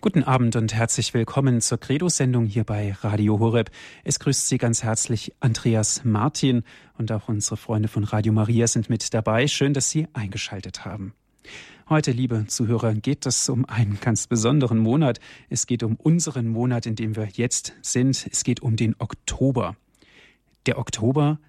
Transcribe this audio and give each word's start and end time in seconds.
Guten 0.00 0.22
Abend 0.22 0.54
und 0.54 0.72
herzlich 0.72 1.12
willkommen 1.12 1.60
zur 1.60 1.78
Credo-Sendung 1.78 2.46
hier 2.46 2.62
bei 2.62 2.92
Radio 3.00 3.40
Horeb. 3.40 3.68
Es 4.04 4.20
grüßt 4.20 4.46
Sie 4.46 4.56
ganz 4.56 4.84
herzlich 4.84 5.34
Andreas 5.40 6.04
Martin 6.04 6.62
und 6.96 7.10
auch 7.10 7.28
unsere 7.28 7.56
Freunde 7.56 7.88
von 7.88 8.04
Radio 8.04 8.32
Maria 8.32 8.68
sind 8.68 8.88
mit 8.88 9.12
dabei. 9.12 9.48
Schön, 9.48 9.74
dass 9.74 9.90
Sie 9.90 10.06
eingeschaltet 10.12 10.84
haben. 10.84 11.14
Heute, 11.88 12.12
liebe 12.12 12.46
Zuhörer, 12.46 12.94
geht 12.94 13.26
es 13.26 13.48
um 13.48 13.64
einen 13.64 13.98
ganz 14.00 14.28
besonderen 14.28 14.78
Monat. 14.78 15.18
Es 15.48 15.66
geht 15.66 15.82
um 15.82 15.96
unseren 15.96 16.46
Monat, 16.46 16.86
in 16.86 16.94
dem 16.94 17.16
wir 17.16 17.26
jetzt 17.32 17.74
sind. 17.82 18.28
Es 18.30 18.44
geht 18.44 18.60
um 18.60 18.76
den 18.76 18.94
Oktober. 19.00 19.74
Der 20.66 20.78
Oktober, 20.78 21.40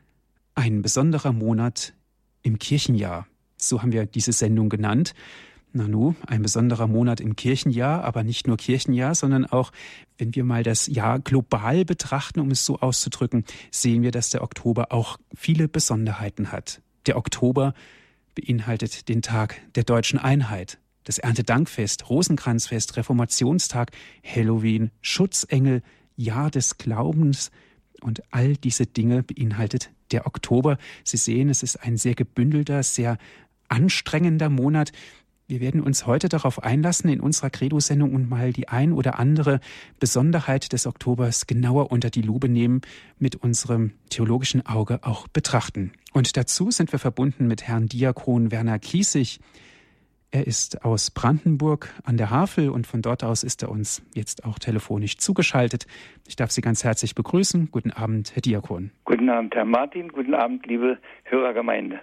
ein 0.56 0.82
besonderer 0.82 1.34
Monat 1.34 1.94
im 2.42 2.58
Kirchenjahr. 2.58 3.28
So 3.58 3.84
haben 3.84 3.92
wir 3.92 4.08
diese 4.08 4.32
Sendung 4.32 4.70
genannt. 4.70 5.14
Nanu, 5.72 6.16
ein 6.26 6.42
besonderer 6.42 6.88
Monat 6.88 7.22
im 7.22 7.36
Kirchenjahr, 7.36 8.04
aber 8.04 8.24
nicht 8.24 8.48
nur 8.48 8.58
Kirchenjahr, 8.58 9.16
sondern 9.16 9.46
auch, 9.46 9.72
wenn 10.18 10.34
wir 10.36 10.44
mal 10.44 10.64
das 10.64 10.88
Jahr 10.88 11.20
global 11.20 11.86
betrachten, 11.86 12.40
um 12.40 12.52
es 12.52 12.66
so 12.66 12.80
auszudrücken, 12.80 13.46
sehen 13.72 14.02
wir, 14.02 14.12
dass 14.12 14.30
der 14.30 14.44
Oktober 14.44 14.92
auch 14.92 15.18
viele 15.36 15.68
Besonderheiten 15.68 16.52
hat. 16.52 16.82
Der 17.06 17.18
Oktober 17.18 17.74
beinhaltet 18.36 19.10
den 19.10 19.22
Tag 19.22 19.62
der 19.76 19.84
deutschen 19.84 20.20
Einheit, 20.20 20.80
das 21.04 21.18
Erntedankfest, 21.18 22.10
Rosenkranzfest, 22.10 22.98
Reformationstag, 22.98 23.92
Halloween, 24.24 24.92
Schutzengel, 25.02 25.82
Jahr 26.16 26.52
des 26.52 26.78
Glaubens 26.78 27.52
und 28.02 28.22
all 28.32 28.56
diese 28.56 28.86
Dinge 28.86 29.24
beinhaltet 29.24 29.92
der 30.12 30.28
Oktober. 30.28 30.78
Sie 31.04 31.18
sehen, 31.18 31.50
es 31.50 31.64
ist 31.64 31.78
ein 31.78 31.98
sehr 31.98 32.16
gebündelter, 32.16 32.84
sehr 32.84 33.18
anstrengender 33.70 34.50
Monat, 34.50 34.92
wir 35.50 35.62
werden 35.62 35.82
uns 35.82 36.06
heute 36.06 36.30
darauf 36.30 36.64
einlassen, 36.64 37.10
in 37.10 37.20
unserer 37.20 37.50
Credo-Sendung 37.50 38.14
und 38.14 38.30
mal 38.30 38.54
die 38.54 38.68
ein 38.68 38.94
oder 38.94 39.18
andere 39.18 39.60
Besonderheit 40.00 40.72
des 40.74 40.86
Oktobers 40.86 41.48
genauer 41.48 41.92
unter 41.92 42.12
die 42.12 42.22
Lupe 42.22 42.48
nehmen, 42.48 42.82
mit 43.18 43.36
unserem 43.36 43.94
theologischen 44.12 44.66
Auge 44.68 45.00
auch 45.02 45.28
betrachten. 45.28 45.92
Und 46.14 46.38
dazu 46.38 46.70
sind 46.70 46.92
wir 46.92 47.00
verbunden 47.00 47.48
mit 47.48 47.68
Herrn 47.68 47.88
Diakon 47.88 48.52
Werner 48.52 48.78
Kiesig. 48.78 49.40
Er 50.30 50.46
ist 50.46 50.86
aus 50.86 51.10
Brandenburg 51.10 51.90
an 52.04 52.18
der 52.18 52.30
Havel 52.30 52.70
und 52.70 52.86
von 52.86 53.02
dort 53.02 53.24
aus 53.24 53.44
ist 53.44 53.64
er 53.64 53.72
uns 53.72 54.04
jetzt 54.14 54.46
auch 54.46 54.60
telefonisch 54.60 55.18
zugeschaltet. 55.18 55.88
Ich 56.28 56.36
darf 56.36 56.52
Sie 56.52 56.62
ganz 56.62 56.84
herzlich 56.84 57.16
begrüßen. 57.16 57.70
Guten 57.72 57.90
Abend, 57.90 58.36
Herr 58.36 58.44
Diakon. 58.44 58.92
Guten 59.06 59.28
Abend, 59.32 59.56
Herr 59.56 59.66
Martin. 59.66 60.10
Guten 60.10 60.36
Abend, 60.36 60.68
liebe 60.68 61.00
Hörergemeinde. 61.24 62.02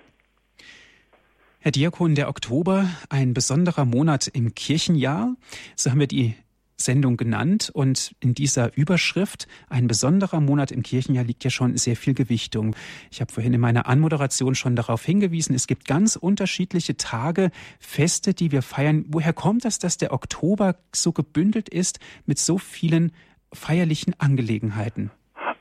Herr 1.61 1.73
Diakon, 1.73 2.15
der 2.15 2.29
Oktober, 2.29 2.89
ein 3.09 3.35
besonderer 3.35 3.85
Monat 3.85 4.29
im 4.29 4.55
Kirchenjahr. 4.55 5.35
So 5.75 5.91
haben 5.91 5.99
wir 5.99 6.07
die 6.07 6.35
Sendung 6.77 7.17
genannt 7.17 7.71
und 7.73 8.15
in 8.21 8.35
dieser 8.35 8.77
Überschrift 8.77 9.49
ein 9.69 9.89
besonderer 9.89 10.41
Monat 10.41 10.71
im 10.71 10.83
Kirchenjahr 10.83 11.25
liegt 11.25 11.43
ja 11.43 11.51
schon 11.51 11.77
sehr 11.77 11.97
viel 11.97 12.15
Gewichtung. 12.15 12.77
Ich 13.11 13.21
habe 13.21 13.33
vorhin 13.33 13.55
in 13.55 13.61
meiner 13.61 13.87
Anmoderation 13.87 14.55
schon 14.55 14.77
darauf 14.77 15.05
hingewiesen, 15.05 15.55
es 15.55 15.67
gibt 15.67 15.87
ganz 15.87 16.17
unterschiedliche 16.17 16.97
Tage, 16.97 17.51
Feste, 17.81 18.35
die 18.35 18.53
wir 18.53 18.63
feiern. 18.63 19.07
Woher 19.09 19.33
kommt 19.33 19.65
das, 19.65 19.79
dass 19.79 19.97
der 19.97 20.13
Oktober 20.13 20.77
so 20.95 21.13
gebündelt 21.13 21.69
ist 21.69 21.99
mit 22.27 22.39
so 22.39 22.59
vielen 22.59 23.13
feierlichen 23.53 24.15
Angelegenheiten? 24.19 25.11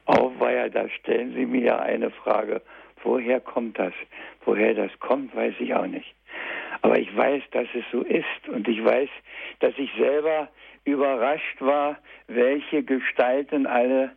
Auweia, 0.06 0.70
da 0.70 0.88
stellen 0.90 1.34
Sie 1.34 1.46
mir 1.46 1.80
eine 1.80 2.12
Frage. 2.12 2.62
Woher 3.06 3.40
kommt 3.40 3.78
das? 3.80 3.94
Woher 4.46 4.74
das 4.74 4.92
kommt, 5.00 5.36
weiß 5.36 5.54
ich 5.60 5.74
auch 5.76 5.86
nicht. 5.86 6.14
Aber 6.82 7.00
ich 7.00 7.16
weiß, 7.16 7.44
dass 7.52 7.68
es 7.74 7.86
so 7.92 8.02
ist 8.02 8.50
und 8.52 8.68
ich 8.68 8.84
weiß, 8.84 9.10
dass 9.60 9.74
ich 9.78 9.92
selber 9.98 10.50
überrascht 10.84 11.62
war, 11.62 11.98
welche 12.28 12.84
Gestalten 12.84 13.68
alle 13.68 14.12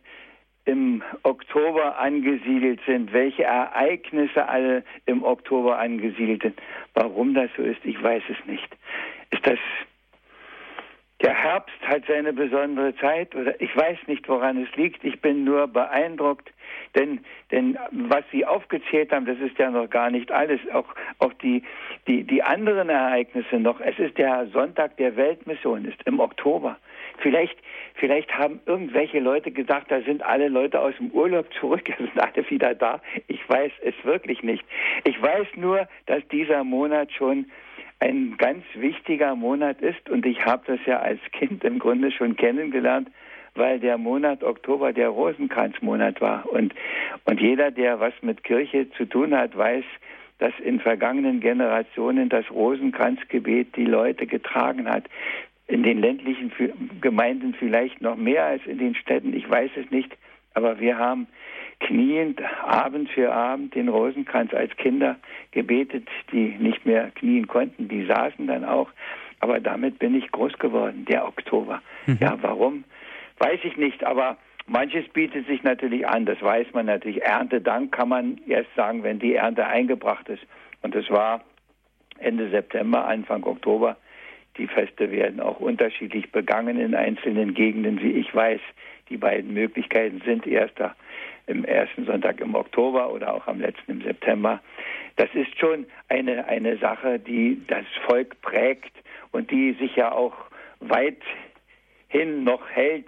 im 0.65 1.03
Oktober 1.23 1.97
angesiedelt 1.99 2.79
sind, 2.85 3.13
welche 3.13 3.43
Ereignisse 3.43 4.47
alle 4.47 4.83
im 5.05 5.23
Oktober 5.23 5.77
angesiedelt 5.77 6.41
sind. 6.41 6.61
Warum 6.95 7.33
das 7.33 7.49
so 7.55 7.63
ist, 7.63 7.83
ich 7.85 8.01
weiß 8.01 8.23
es 8.29 8.45
nicht. 8.45 8.77
Ist 9.31 9.45
das 9.47 9.59
der 11.21 11.33
Herbst 11.33 11.75
hat 11.81 12.03
seine 12.07 12.31
besondere 12.31 12.95
Zeit 12.95 13.35
oder 13.35 13.59
ich 13.59 13.75
weiß 13.75 13.97
nicht, 14.07 14.27
woran 14.29 14.63
es 14.63 14.73
liegt. 14.77 15.03
Ich 15.03 15.19
bin 15.19 15.43
nur 15.43 15.67
beeindruckt, 15.67 16.49
denn, 16.95 17.19
denn 17.51 17.77
was 17.91 18.23
Sie 18.31 18.45
aufgezählt 18.45 19.11
haben, 19.11 19.25
das 19.25 19.37
ist 19.39 19.57
ja 19.57 19.69
noch 19.69 19.89
gar 19.89 20.11
nicht 20.11 20.31
alles. 20.31 20.61
Auch, 20.73 20.87
auch 21.19 21.33
die, 21.33 21.63
die, 22.07 22.23
die 22.23 22.41
anderen 22.41 22.89
Ereignisse 22.89 23.59
noch. 23.59 23.81
Es 23.81 23.99
ist 23.99 24.17
der 24.17 24.47
Sonntag 24.53 24.95
der 24.97 25.17
Weltmission, 25.17 25.85
ist 25.85 26.01
im 26.05 26.19
Oktober. 26.21 26.77
Vielleicht, 27.17 27.57
vielleicht 27.95 28.33
haben 28.37 28.61
irgendwelche 28.65 29.19
Leute 29.19 29.51
gesagt, 29.51 29.91
da 29.91 30.01
sind 30.01 30.23
alle 30.23 30.47
Leute 30.47 30.79
aus 30.79 30.95
dem 30.97 31.11
Urlaub 31.11 31.53
zurück, 31.59 31.83
da 31.85 31.97
sind 31.97 32.17
alle 32.17 32.49
wieder 32.49 32.73
da. 32.75 33.01
Ich 33.27 33.47
weiß 33.47 33.71
es 33.81 33.93
wirklich 34.03 34.41
nicht. 34.41 34.63
Ich 35.03 35.21
weiß 35.21 35.47
nur, 35.55 35.87
dass 36.05 36.25
dieser 36.29 36.63
Monat 36.63 37.11
schon 37.11 37.51
ein 37.99 38.35
ganz 38.37 38.63
wichtiger 38.75 39.35
Monat 39.35 39.81
ist. 39.81 40.09
Und 40.09 40.25
ich 40.25 40.45
habe 40.45 40.63
das 40.67 40.79
ja 40.85 40.99
als 40.99 41.19
Kind 41.31 41.63
im 41.63 41.79
Grunde 41.79 42.11
schon 42.11 42.35
kennengelernt, 42.35 43.09
weil 43.55 43.79
der 43.79 43.97
Monat 43.97 44.43
Oktober 44.43 44.93
der 44.93 45.09
Rosenkranzmonat 45.09 46.21
war. 46.21 46.49
Und 46.49 46.73
und 47.25 47.41
jeder, 47.41 47.71
der 47.71 47.99
was 47.99 48.13
mit 48.21 48.43
Kirche 48.43 48.89
zu 48.91 49.05
tun 49.05 49.35
hat, 49.35 49.55
weiß, 49.57 49.83
dass 50.39 50.53
in 50.63 50.79
vergangenen 50.79 51.41
Generationen 51.41 52.29
das 52.29 52.49
Rosenkranzgebet 52.49 53.75
die 53.75 53.85
Leute 53.85 54.25
getragen 54.25 54.89
hat. 54.89 55.03
In 55.67 55.83
den 55.83 55.99
ländlichen 55.99 56.51
Gemeinden 57.01 57.53
vielleicht 57.53 58.01
noch 58.01 58.15
mehr 58.15 58.45
als 58.45 58.65
in 58.65 58.79
den 58.79 58.95
Städten, 58.95 59.35
ich 59.35 59.47
weiß 59.47 59.71
es 59.75 59.91
nicht, 59.91 60.17
aber 60.53 60.79
wir 60.79 60.97
haben 60.97 61.27
kniend 61.79 62.41
Abend 62.63 63.09
für 63.09 63.31
Abend 63.31 63.75
den 63.75 63.89
Rosenkranz 63.89 64.53
als 64.53 64.75
Kinder 64.77 65.17
gebetet, 65.51 66.07
die 66.31 66.55
nicht 66.59 66.85
mehr 66.85 67.11
knien 67.15 67.47
konnten, 67.47 67.87
die 67.87 68.05
saßen 68.05 68.47
dann 68.47 68.65
auch. 68.65 68.89
Aber 69.39 69.59
damit 69.59 69.99
bin 69.99 70.15
ich 70.15 70.31
groß 70.31 70.53
geworden, 70.59 71.05
der 71.05 71.25
Oktober. 71.25 71.81
Mhm. 72.05 72.17
Ja, 72.19 72.37
warum? 72.41 72.83
Weiß 73.37 73.59
ich 73.63 73.77
nicht, 73.77 74.03
aber 74.03 74.37
manches 74.67 75.07
bietet 75.09 75.47
sich 75.47 75.63
natürlich 75.63 76.07
an, 76.07 76.25
das 76.25 76.41
weiß 76.41 76.67
man 76.73 76.87
natürlich. 76.87 77.23
Erntedank 77.23 77.93
kann 77.93 78.09
man 78.09 78.39
erst 78.47 78.73
sagen, 78.75 79.03
wenn 79.03 79.19
die 79.19 79.35
Ernte 79.35 79.65
eingebracht 79.65 80.27
ist. 80.27 80.43
Und 80.81 80.95
es 80.95 81.09
war 81.09 81.41
Ende 82.19 82.49
September, 82.49 83.05
Anfang 83.05 83.43
Oktober. 83.43 83.97
Die 84.59 84.67
Feste 84.67 85.09
werden 85.09 85.39
auch 85.39 85.61
unterschiedlich 85.61 86.31
begangen 86.31 86.79
in 86.79 86.93
einzelnen 86.93 87.53
Gegenden, 87.53 88.01
wie 88.01 88.11
ich 88.11 88.35
weiß. 88.35 88.59
Die 89.09 89.15
beiden 89.15 89.53
Möglichkeiten 89.53 90.21
sind 90.25 90.45
erster 90.45 90.95
im 91.47 91.63
ersten 91.63 92.05
Sonntag 92.05 92.41
im 92.41 92.53
Oktober 92.53 93.11
oder 93.11 93.33
auch 93.33 93.47
am 93.47 93.61
letzten 93.61 93.93
im 93.93 94.01
September. 94.01 94.61
Das 95.15 95.29
ist 95.33 95.57
schon 95.57 95.85
eine, 96.09 96.45
eine 96.45 96.77
Sache, 96.77 97.19
die 97.19 97.61
das 97.67 97.85
Volk 98.05 98.39
prägt 98.41 98.91
und 99.31 99.49
die 99.49 99.71
sich 99.79 99.95
ja 99.95 100.11
auch 100.11 100.35
weithin 100.81 102.43
noch 102.43 102.69
hält. 102.69 103.07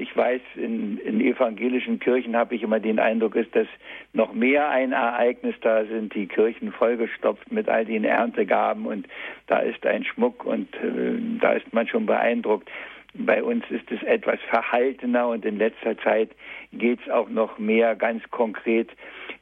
Ich 0.00 0.16
weiß, 0.16 0.40
in, 0.56 0.96
in 0.98 1.20
evangelischen 1.20 2.00
Kirchen 2.00 2.34
habe 2.34 2.54
ich 2.54 2.62
immer 2.62 2.80
den 2.80 2.98
Eindruck, 2.98 3.36
ist, 3.36 3.54
dass 3.54 3.66
noch 4.14 4.32
mehr 4.32 4.70
ein 4.70 4.92
Ereignis 4.92 5.54
da 5.60 5.84
sind, 5.84 6.14
die 6.14 6.26
Kirchen 6.26 6.72
vollgestopft 6.72 7.52
mit 7.52 7.68
all 7.68 7.84
den 7.84 8.04
Erntegaben 8.04 8.86
und 8.86 9.06
da 9.46 9.58
ist 9.58 9.84
ein 9.84 10.04
Schmuck 10.04 10.46
und 10.46 10.74
äh, 10.76 11.18
da 11.38 11.52
ist 11.52 11.70
man 11.74 11.86
schon 11.86 12.06
beeindruckt. 12.06 12.70
Bei 13.12 13.42
uns 13.42 13.64
ist 13.70 13.90
es 13.90 14.02
etwas 14.04 14.38
verhaltener 14.48 15.28
und 15.28 15.44
in 15.44 15.58
letzter 15.58 15.98
Zeit 15.98 16.30
geht 16.72 17.00
es 17.04 17.10
auch 17.10 17.28
noch 17.28 17.58
mehr 17.58 17.94
ganz 17.94 18.22
konkret, 18.30 18.88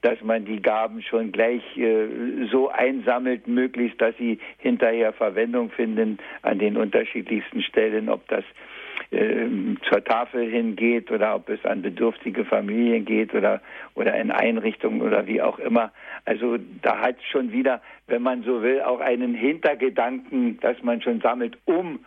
dass 0.02 0.20
man 0.22 0.44
die 0.44 0.60
Gaben 0.60 1.02
schon 1.02 1.30
gleich 1.30 1.62
äh, 1.76 2.08
so 2.50 2.68
einsammelt, 2.68 3.46
möglichst, 3.46 4.00
dass 4.00 4.16
sie 4.16 4.40
hinterher 4.58 5.12
Verwendung 5.12 5.70
finden 5.70 6.18
an 6.42 6.58
den 6.58 6.76
unterschiedlichsten 6.76 7.62
Stellen, 7.62 8.08
ob 8.08 8.26
das 8.26 8.44
zur 9.10 10.04
Tafel 10.04 10.50
hingeht 10.50 11.10
oder 11.10 11.34
ob 11.34 11.48
es 11.48 11.64
an 11.64 11.80
bedürftige 11.80 12.44
Familien 12.44 13.06
geht 13.06 13.34
oder, 13.34 13.62
oder 13.94 14.14
in 14.14 14.30
Einrichtungen 14.30 15.00
oder 15.00 15.26
wie 15.26 15.40
auch 15.40 15.58
immer. 15.58 15.92
Also 16.26 16.58
da 16.82 16.98
hat 16.98 17.16
es 17.16 17.24
schon 17.24 17.50
wieder, 17.50 17.80
wenn 18.06 18.20
man 18.20 18.42
so 18.42 18.62
will, 18.62 18.82
auch 18.82 19.00
einen 19.00 19.34
Hintergedanken, 19.34 20.60
dass 20.60 20.82
man 20.82 21.00
schon 21.00 21.22
sammelt, 21.22 21.56
um 21.64 22.00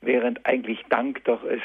während 0.00 0.44
eigentlich 0.44 0.80
Dank 0.88 1.22
doch 1.24 1.44
ist 1.44 1.62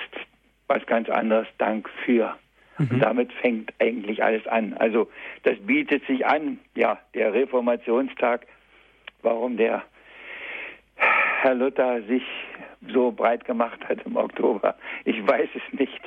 was 0.67 0.85
ganz 0.85 1.09
anderes, 1.09 1.47
Dank 1.57 1.89
für. 2.05 2.35
Mhm. 2.77 2.87
Und 2.91 2.99
damit 2.99 3.33
fängt 3.33 3.73
eigentlich 3.79 4.23
alles 4.23 4.45
an. 4.45 4.73
Also 4.73 5.09
das 5.43 5.57
bietet 5.65 6.05
sich 6.05 6.27
an, 6.27 6.59
ja, 6.75 6.99
der 7.15 7.33
Reformationstag, 7.33 8.45
warum 9.23 9.57
der 9.57 9.83
Herr 10.95 11.55
Luther 11.55 12.01
sich 12.03 12.23
so 12.91 13.11
breit 13.11 13.45
gemacht 13.45 13.79
hat 13.87 13.99
im 14.05 14.15
Oktober. 14.15 14.75
Ich 15.05 15.25
weiß 15.25 15.49
es 15.55 15.79
nicht. 15.79 16.01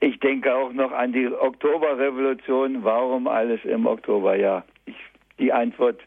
Ich 0.00 0.18
denke 0.20 0.54
auch 0.54 0.72
noch 0.72 0.92
an 0.92 1.12
die 1.12 1.28
Oktoberrevolution. 1.28 2.84
Warum 2.84 3.28
alles 3.28 3.60
im 3.64 3.86
Oktober? 3.86 4.36
Ja, 4.36 4.64
ich, 4.86 4.96
die 5.38 5.52
Antwort, 5.52 6.00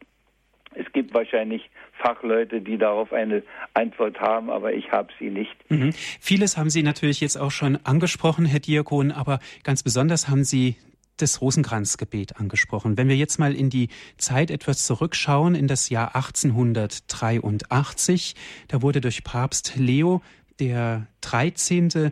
es 0.73 0.91
gibt 0.93 1.13
wahrscheinlich 1.13 1.69
Fachleute, 1.99 2.59
die 2.61 2.77
darauf 2.77 3.13
eine 3.13 3.43
Antwort 3.75 4.19
haben, 4.19 4.49
aber 4.49 4.73
ich 4.73 4.91
habe 4.91 5.09
sie 5.19 5.29
nicht. 5.29 5.55
Mhm. 5.69 5.91
Vieles 5.93 6.57
haben 6.57 6.69
Sie 6.69 6.81
natürlich 6.81 7.21
jetzt 7.21 7.37
auch 7.37 7.51
schon 7.51 7.77
angesprochen, 7.83 8.45
Herr 8.45 8.59
Diakon, 8.59 9.11
aber 9.11 9.39
ganz 9.63 9.83
besonders 9.83 10.27
haben 10.27 10.43
Sie 10.43 10.75
das 11.17 11.41
Rosenkranzgebet 11.41 12.37
angesprochen. 12.37 12.97
Wenn 12.97 13.07
wir 13.07 13.15
jetzt 13.15 13.39
mal 13.39 13.55
in 13.55 13.69
die 13.69 13.89
Zeit 14.17 14.51
etwas 14.51 14.85
zurückschauen, 14.85 15.55
in 15.55 15.67
das 15.67 15.89
Jahr 15.89 16.15
1883, 16.15 18.35
da 18.67 18.81
wurde 18.81 19.01
durch 19.01 19.23
Papst 19.23 19.75
Leo 19.75 20.21
der 20.59 21.07
13. 21.21 22.11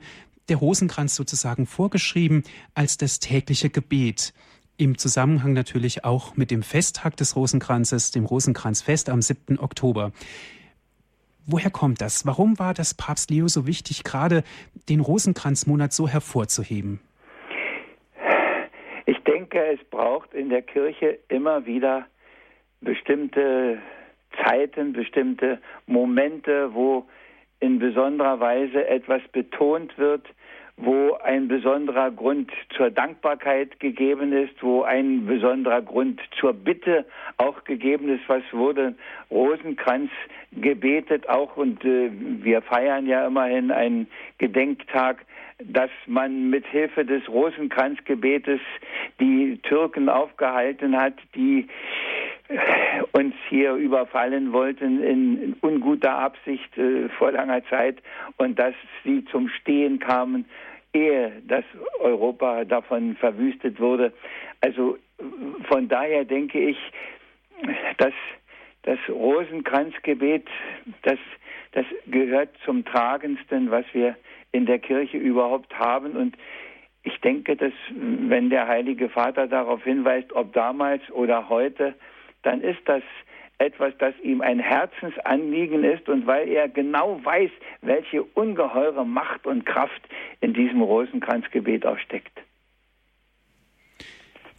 der 0.50 0.58
Rosenkranz 0.58 1.16
sozusagen 1.16 1.66
vorgeschrieben 1.66 2.44
als 2.74 2.98
das 2.98 3.20
tägliche 3.20 3.70
Gebet. 3.70 4.34
Im 4.78 4.98
Zusammenhang 4.98 5.54
natürlich 5.54 6.06
auch 6.06 6.36
mit 6.38 6.50
dem 6.50 6.64
Festtag 6.64 7.18
des 7.18 7.36
Rosenkranzes, 7.36 8.12
dem 8.12 8.26
Rosenkranzfest 8.26 9.10
am 9.10 9.22
7. 9.22 9.60
Oktober. 9.60 10.12
Woher 11.46 11.70
kommt 11.70 12.02
das? 12.02 12.26
Warum 12.26 12.58
war 12.60 12.74
das 12.74 12.94
Papst 12.94 13.30
Leo 13.30 13.48
so 13.48 13.68
wichtig, 13.68 14.04
gerade 14.04 14.44
den 14.90 15.00
Rosenkranzmonat 15.00 15.94
so 15.94 16.08
hervorzuheben? 16.08 17.00
Ich 19.42 19.50
denke, 19.50 19.74
es 19.74 19.84
braucht 19.90 20.36
in 20.36 20.50
der 20.50 20.62
Kirche 20.62 21.18
immer 21.28 21.66
wieder 21.66 22.06
bestimmte 22.80 23.80
Zeiten, 24.44 24.94
bestimmte 24.94 25.58
Momente, 25.88 26.76
wo 26.76 27.08
in 27.60 27.80
besonderer 27.80 28.40
Weise 28.40 28.88
etwas 28.88 29.24
betont 29.32 29.98
wird, 29.98 30.28
wo 30.78 31.14
ein 31.24 31.48
besonderer 31.48 32.12
Grund 32.12 32.52
zur 32.78 32.92
Dankbarkeit 32.92 33.80
gegeben 33.80 34.32
ist, 34.32 34.62
wo 34.62 34.84
ein 34.84 35.26
besonderer 35.26 35.82
Grund 35.82 36.22
zur 36.40 36.54
Bitte 36.54 37.06
auch 37.38 37.64
gegeben 37.64 38.10
ist. 38.10 38.30
Was 38.30 38.44
wurde 38.52 38.94
Rosenkranz 39.32 40.12
gebetet 40.52 41.28
auch 41.28 41.58
und 41.58 41.84
äh, 41.84 42.12
wir 42.12 42.62
feiern 42.62 43.08
ja 43.08 43.26
immerhin 43.26 43.72
einen 43.72 44.08
Gedenktag, 44.38 45.26
dass 45.66 45.90
man 46.08 46.50
mit 46.50 46.66
Hilfe 46.68 47.06
des 47.06 47.28
Rosenkranzgebetes 47.30 48.60
die 49.20 49.60
Türken 49.64 50.10
aufgehalten 50.10 50.98
hat, 50.98 51.16
die 51.36 51.68
uns 53.14 53.34
hier 53.50 53.74
überfallen 53.74 54.52
wollten 54.52 55.02
in 55.04 55.56
unguter 55.62 56.18
Absicht 56.18 56.78
äh, 56.78 57.08
vor 57.10 57.32
langer 57.32 57.64
Zeit 57.66 58.02
und 58.38 58.60
dass 58.60 58.74
sie 59.04 59.24
zum 59.26 59.48
Stehen 59.48 60.00
kamen, 60.00 60.46
ehe 60.94 61.32
das 61.48 61.64
Europa 62.00 62.66
davon 62.66 63.16
verwüstet 63.16 63.80
wurde. 63.80 64.12
Also 64.60 64.98
von 65.70 65.88
daher 65.88 66.26
denke 66.26 66.60
ich, 66.60 66.78
dass 67.98 68.14
das 68.84 69.00
Rosenkranzgebet, 69.08 70.48
das, 71.04 71.20
das 71.72 71.86
gehört 72.08 72.50
zum 72.66 72.84
Tragendsten, 72.84 73.70
was 73.72 73.86
wir 73.94 74.16
in 74.52 74.66
der 74.66 74.80
Kirche 74.80 75.18
überhaupt 75.18 75.78
haben. 75.78 76.16
Und 76.16 76.38
ich 77.04 77.20
denke, 77.22 77.56
dass 77.56 77.74
wenn 77.92 78.50
der 78.50 78.68
Heilige 78.68 79.10
Vater 79.10 79.48
darauf 79.48 79.84
hinweist, 79.84 80.34
ob 80.34 80.54
damals 80.54 81.02
oder 81.12 81.50
heute, 81.50 81.96
dann 82.44 82.62
ist 82.62 82.82
das 82.86 83.04
etwas, 83.62 83.94
das 84.00 84.14
ihm 84.24 84.42
ein 84.42 84.60
Herzensanliegen 84.60 85.84
ist 85.84 86.10
und 86.10 86.26
weil 86.26 86.50
er 86.50 86.68
genau 86.68 87.24
weiß, 87.24 87.52
welche 87.82 88.24
ungeheure 88.24 89.06
Macht 89.06 89.46
und 89.46 89.66
Kraft 89.66 90.02
in 90.40 90.54
diesem 90.54 90.82
Rosenkranzgebet 90.82 91.86
auch 91.86 92.00
steckt. 92.00 92.42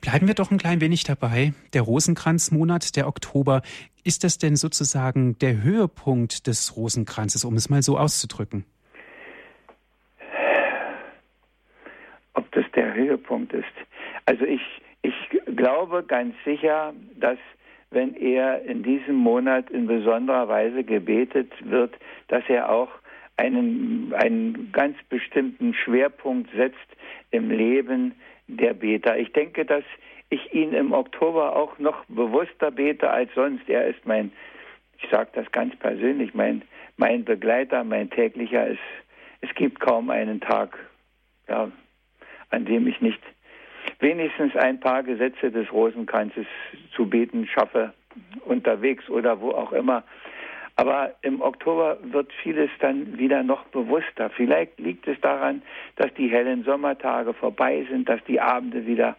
Bleiben 0.00 0.26
wir 0.26 0.34
doch 0.34 0.50
ein 0.50 0.58
klein 0.58 0.80
wenig 0.80 1.04
dabei. 1.04 1.52
Der 1.74 1.82
Rosenkranzmonat, 1.82 2.96
der 2.96 3.06
Oktober, 3.06 3.62
ist 4.04 4.24
das 4.24 4.38
denn 4.38 4.56
sozusagen 4.56 5.38
der 5.38 5.62
Höhepunkt 5.62 6.46
des 6.46 6.76
Rosenkranzes, 6.76 7.44
um 7.44 7.54
es 7.54 7.70
mal 7.70 7.82
so 7.82 7.96
auszudrücken? 7.96 8.64
Ob 12.34 12.50
der 13.12 13.18
Höhepunkt 13.18 13.52
ist? 13.52 13.64
Also 14.26 14.44
ich, 14.44 14.62
ich 15.02 15.14
glaube 15.56 16.02
ganz 16.02 16.34
sicher, 16.44 16.92
dass 17.14 17.38
wenn 17.90 18.14
er 18.14 18.62
in 18.62 18.82
diesem 18.82 19.16
Monat 19.16 19.70
in 19.70 19.86
besonderer 19.86 20.48
Weise 20.48 20.82
gebetet 20.82 21.52
wird, 21.64 21.94
dass 22.28 22.42
er 22.48 22.70
auch 22.70 22.88
einen, 23.36 24.14
einen 24.14 24.72
ganz 24.72 24.96
bestimmten 25.08 25.74
Schwerpunkt 25.74 26.50
setzt 26.56 26.78
im 27.30 27.50
Leben 27.50 28.14
der 28.46 28.74
Beter. 28.74 29.18
Ich 29.18 29.32
denke, 29.32 29.64
dass 29.64 29.84
ich 30.30 30.54
ihn 30.54 30.72
im 30.72 30.92
Oktober 30.92 31.56
auch 31.56 31.78
noch 31.78 32.04
bewusster 32.06 32.70
bete 32.70 33.10
als 33.10 33.30
sonst. 33.34 33.68
Er 33.68 33.86
ist 33.86 34.06
mein, 34.06 34.32
ich 34.98 35.10
sage 35.10 35.30
das 35.34 35.50
ganz 35.52 35.76
persönlich, 35.76 36.32
mein, 36.34 36.62
mein 36.96 37.24
Begleiter, 37.24 37.84
mein 37.84 38.08
täglicher. 38.10 38.68
Es, 38.68 38.78
es 39.42 39.54
gibt 39.54 39.80
kaum 39.80 40.08
einen 40.08 40.40
Tag, 40.40 40.78
ja, 41.48 41.70
an 42.52 42.64
dem 42.64 42.86
ich 42.86 43.00
nicht 43.00 43.20
wenigstens 43.98 44.54
ein 44.56 44.80
paar 44.80 45.02
Gesetze 45.02 45.50
des 45.50 45.72
Rosenkranzes 45.72 46.46
zu 46.94 47.08
beten 47.08 47.46
schaffe, 47.46 47.92
unterwegs 48.44 49.08
oder 49.08 49.40
wo 49.40 49.50
auch 49.50 49.72
immer. 49.72 50.04
Aber 50.76 51.14
im 51.22 51.40
Oktober 51.40 51.98
wird 52.02 52.32
vieles 52.42 52.70
dann 52.80 53.18
wieder 53.18 53.42
noch 53.42 53.64
bewusster. 53.66 54.30
Vielleicht 54.30 54.78
liegt 54.80 55.06
es 55.06 55.20
daran, 55.20 55.62
dass 55.96 56.12
die 56.14 56.28
hellen 56.28 56.64
Sommertage 56.64 57.34
vorbei 57.34 57.86
sind, 57.90 58.08
dass 58.08 58.22
die 58.24 58.40
Abende 58.40 58.86
wieder, 58.86 59.16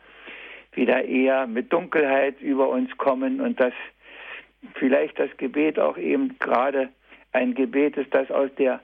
wieder 0.74 1.06
eher 1.06 1.46
mit 1.46 1.72
Dunkelheit 1.72 2.42
über 2.42 2.70
uns 2.70 2.96
kommen 2.98 3.40
und 3.40 3.60
dass 3.60 3.74
vielleicht 4.76 5.20
das 5.20 5.30
Gebet 5.38 5.78
auch 5.80 5.98
eben 5.98 6.38
gerade 6.40 6.90
ein 7.34 7.54
Gebet 7.54 7.98
ist, 7.98 8.14
das 8.14 8.32
aus 8.32 8.50
der 8.58 8.80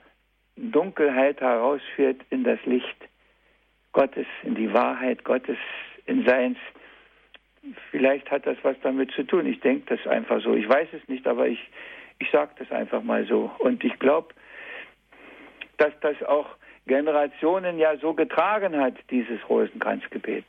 Dunkelheit 0.56 1.42
herausführt 1.42 2.22
in 2.30 2.44
das 2.44 2.60
Licht 2.66 3.09
Gottes, 3.94 4.28
in 4.44 4.56
die 4.56 4.74
Wahrheit 4.74 5.24
Gottes, 5.24 5.58
in 6.06 6.26
Seins. 6.26 6.58
Vielleicht 7.92 8.30
hat 8.32 8.46
das 8.46 8.58
was 8.64 8.76
damit 8.82 9.12
zu 9.12 9.24
tun. 9.24 9.46
Ich 9.46 9.60
denke 9.60 9.96
das 9.96 10.08
einfach 10.08 10.42
so. 10.42 10.54
Ich 10.54 10.68
weiß 10.68 10.90
es 10.94 11.08
nicht, 11.08 11.28
aber 11.28 11.48
ich, 11.48 11.60
ich 12.20 12.30
sage 12.32 12.52
das 12.58 12.72
einfach 12.72 13.04
mal 13.04 13.26
so. 13.28 13.52
Und 13.60 13.84
ich 13.84 13.98
glaube, 14.00 14.34
dass 15.78 15.94
das 16.02 16.22
auch 16.24 16.48
Generationen 16.88 17.78
ja 17.78 17.98
so 17.98 18.14
getragen 18.14 18.78
hat, 18.78 18.96
dieses 19.12 19.40
Rosenkranzgebet. 19.48 20.46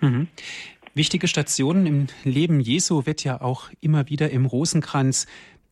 Mhm. 0.00 0.28
Wichtige 0.94 1.26
Stationen 1.26 1.86
im 1.86 2.06
Leben 2.22 2.60
Jesu 2.60 3.04
wird 3.04 3.24
ja 3.24 3.40
auch 3.40 3.68
immer 3.80 4.08
wieder 4.08 4.30
im 4.30 4.46
Rosenkranz 4.46 5.26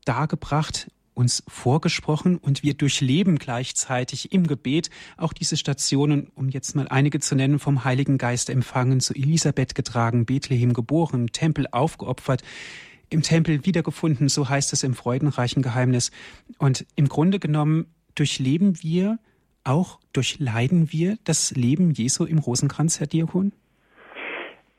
dargebracht 0.05 0.91
uns 1.15 1.43
vorgesprochen 1.49 2.39
und 2.39 2.63
wir 2.63 2.75
durchleben 2.75 3.39
gleichzeitig 3.39 4.33
im 4.33 4.47
Gebet 4.47 4.91
auch 5.17 5.33
diese 5.33 5.57
Stationen, 5.57 6.31
um 6.35 6.49
jetzt 6.49 6.75
mal 6.75 6.89
einige 6.89 7.21
zu 7.21 7.35
nennen, 7.35 7.59
vom 7.59 7.85
Heiligen 7.85 8.19
Geist 8.19 8.51
empfangen, 8.51 9.01
zu 9.01 9.15
Elisabeth 9.15 9.75
getragen, 9.75 10.27
Bethlehem 10.27 10.73
geboren, 10.73 11.21
im 11.21 11.33
Tempel 11.33 11.67
aufgeopfert, 11.71 12.43
im 13.11 13.23
Tempel 13.23 13.67
wiedergefunden, 13.67 14.29
so 14.29 14.49
heißt 14.49 14.73
es 14.73 14.83
im 14.83 14.95
freudenreichen 14.95 15.63
Geheimnis. 15.63 16.11
Und 16.59 16.87
im 16.97 17.09
Grunde 17.09 17.39
genommen 17.39 17.87
durchleben 18.15 18.83
wir, 18.83 19.19
auch 19.65 20.01
durchleiden 20.13 20.93
wir 20.93 21.17
das 21.25 21.53
Leben 21.55 21.91
Jesu 21.91 22.25
im 22.25 22.39
Rosenkranz, 22.39 23.01
Herr 23.01 23.07
Diakon? 23.07 23.53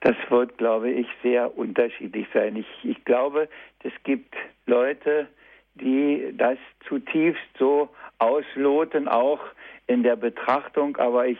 Das 0.01 0.15
wird, 0.29 0.57
glaube 0.57 0.91
ich, 0.91 1.07
sehr 1.21 1.57
unterschiedlich 1.57 2.27
sein. 2.33 2.57
Ich, 2.57 2.67
ich 2.83 3.05
glaube, 3.05 3.47
es 3.83 3.93
gibt 4.03 4.35
Leute, 4.65 5.27
die 5.75 6.33
das 6.37 6.57
zutiefst 6.87 7.41
so 7.57 7.89
ausloten, 8.19 9.07
auch 9.07 9.41
in 9.87 10.03
der 10.03 10.15
Betrachtung. 10.15 10.97
Aber 10.97 11.27
ich 11.27 11.39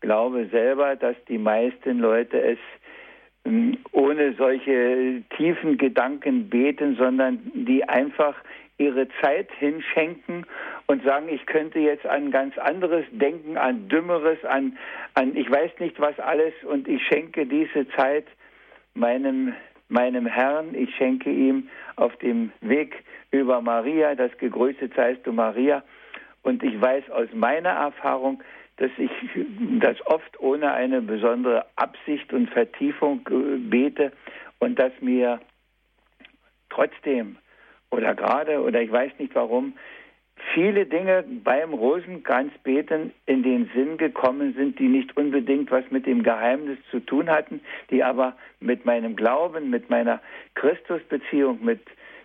glaube 0.00 0.46
selber, 0.50 0.96
dass 0.96 1.16
die 1.28 1.38
meisten 1.38 1.98
Leute 1.98 2.40
es 2.40 2.58
ähm, 3.44 3.78
ohne 3.92 4.34
solche 4.34 5.22
tiefen 5.36 5.78
Gedanken 5.78 6.48
beten, 6.48 6.96
sondern 6.96 7.40
die 7.54 7.88
einfach 7.88 8.34
ihre 8.78 9.08
Zeit 9.20 9.50
hinschenken 9.58 10.46
und 10.86 11.02
sagen, 11.04 11.28
ich 11.28 11.44
könnte 11.46 11.80
jetzt 11.80 12.06
an 12.06 12.30
ganz 12.30 12.56
anderes 12.58 13.04
denken, 13.10 13.56
an 13.56 13.88
Dümmeres, 13.88 14.44
an, 14.44 14.78
an 15.14 15.36
ich 15.36 15.50
weiß 15.50 15.72
nicht 15.80 15.98
was 15.98 16.18
alles 16.20 16.54
und 16.62 16.86
ich 16.86 17.02
schenke 17.06 17.44
diese 17.44 17.88
Zeit 17.90 18.26
meinem, 18.94 19.54
meinem 19.88 20.26
Herrn, 20.26 20.74
ich 20.74 20.94
schenke 20.96 21.30
ihm 21.30 21.68
auf 21.96 22.14
dem 22.16 22.52
Weg 22.60 23.04
über 23.30 23.60
Maria, 23.60 24.14
das 24.14 24.36
gegrüßet 24.38 24.94
seist 24.94 25.26
du 25.26 25.32
Maria. 25.32 25.82
Und 26.42 26.62
ich 26.62 26.80
weiß 26.80 27.10
aus 27.10 27.28
meiner 27.32 27.70
Erfahrung, 27.70 28.42
dass 28.76 28.90
ich 28.96 29.10
das 29.80 29.96
oft 30.06 30.38
ohne 30.40 30.72
eine 30.72 31.02
besondere 31.02 31.66
Absicht 31.76 32.32
und 32.32 32.48
Vertiefung 32.50 33.28
äh, 33.30 33.58
bete 33.58 34.12
und 34.60 34.78
dass 34.78 34.92
mir 35.00 35.40
trotzdem 36.70 37.36
oder 37.90 38.14
gerade 38.14 38.62
oder 38.62 38.80
ich 38.80 38.92
weiß 38.92 39.12
nicht 39.18 39.34
warum 39.34 39.74
viele 40.54 40.86
Dinge 40.86 41.24
beim 41.44 41.72
Rosenkranzbeten 41.72 43.12
in 43.26 43.42
den 43.42 43.70
Sinn 43.74 43.96
gekommen 43.96 44.54
sind, 44.54 44.78
die 44.78 44.88
nicht 44.88 45.16
unbedingt 45.16 45.70
was 45.70 45.84
mit 45.90 46.06
dem 46.06 46.22
Geheimnis 46.22 46.78
zu 46.90 47.00
tun 47.00 47.28
hatten, 47.28 47.60
die 47.90 48.02
aber 48.02 48.36
mit 48.60 48.84
meinem 48.84 49.16
Glauben, 49.16 49.70
mit 49.70 49.90
meiner 49.90 50.20
Christusbeziehung, 50.54 51.64
mit 51.64 51.80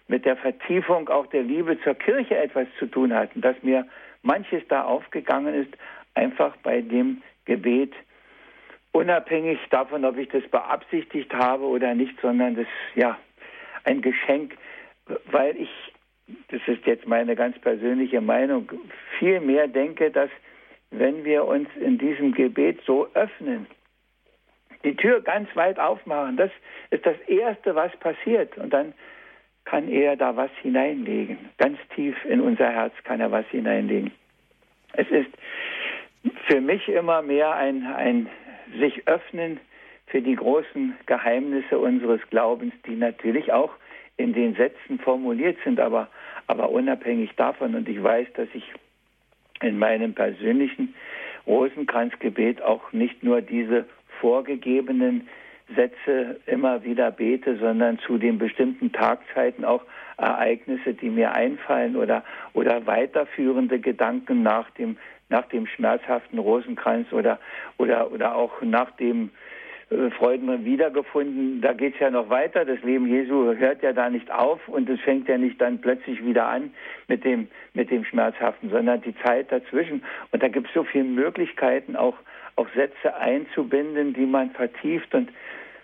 mit 0.08 0.26
der 0.26 0.36
Vertiefung 0.36 1.10
auch 1.10 1.28
der 1.28 1.44
Liebe 1.44 1.80
zur 1.82 1.96
Kirche 1.96 2.38
etwas 2.38 2.68
zu 2.78 2.88
tun 2.88 3.14
hatten, 3.14 3.42
dass 3.42 3.56
mir 3.64 3.88
manches 4.22 4.62
da 4.68 4.84
aufgegangen 4.84 5.54
ist, 5.54 5.74
einfach 6.14 6.56
bei 6.58 6.82
dem 6.82 7.22
Gebet, 7.46 7.94
unabhängig 8.92 9.60
davon, 9.70 10.06
ob 10.06 10.18
ich 10.18 10.30
das 10.30 10.44
beabsichtigt 10.50 11.34
habe 11.34 11.64
oder 11.64 11.94
nicht, 11.96 12.20
sondern 12.22 12.56
das, 12.56 12.68
ja, 12.96 13.18
ein 13.86 14.02
Geschenk, 14.02 14.56
weil 15.32 15.58
ich, 15.58 15.70
das 16.50 16.62
ist 16.68 16.86
jetzt 16.86 17.08
meine 17.08 17.36
ganz 17.36 17.58
persönliche 17.60 18.22
Meinung, 18.22 18.70
viel 19.20 19.40
mehr 19.40 19.68
denke, 19.68 20.12
dass 20.12 20.30
wenn 20.92 21.24
wir 21.26 21.46
uns 21.46 21.68
in 21.80 21.98
diesem 21.98 22.34
Gebet 22.34 22.80
so 22.86 23.08
öffnen, 23.14 23.68
die 24.84 24.96
Tür 24.96 25.22
ganz 25.22 25.54
weit 25.56 25.80
aufmachen, 25.80 26.38
das 26.38 26.52
ist 26.90 27.06
das 27.06 27.20
Erste, 27.28 27.76
was 27.76 27.96
passiert. 27.98 28.58
Und 28.58 28.72
dann 28.74 28.94
kann 29.66 29.88
er 29.88 30.16
da 30.16 30.36
was 30.36 30.52
hineinlegen. 30.62 31.38
Ganz 31.58 31.78
tief 31.96 32.16
in 32.26 32.42
unser 32.42 32.70
Herz 32.70 32.94
kann 33.04 33.22
er 33.22 33.32
was 33.32 33.46
hineinlegen. 33.48 34.12
Es 34.94 35.10
ist 35.10 35.30
für 36.48 36.62
mich 36.62 36.88
immer 36.90 37.22
mehr 37.22 37.56
ein, 37.56 37.86
ein 37.86 38.30
sich 38.80 39.08
öffnen 39.08 39.60
für 40.08 40.22
die 40.22 40.36
großen 40.36 40.96
Geheimnisse 41.06 41.80
unseres 41.80 42.22
Glaubens, 42.30 42.74
die 42.86 42.96
natürlich 42.96 43.52
auch 43.52 43.72
in 44.24 44.32
den 44.32 44.56
Sätzen 44.56 45.00
formuliert 45.00 45.58
sind, 45.66 45.82
aber, 45.82 46.08
aber 46.48 46.70
unabhängig 46.70 47.32
davon. 47.36 47.76
Und 47.76 47.90
ich 47.90 48.02
weiß, 48.02 48.28
dass 48.36 48.48
ich 48.54 48.64
in 49.62 49.78
meinem 49.78 50.14
persönlichen 50.14 50.96
Rosenkranzgebet 51.46 52.62
auch 52.62 52.94
nicht 52.94 53.22
nur 53.22 53.42
diese 53.42 53.86
vorgegebenen 54.22 55.28
Sätze 55.76 56.40
immer 56.46 56.84
wieder 56.86 57.12
bete, 57.12 57.58
sondern 57.58 58.00
zu 58.00 58.18
den 58.18 58.38
bestimmten 58.38 58.94
Tagzeiten 58.94 59.66
auch 59.66 59.84
Ereignisse, 60.18 60.94
die 60.94 61.10
mir 61.10 61.34
einfallen 61.34 61.98
oder, 61.98 62.24
oder 62.54 62.86
weiterführende 62.86 63.80
Gedanken 63.80 64.42
nach 64.42 64.70
dem, 64.72 64.98
nach 65.28 65.48
dem 65.48 65.68
schmerzhaften 65.68 66.40
Rosenkranz 66.40 67.12
oder, 67.12 67.40
oder, 67.78 68.12
oder 68.12 68.36
auch 68.36 68.62
nach 68.62 68.92
dem 68.92 69.32
äh, 69.90 70.10
Freuden 70.12 70.66
wiedergefunden. 70.66 71.62
Da 71.62 71.74
geht 71.74 71.96
es 71.96 72.00
ja 72.00 72.10
noch 72.10 72.30
weiter. 72.30 72.66
Das 72.66 72.82
Leben 72.84 73.08
Jesu 73.08 73.54
hört 73.56 73.84
ja 73.84 73.94
da 73.94 74.10
nicht 74.10 74.32
auf 74.32 74.68
und 74.68 74.90
es 74.90 75.00
fängt 75.02 75.28
ja 75.28 75.38
nicht 75.38 75.60
dann 75.60 75.80
plötzlich 75.80 76.24
wieder 76.26 76.48
an 76.48 76.74
mit 77.08 77.24
dem, 77.24 77.48
mit 77.74 77.92
dem 77.92 78.06
Schmerzhaften, 78.06 78.70
sondern 78.70 79.02
die 79.02 79.16
Zeit 79.18 79.52
dazwischen. 79.52 80.04
Und 80.32 80.44
da 80.44 80.48
gibt 80.48 80.68
es 80.68 80.74
so 80.74 80.84
viele 80.84 81.06
Möglichkeiten, 81.06 81.96
auch, 81.96 82.16
auch 82.56 82.68
Sätze 82.76 83.16
einzubinden, 83.16 84.14
die 84.14 84.26
man 84.26 84.52
vertieft 84.52 85.14
und 85.14 85.30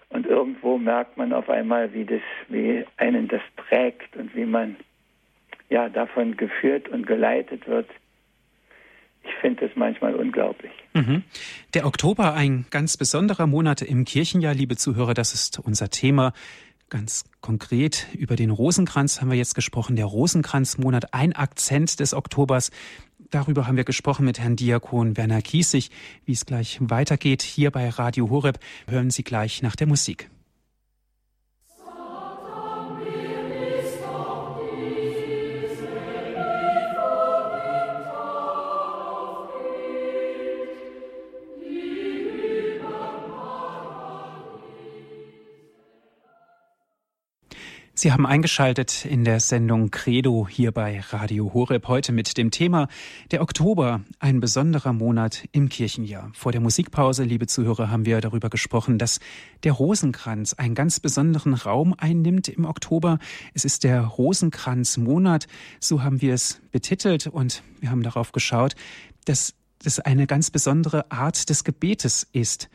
und 0.10 0.26
irgendwo 0.26 0.78
merkt 0.78 1.18
man 1.18 1.34
auf 1.34 1.50
einmal, 1.50 1.94
wie 1.94 2.04
das, 2.04 2.22
wie 2.48 2.84
einen 2.98 3.28
das 3.28 3.42
trägt 3.68 4.16
und 4.18 4.36
wie 4.36 4.46
man 4.46 4.76
ja 5.70 5.88
davon 5.88 6.36
geführt 6.36 6.90
und 6.90 7.06
geleitet 7.06 7.68
wird. 7.68 7.88
Ich 9.30 9.42
finde 9.42 9.68
das 9.68 9.76
manchmal 9.76 10.16
unglaublich. 10.16 10.72
Mhm. 10.94 11.24
Der 11.74 11.86
Oktober, 11.86 12.34
ein 12.34 12.66
ganz 12.70 12.98
besonderer 12.98 13.48
Monat 13.48 13.82
im 13.82 14.06
Kirchenjahr, 14.06 14.54
liebe 14.54 14.76
Zuhörer, 14.76 15.14
das 15.14 15.34
ist 15.34 15.60
unser 15.60 15.90
Thema. 15.90 16.34
Ganz 16.90 17.26
konkret 17.40 18.08
über 18.18 18.36
den 18.36 18.50
Rosenkranz 18.50 19.22
haben 19.22 19.30
wir 19.30 19.38
jetzt 19.38 19.54
gesprochen. 19.54 19.96
Der 19.96 20.06
Rosenkranzmonat, 20.06 21.14
ein 21.14 21.34
Akzent 21.34 22.00
des 22.00 22.16
Oktobers. 22.16 22.72
Darüber 23.30 23.68
haben 23.68 23.78
wir 23.78 23.84
gesprochen 23.84 24.26
mit 24.26 24.40
Herrn 24.40 24.56
Diakon 24.56 25.16
Werner 25.16 25.44
Kiesig. 25.44 25.92
Wie 26.26 26.32
es 26.32 26.48
gleich 26.48 26.80
weitergeht 26.82 27.44
hier 27.44 27.70
bei 27.70 27.88
Radio 27.90 28.32
Horeb, 28.32 28.58
hören 28.88 29.12
Sie 29.12 29.24
gleich 29.24 29.62
nach 29.62 29.76
der 29.76 29.86
Musik. 29.86 30.32
Sie 48.00 48.14
haben 48.14 48.26
eingeschaltet 48.26 49.04
in 49.04 49.26
der 49.26 49.42
Sendung 49.42 49.92
Credo 49.92 50.48
hier 50.50 50.72
bei 50.72 51.02
Radio 51.10 51.54
Horeb 51.54 51.90
heute 51.90 52.14
mit 52.14 52.38
dem 52.38 52.50
Thema 52.50 52.88
der 53.32 53.42
Oktober, 53.42 54.06
ein 54.20 54.40
besonderer 54.40 54.94
Monat 54.94 55.44
im 55.52 55.68
Kirchenjahr. 55.68 56.32
Vor 56.34 56.54
der 56.54 56.62
Musikpause, 56.62 57.26
liebe 57.26 57.46
Zuhörer, 57.46 57.92
haben 57.92 58.06
wir 58.06 58.22
darüber 58.22 58.50
gesprochen, 58.50 59.00
dass 59.00 59.20
der 59.66 59.74
Rosenkranz 59.74 60.54
einen 60.54 60.76
ganz 60.76 61.02
besonderen 61.02 61.54
Raum 61.54 61.94
einnimmt 61.98 62.48
im 62.48 62.64
Oktober. 62.64 63.20
Es 63.54 63.66
ist 63.66 63.84
der 63.84 64.00
Rosenkranzmonat, 64.00 65.48
so 65.82 66.02
haben 66.02 66.22
wir 66.22 66.34
es 66.34 66.62
betitelt 66.72 67.28
und 67.28 67.64
wir 67.82 67.92
haben 67.92 68.04
darauf 68.04 68.32
geschaut, 68.32 68.76
dass 69.26 69.56
das 69.84 70.00
eine 70.00 70.26
ganz 70.26 70.52
besondere 70.52 71.12
Art 71.12 71.50
des 71.50 71.66
Gebetes 71.66 72.26
ist. 72.32 72.70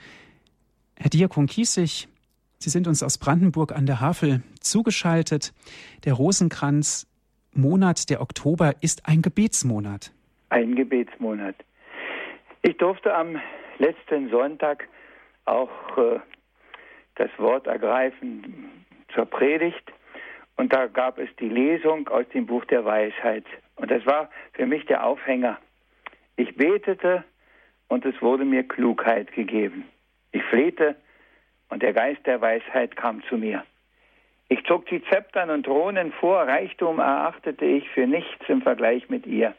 Herr 0.97 1.09
Diakon 1.09 1.47
Kiesig, 1.47 2.09
Sie 2.65 2.71
sind 2.71 2.89
uns 2.89 3.03
aus 3.03 3.19
Brandenburg 3.19 3.73
an 3.73 3.85
der 3.85 4.01
Havel 4.01 4.43
zugeschaltet. 4.59 5.53
Der 6.07 6.15
Rosenkranz-Monat, 6.15 8.09
der 8.09 8.23
Oktober, 8.23 8.73
ist 8.81 9.07
ein 9.07 9.21
Gebetsmonat. 9.21 10.13
Ein 10.49 10.75
Gebetsmonat. 10.75 11.57
Ich 12.63 12.79
durfte 12.79 13.15
am 13.15 13.39
letzten 13.77 14.31
Sonntag 14.31 14.89
auch 15.45 15.69
äh, 15.99 16.21
das 17.17 17.29
Wort 17.37 17.67
ergreifen 17.67 18.71
zur 19.15 19.27
Predigt. 19.27 19.93
Und 20.57 20.73
da 20.73 20.87
gab 20.87 21.19
es 21.19 21.29
die 21.39 21.51
Lesung 21.51 22.09
aus 22.09 22.25
dem 22.33 22.47
Buch 22.47 22.65
der 22.65 22.87
Weisheit. 22.87 23.45
Und 23.77 23.91
das 23.91 24.07
war 24.07 24.31
für 24.55 24.65
mich 24.65 24.87
der 24.87 25.05
Aufhänger. 25.05 25.59
Ich 26.37 26.57
betete 26.57 27.25
und 27.89 28.07
es 28.07 28.23
wurde 28.23 28.47
mir 28.47 28.67
Klugheit 28.67 29.33
gegeben. 29.35 29.85
Ich 30.33 30.43
flehte 30.45 30.97
und 31.75 31.83
der 31.83 31.93
Geist 31.93 32.25
der 32.25 32.41
Weisheit 32.41 32.95
kam 32.95 33.21
zu 33.25 33.37
mir. 33.37 33.65
Ich 34.49 34.63
zog 34.65 34.87
die 34.87 35.03
Zeptern 35.11 35.51
und 35.51 35.65
Thronen 35.65 36.13
vor, 36.13 36.47
Reichtum 36.47 37.01
erachtete 37.01 37.65
ich 37.65 37.91
für 37.91 38.07
nichts 38.07 38.49
im 38.49 38.63
Vergleich 38.63 39.11
mit 39.11 39.27
ihr. 39.27 39.57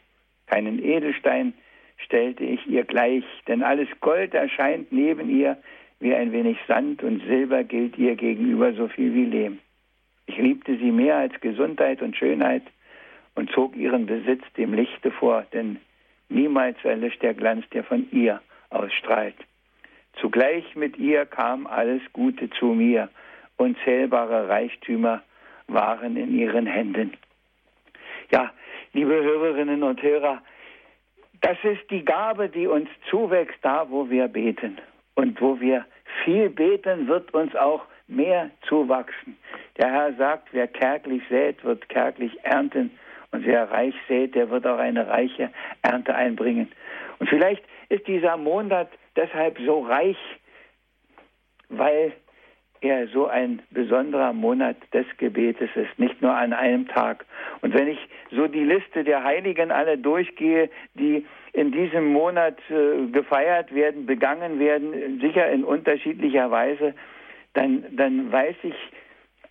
Keinen 0.48 0.82
Edelstein 0.82 1.54
stellte 1.98 2.46
ich 2.46 2.66
ihr 2.68 2.86
gleich, 2.86 3.26
denn 3.50 3.64
alles 3.64 3.90
Gold 4.00 4.34
erscheint 4.34 4.94
neben 4.94 5.30
ihr 5.30 5.58
wie 6.00 6.16
ein 6.16 6.32
wenig 6.32 6.58
Sand 6.70 7.04
und 7.04 7.22
Silber 7.26 7.66
gilt 7.66 7.98
ihr 7.98 8.16
gegenüber 8.16 8.72
so 8.72 8.88
viel 8.88 9.14
wie 9.14 9.26
Lehm. 9.26 9.60
Ich 10.26 10.38
liebte 10.38 10.78
sie 10.78 10.92
mehr 10.92 11.18
als 11.18 11.34
Gesundheit 11.42 12.02
und 12.02 12.16
Schönheit 12.16 12.64
und 13.36 13.52
zog 13.52 13.76
ihren 13.76 14.06
Besitz 14.06 14.44
dem 14.56 14.74
Lichte 14.74 15.12
vor, 15.12 15.46
denn 15.52 15.82
niemals 16.30 16.78
erlischt 16.86 17.22
der 17.22 17.34
Glanz, 17.34 17.66
der 17.74 17.84
von 17.84 18.08
ihr 18.14 18.40
ausstrahlt. 18.70 19.36
Zugleich 20.20 20.76
mit 20.76 20.98
ihr 20.98 21.26
kam 21.26 21.68
alles 21.68 22.02
Gute 22.14 22.50
zu 22.50 22.68
mir, 22.68 23.10
unzählbare 23.58 24.48
Reichtümer 24.48 25.22
waren 25.68 26.16
in 26.16 26.38
ihren 26.38 26.66
Händen. 26.66 27.14
Ja, 28.32 28.52
liebe 28.94 29.14
Hörerinnen 29.14 29.84
und 29.84 30.02
Hörer, 30.02 30.42
das 31.42 31.58
ist 31.64 31.90
die 31.92 32.04
Gabe, 32.04 32.50
die 32.50 32.68
uns 32.68 32.90
zuwächst, 33.10 33.58
da 33.62 33.90
wo 33.90 34.10
wir 34.10 34.28
beten. 34.28 34.78
Und 35.16 35.40
wo 35.42 35.60
wir 35.60 35.86
viel 36.24 36.50
beten, 36.50 37.08
wird 37.08 37.34
uns 37.34 37.56
auch 37.56 37.86
mehr 38.08 38.50
zuwachsen. 38.68 39.38
Der 39.78 39.92
Herr 39.92 40.14
sagt, 40.14 40.50
wer 40.52 40.68
kärglich 40.68 41.22
sät, 41.30 41.64
wird 41.64 41.88
kärglich 41.90 42.44
ernten. 42.44 42.92
Und 43.32 43.46
wer 43.46 43.70
reich 43.70 43.96
sät, 44.08 44.36
der 44.36 44.50
wird 44.50 44.66
auch 44.66 44.78
eine 44.78 45.08
reiche 45.08 45.52
Ernte 45.82 46.16
einbringen. 46.16 46.72
Und 47.20 47.30
vielleicht 47.30 47.64
ist 47.90 48.08
dieser 48.08 48.38
Monat 48.38 48.90
deshalb 49.16 49.58
so 49.60 49.82
reich, 49.82 50.18
weil 51.70 52.14
er 52.82 53.08
so 53.08 53.28
ein 53.28 53.62
besonderer 53.72 54.34
Monat 54.34 54.78
des 54.94 55.06
Gebetes 55.18 55.70
ist, 55.76 55.98
nicht 55.98 56.22
nur 56.22 56.34
an 56.34 56.54
einem 56.54 56.88
Tag. 56.88 57.26
Und 57.62 57.74
wenn 57.74 57.88
ich 57.88 58.00
so 58.32 58.48
die 58.48 58.64
Liste 58.64 59.04
der 59.04 59.24
Heiligen 59.24 59.72
alle 59.72 59.98
durchgehe, 59.98 60.70
die 60.94 61.26
in 61.54 61.72
diesem 61.72 62.12
Monat 62.12 62.58
äh, 62.70 63.08
gefeiert 63.12 63.74
werden, 63.74 64.06
begangen 64.06 64.60
werden, 64.60 65.20
sicher 65.22 65.50
in 65.50 65.64
unterschiedlicher 65.64 66.52
Weise, 66.52 66.94
dann, 67.54 67.86
dann 67.96 68.32
weiß 68.32 68.56
ich 68.64 68.76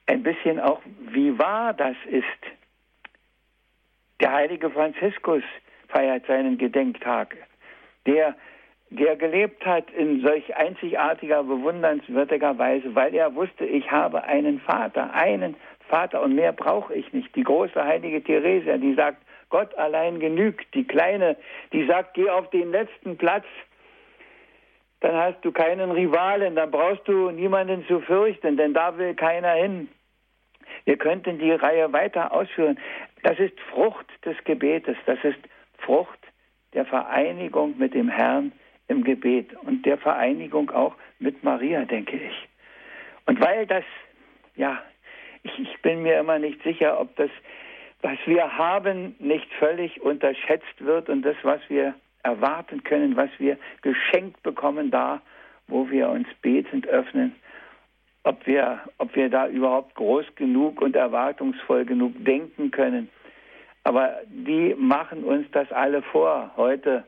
ein 0.07 0.23
bisschen 0.23 0.61
auch, 0.61 0.81
wie 1.11 1.39
wahr 1.39 1.73
das 1.73 1.97
ist. 2.07 2.25
Der 4.21 4.33
heilige 4.33 4.71
Franziskus 4.71 5.43
feiert 5.89 6.27
seinen 6.27 6.59
Gedenktag. 6.59 7.37
Der 8.07 8.37
der 8.97 9.17
gelebt 9.17 9.67
hat 9.67 9.91
in 9.91 10.21
solch 10.21 10.57
einzigartiger, 10.57 11.43
bewundernswürdiger 11.43 12.57
Weise, 12.59 12.95
weil 12.95 13.15
er 13.15 13.35
wusste, 13.35 13.65
ich 13.65 13.91
habe 13.91 14.23
einen 14.25 14.61
Vater, 14.61 15.13
einen 15.13 15.57
Vater 15.89 16.23
und 16.23 16.35
mehr 16.35 16.53
brauche 16.53 16.95
ich 16.95 17.13
nicht. 17.13 17.35
Die 17.35 17.43
große 17.43 17.85
heilige 17.85 18.23
Theresia, 18.23 18.77
die 18.79 18.95
sagt, 18.95 19.19
Gott 19.51 19.75
allein 19.77 20.21
genügt. 20.21 20.73
Die 20.75 20.85
kleine, 20.85 21.37
die 21.73 21.87
sagt, 21.87 22.15
geh 22.15 22.31
auf 22.31 22.49
den 22.51 22.71
letzten 22.71 23.17
Platz, 23.17 23.45
dann 25.01 25.17
hast 25.17 25.45
du 25.45 25.53
keinen 25.53 25.91
Rivalen, 25.91 26.55
dann 26.55 26.71
brauchst 26.71 27.07
du 27.07 27.31
niemanden 27.31 27.85
zu 27.87 28.01
fürchten, 28.01 28.57
denn 28.57 28.75
da 28.75 28.97
will 28.97 29.15
keiner 29.15 29.53
hin. 29.53 29.89
Wir 30.85 30.97
könnten 30.97 31.39
die 31.39 31.53
Reihe 31.53 31.93
weiter 31.93 32.33
ausführen. 32.33 32.79
Das 33.23 33.39
ist 33.39 33.59
Frucht 33.73 34.07
des 34.25 34.37
Gebetes. 34.45 34.97
Das 35.05 35.19
ist 35.23 35.39
Frucht 35.79 36.19
der 36.73 36.87
Vereinigung 36.87 37.75
mit 37.77 37.93
dem 37.95 38.09
Herrn 38.09 38.53
im 38.89 39.05
Gebet 39.05 39.55
und 39.63 39.87
der 39.87 39.99
Vereinigung 39.99 40.71
auch 40.71 40.95
mit 41.19 41.43
Maria, 41.43 41.85
denke 41.85 42.17
ich. 42.17 42.49
Und 43.27 43.41
weil 43.41 43.67
das, 43.67 43.85
ja, 44.57 44.83
ich, 45.43 45.59
ich 45.59 45.83
bin 45.83 46.03
mir 46.03 46.19
immer 46.19 46.39
nicht 46.39 46.63
sicher, 46.63 47.01
ob 47.01 47.15
das, 47.17 47.31
was 48.03 48.19
wir 48.27 48.57
haben, 48.59 49.15
nicht 49.19 49.51
völlig 49.55 50.01
unterschätzt 50.03 50.81
wird 50.85 51.09
und 51.09 51.23
das, 51.23 51.37
was 51.43 51.61
wir 51.69 51.95
erwarten 52.23 52.83
können, 52.85 53.17
was 53.17 53.31
wir 53.39 53.59
geschenkt 53.83 54.43
bekommen 54.43 54.91
da, 54.91 55.23
wo 55.69 55.89
wir 55.91 56.09
uns 56.11 56.27
betend 56.43 56.87
öffnen, 56.87 57.35
ob 58.25 58.47
wir, 58.47 58.81
ob 58.99 59.15
wir 59.15 59.31
da 59.31 59.49
überhaupt 59.49 59.95
groß 59.95 60.27
genug 60.35 60.81
und 60.83 60.97
erwartungsvoll 60.97 61.85
genug 61.85 62.13
denken 62.25 62.71
können. 62.71 63.09
Aber 63.85 64.21
die 64.27 64.75
machen 64.79 65.25
uns 65.25 65.47
das 65.53 65.71
alle 65.71 66.03
vor. 66.03 66.53
Heute 66.57 67.05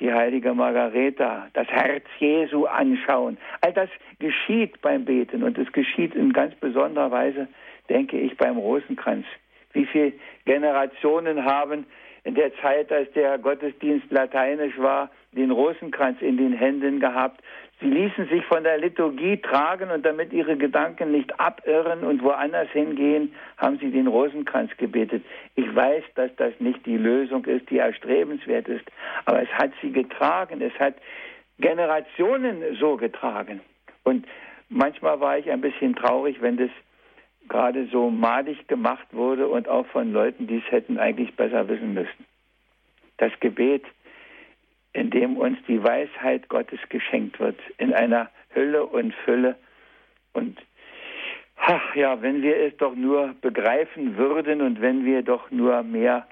die 0.00 0.12
heilige 0.12 0.54
Margareta, 0.54 1.48
das 1.52 1.68
Herz 1.68 2.04
Jesu 2.18 2.66
anschauen. 2.66 3.38
All 3.60 3.72
das 3.72 3.88
geschieht 4.18 4.80
beim 4.82 5.04
Beten 5.04 5.42
und 5.42 5.56
es 5.58 5.70
geschieht 5.72 6.14
in 6.14 6.32
ganz 6.32 6.54
besonderer 6.56 7.10
Weise, 7.10 7.48
denke 7.88 8.18
ich, 8.18 8.36
beim 8.36 8.56
Rosenkranz. 8.56 9.26
Wie 9.72 9.86
viele 9.86 10.12
Generationen 10.44 11.44
haben 11.44 11.86
in 12.24 12.34
der 12.34 12.54
Zeit, 12.56 12.90
als 12.90 13.12
der 13.12 13.38
Gottesdienst 13.38 14.10
lateinisch 14.10 14.78
war, 14.78 15.10
den 15.36 15.50
Rosenkranz 15.50 16.20
in 16.20 16.36
den 16.36 16.52
Händen 16.52 17.00
gehabt. 17.00 17.42
Sie 17.80 17.88
ließen 17.88 18.28
sich 18.28 18.44
von 18.46 18.62
der 18.62 18.78
Liturgie 18.78 19.36
tragen 19.38 19.90
und 19.90 20.06
damit 20.06 20.32
ihre 20.32 20.56
Gedanken 20.56 21.12
nicht 21.12 21.38
abirren 21.40 22.04
und 22.04 22.22
woanders 22.22 22.70
hingehen, 22.70 23.34
haben 23.58 23.78
sie 23.78 23.90
den 23.90 24.06
Rosenkranz 24.06 24.70
gebetet. 24.76 25.24
Ich 25.54 25.74
weiß, 25.74 26.04
dass 26.14 26.34
das 26.36 26.52
nicht 26.60 26.86
die 26.86 26.96
Lösung 26.96 27.44
ist, 27.44 27.68
die 27.70 27.78
erstrebenswert 27.78 28.68
ist, 28.68 28.84
aber 29.24 29.42
es 29.42 29.48
hat 29.50 29.72
sie 29.82 29.92
getragen, 29.92 30.60
es 30.60 30.78
hat 30.78 30.94
Generationen 31.58 32.76
so 32.78 32.96
getragen. 32.96 33.60
Und 34.04 34.26
manchmal 34.68 35.20
war 35.20 35.38
ich 35.38 35.50
ein 35.50 35.60
bisschen 35.60 35.94
traurig, 35.94 36.40
wenn 36.40 36.56
das 36.56 36.70
gerade 37.48 37.86
so 37.92 38.10
madig 38.10 38.66
gemacht 38.68 39.06
wurde 39.12 39.48
und 39.48 39.68
auch 39.68 39.86
von 39.86 40.12
Leuten, 40.12 40.46
die 40.46 40.62
es 40.64 40.72
hätten 40.72 40.98
eigentlich 40.98 41.34
besser 41.36 41.68
wissen 41.68 41.94
müssen. 41.94 42.26
Das 43.18 43.32
Gebet, 43.40 43.84
in 44.94 45.10
dem 45.10 45.36
uns 45.36 45.58
die 45.68 45.82
Weisheit 45.82 46.48
Gottes 46.48 46.80
geschenkt 46.88 47.38
wird, 47.38 47.58
in 47.78 47.92
einer 47.92 48.30
Hülle 48.54 48.86
und 48.86 49.12
Fülle. 49.24 49.56
Und 50.32 50.58
ach 51.56 51.94
ja, 51.94 52.22
wenn 52.22 52.42
wir 52.42 52.56
es 52.56 52.76
doch 52.78 52.94
nur 52.94 53.34
begreifen 53.40 54.16
würden 54.16 54.62
und 54.62 54.80
wenn 54.80 55.04
wir 55.04 55.22
doch 55.22 55.50
nur 55.50 55.82
mehr 55.82 56.26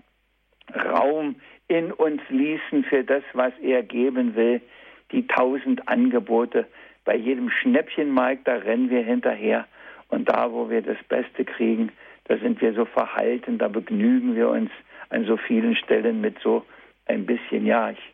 Raum 0.74 1.36
in 1.68 1.92
uns 1.92 2.22
ließen 2.28 2.84
für 2.84 3.04
das, 3.04 3.22
was 3.34 3.52
er 3.60 3.82
geben 3.82 4.34
will, 4.36 4.60
die 5.10 5.26
tausend 5.26 5.88
Angebote. 5.88 6.66
Bei 7.04 7.16
jedem 7.16 7.50
Schnäppchenmarkt, 7.50 8.46
da 8.46 8.56
rennen 8.56 8.90
wir 8.90 9.02
hinterher. 9.02 9.66
Und 10.08 10.28
da, 10.28 10.52
wo 10.52 10.70
wir 10.70 10.82
das 10.82 10.98
Beste 11.08 11.44
kriegen, 11.44 11.90
da 12.24 12.36
sind 12.36 12.60
wir 12.60 12.74
so 12.74 12.84
verhalten, 12.84 13.58
da 13.58 13.68
begnügen 13.68 14.36
wir 14.36 14.48
uns 14.48 14.70
an 15.08 15.24
so 15.24 15.36
vielen 15.36 15.74
Stellen 15.74 16.20
mit 16.20 16.38
so 16.40 16.64
ein 17.06 17.26
bisschen, 17.26 17.66
ja, 17.66 17.90
ich, 17.90 18.11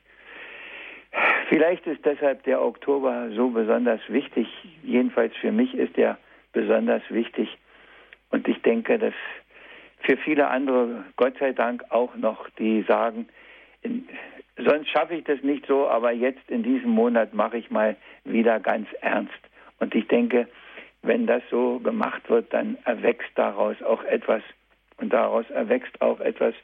vielleicht 1.49 1.87
ist 1.87 2.05
deshalb 2.05 2.43
der 2.45 2.63
Oktober 2.63 3.31
so 3.35 3.51
besonders 3.51 4.01
wichtig, 4.09 4.47
jedenfalls 4.83 5.35
für 5.37 5.53
mich 5.53 5.75
ist 5.75 5.97
er 5.99 6.19
besonders 6.53 7.03
wichtig. 7.11 7.57
Und 8.31 8.47
ich 8.49 8.61
denke, 8.63 8.99
dass 8.99 9.15
für 10.01 10.17
viele 10.17 10.49
andere, 10.49 11.05
Gott 11.17 11.37
sei 11.39 11.53
Dank, 11.53 11.85
auch 11.91 12.15
noch, 12.15 12.49
die 12.59 12.83
sagen, 12.83 13.29
sonst 14.57 14.89
schaffe 14.89 15.15
ich 15.15 15.25
das 15.25 15.43
nicht 15.43 15.67
so, 15.67 15.89
aber 15.89 16.13
jetzt 16.13 16.49
in 16.51 16.63
diesem 16.63 16.91
Monat 16.91 17.35
mache 17.35 17.59
ich 17.59 17.71
mal 17.71 17.97
wieder 18.25 18.61
ganz 18.61 18.89
ernst. 19.01 19.39
Und 19.81 19.95
ich 19.95 20.07
denke, 20.09 20.49
wenn 21.03 21.27
das 21.27 21.43
so 21.51 21.79
gemacht 21.79 22.29
wird, 22.29 22.53
dann 22.53 22.77
erwächst 22.85 23.31
daraus 23.37 23.81
auch 23.83 24.03
etwas 24.05 24.43
und 24.99 25.13
daraus 25.13 25.49
erwächst 25.51 26.01
auch 26.01 26.21
etwas 26.21 26.55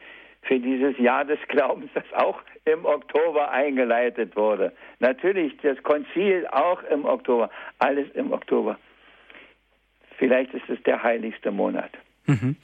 für 0.44 0.60
dieses 0.60 0.96
Jahr 0.98 1.24
des 1.24 1.38
Glaubens, 1.48 1.90
das 1.94 2.04
auch 2.14 2.40
im 2.64 2.84
Oktober 2.84 3.50
eingeleitet 3.50 4.36
wurde. 4.36 4.72
Natürlich 5.00 5.56
das 5.62 5.82
Konzil 5.82 6.46
auch 6.48 6.82
im 6.84 7.04
Oktober, 7.04 7.50
alles 7.78 8.08
im 8.14 8.32
Oktober. 8.32 8.78
Vielleicht 10.18 10.54
ist 10.54 10.68
es 10.68 10.82
der 10.84 11.02
heiligste 11.02 11.50
Monat. 11.50 11.90
Mhm. 12.26 12.56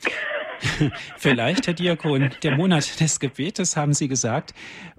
Vielleicht, 1.17 1.67
Herr 1.67 1.75
Diakon, 1.75 2.31
der 2.43 2.57
Monat 2.57 3.01
des 3.01 3.21
Gebetes, 3.21 3.77
haben 3.77 3.95
Sie 3.95 4.09
gesagt. 4.09 4.55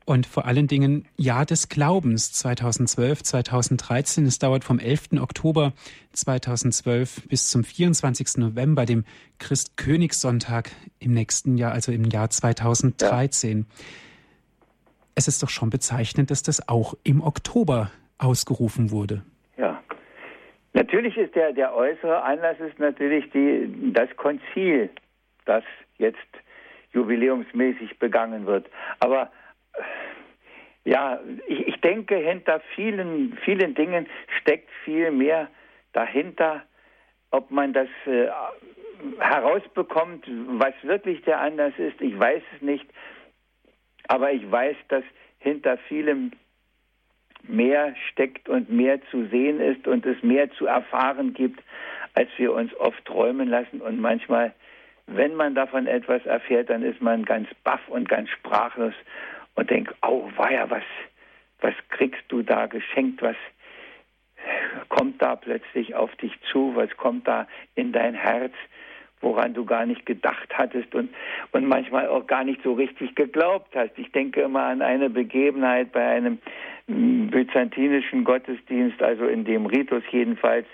Und 0.05 0.25
vor 0.25 0.45
allen 0.45 0.67
Dingen 0.67 1.05
Jahr 1.17 1.45
des 1.45 1.69
Glaubens 1.69 2.31
2012, 2.33 3.23
2013. 3.23 4.25
Es 4.25 4.39
dauert 4.39 4.63
vom 4.63 4.79
11. 4.79 5.19
Oktober 5.19 5.73
2012 6.13 7.27
bis 7.27 7.49
zum 7.49 7.63
24. 7.63 8.37
November, 8.37 8.85
dem 8.85 9.05
Christkönigssonntag 9.37 10.71
im 10.99 11.13
nächsten 11.13 11.57
Jahr, 11.57 11.71
also 11.71 11.91
im 11.91 12.05
Jahr 12.05 12.29
2013. 12.29 13.59
Ja. 13.59 13.65
Es 15.13 15.27
ist 15.27 15.43
doch 15.43 15.49
schon 15.49 15.69
bezeichnend, 15.69 16.31
dass 16.31 16.41
das 16.41 16.67
auch 16.67 16.95
im 17.03 17.21
Oktober 17.21 17.91
ausgerufen 18.17 18.91
wurde. 18.91 19.23
Natürlich 20.73 21.17
ist 21.17 21.35
der, 21.35 21.51
der 21.53 21.75
äußere 21.75 22.23
Anlass 22.23 22.59
ist 22.59 22.79
natürlich 22.79 23.29
die, 23.31 23.91
das 23.93 24.09
Konzil, 24.15 24.89
das 25.45 25.63
jetzt 25.97 26.17
jubiläumsmäßig 26.93 27.99
begangen 27.99 28.45
wird. 28.45 28.67
Aber 28.99 29.31
ja, 30.85 31.19
ich, 31.47 31.67
ich 31.67 31.81
denke, 31.81 32.15
hinter 32.15 32.61
vielen, 32.75 33.37
vielen 33.43 33.75
Dingen 33.75 34.07
steckt 34.39 34.69
viel 34.83 35.11
mehr 35.11 35.49
dahinter, 35.93 36.63
ob 37.31 37.51
man 37.51 37.73
das 37.73 37.87
äh, 38.05 38.27
herausbekommt, 39.19 40.25
was 40.27 40.73
wirklich 40.83 41.21
der 41.23 41.39
Anlass 41.39 41.73
ist. 41.77 41.99
Ich 42.01 42.17
weiß 42.17 42.41
es 42.55 42.61
nicht, 42.61 42.85
aber 44.07 44.31
ich 44.31 44.49
weiß, 44.49 44.75
dass 44.89 45.03
hinter 45.39 45.77
vielem 45.77 46.31
mehr 47.47 47.95
steckt 48.11 48.49
und 48.49 48.69
mehr 48.69 48.99
zu 49.09 49.25
sehen 49.27 49.59
ist 49.59 49.87
und 49.87 50.05
es 50.05 50.21
mehr 50.23 50.51
zu 50.51 50.65
erfahren 50.65 51.33
gibt, 51.33 51.61
als 52.13 52.29
wir 52.37 52.53
uns 52.53 52.73
oft 52.75 53.03
träumen 53.05 53.49
lassen. 53.49 53.81
Und 53.81 53.99
manchmal, 53.99 54.53
wenn 55.07 55.35
man 55.35 55.55
davon 55.55 55.87
etwas 55.87 56.25
erfährt, 56.25 56.69
dann 56.69 56.83
ist 56.83 57.01
man 57.01 57.25
ganz 57.25 57.47
baff 57.63 57.81
und 57.87 58.09
ganz 58.09 58.29
sprachlos 58.29 58.93
und 59.55 59.69
denkt, 59.69 59.93
oh, 60.01 60.29
weia, 60.35 60.69
was, 60.69 60.83
was 61.61 61.73
kriegst 61.89 62.23
du 62.29 62.41
da 62.41 62.67
geschenkt, 62.67 63.21
was 63.21 63.35
kommt 64.89 65.21
da 65.21 65.35
plötzlich 65.35 65.95
auf 65.95 66.15
dich 66.15 66.33
zu, 66.51 66.75
was 66.75 66.89
kommt 66.97 67.27
da 67.27 67.47
in 67.75 67.91
dein 67.91 68.13
Herz, 68.13 68.53
woran 69.21 69.53
du 69.53 69.65
gar 69.65 69.85
nicht 69.85 70.05
gedacht 70.05 70.49
hattest 70.53 70.93
und, 70.95 71.09
und 71.51 71.65
manchmal 71.65 72.07
auch 72.07 72.27
gar 72.27 72.43
nicht 72.43 72.61
so 72.63 72.73
richtig 72.73 73.15
geglaubt 73.15 73.75
hast. 73.75 73.97
Ich 73.97 74.11
denke 74.11 74.41
immer 74.41 74.63
an 74.63 74.81
eine 74.81 75.09
Begebenheit 75.09 75.91
bei 75.91 76.05
einem 76.05 76.39
mm, 76.87 77.27
byzantinischen 77.27 78.23
Gottesdienst, 78.23 79.01
also 79.01 79.25
in 79.25 79.45
dem 79.45 79.65
Ritus 79.65 80.03
jedenfalls, 80.11 80.65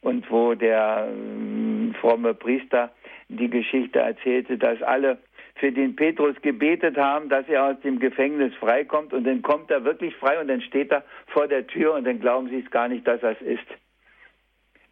und 0.00 0.30
wo 0.30 0.54
der 0.54 1.08
äh, 1.08 1.94
fromme 1.94 2.34
Priester 2.34 2.90
die 3.28 3.48
Geschichte 3.48 4.00
erzählte, 4.00 4.58
dass 4.58 4.82
alle 4.82 5.18
für 5.56 5.72
den 5.72 5.96
Petrus 5.96 6.34
gebetet 6.42 6.96
haben, 6.96 7.28
dass 7.28 7.48
er 7.48 7.64
aus 7.64 7.80
dem 7.80 7.98
Gefängnis 7.98 8.54
freikommt 8.56 9.12
und 9.12 9.24
dann 9.24 9.42
kommt 9.42 9.70
er 9.70 9.84
wirklich 9.84 10.14
frei 10.16 10.40
und 10.40 10.48
dann 10.48 10.60
steht 10.60 10.90
er 10.90 11.04
vor 11.28 11.46
der 11.46 11.66
Tür 11.66 11.94
und 11.94 12.04
dann 12.04 12.20
glauben 12.20 12.48
sie 12.48 12.62
es 12.64 12.70
gar 12.70 12.88
nicht, 12.88 13.06
dass 13.06 13.22
es 13.22 13.40
ist. 13.40 13.83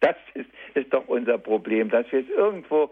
Das 0.03 0.17
ist, 0.33 0.49
ist 0.73 0.93
doch 0.93 1.07
unser 1.07 1.37
Problem, 1.37 1.89
dass 1.89 2.11
wir 2.11 2.19
es 2.19 2.29
irgendwo 2.29 2.91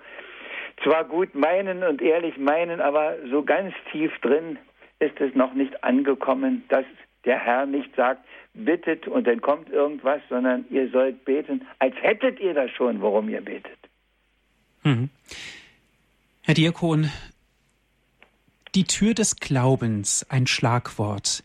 zwar 0.81 1.03
gut 1.03 1.35
meinen 1.35 1.83
und 1.83 2.01
ehrlich 2.01 2.37
meinen, 2.37 2.79
aber 2.79 3.15
so 3.29 3.43
ganz 3.43 3.73
tief 3.91 4.17
drin 4.21 4.57
ist 4.99 5.19
es 5.19 5.35
noch 5.35 5.53
nicht 5.53 5.83
angekommen, 5.83 6.63
dass 6.69 6.85
der 7.25 7.37
Herr 7.37 7.65
nicht 7.65 7.93
sagt, 7.97 8.25
bittet 8.53 9.09
und 9.09 9.27
dann 9.27 9.41
kommt 9.41 9.69
irgendwas, 9.69 10.21
sondern 10.29 10.65
ihr 10.69 10.89
sollt 10.89 11.25
beten, 11.25 11.67
als 11.79 11.95
hättet 12.01 12.39
ihr 12.39 12.53
das 12.53 12.71
schon, 12.71 13.01
worum 13.01 13.27
ihr 13.27 13.41
betet. 13.41 13.77
Mhm. 14.83 15.09
Herr 16.43 16.53
Diakon, 16.53 17.09
die 18.73 18.85
Tür 18.85 19.13
des 19.13 19.35
Glaubens, 19.35 20.25
ein 20.29 20.47
Schlagwort. 20.47 21.43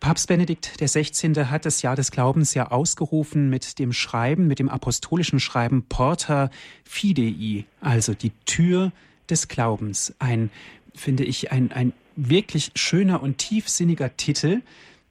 Papst 0.00 0.28
Benedikt 0.28 0.78
XVI. 0.80 1.44
hat 1.44 1.66
das 1.66 1.82
Jahr 1.82 1.94
des 1.94 2.10
Glaubens 2.10 2.54
ja 2.54 2.70
ausgerufen 2.70 3.50
mit 3.50 3.78
dem 3.78 3.92
Schreiben, 3.92 4.46
mit 4.46 4.58
dem 4.58 4.70
apostolischen 4.70 5.40
Schreiben 5.40 5.84
Porta 5.84 6.50
Fidei, 6.84 7.66
also 7.82 8.14
die 8.14 8.32
Tür 8.46 8.92
des 9.28 9.48
Glaubens. 9.48 10.14
Ein, 10.18 10.50
finde 10.94 11.24
ich, 11.24 11.52
ein, 11.52 11.70
ein 11.72 11.92
wirklich 12.16 12.72
schöner 12.76 13.22
und 13.22 13.36
tiefsinniger 13.36 14.16
Titel. 14.16 14.62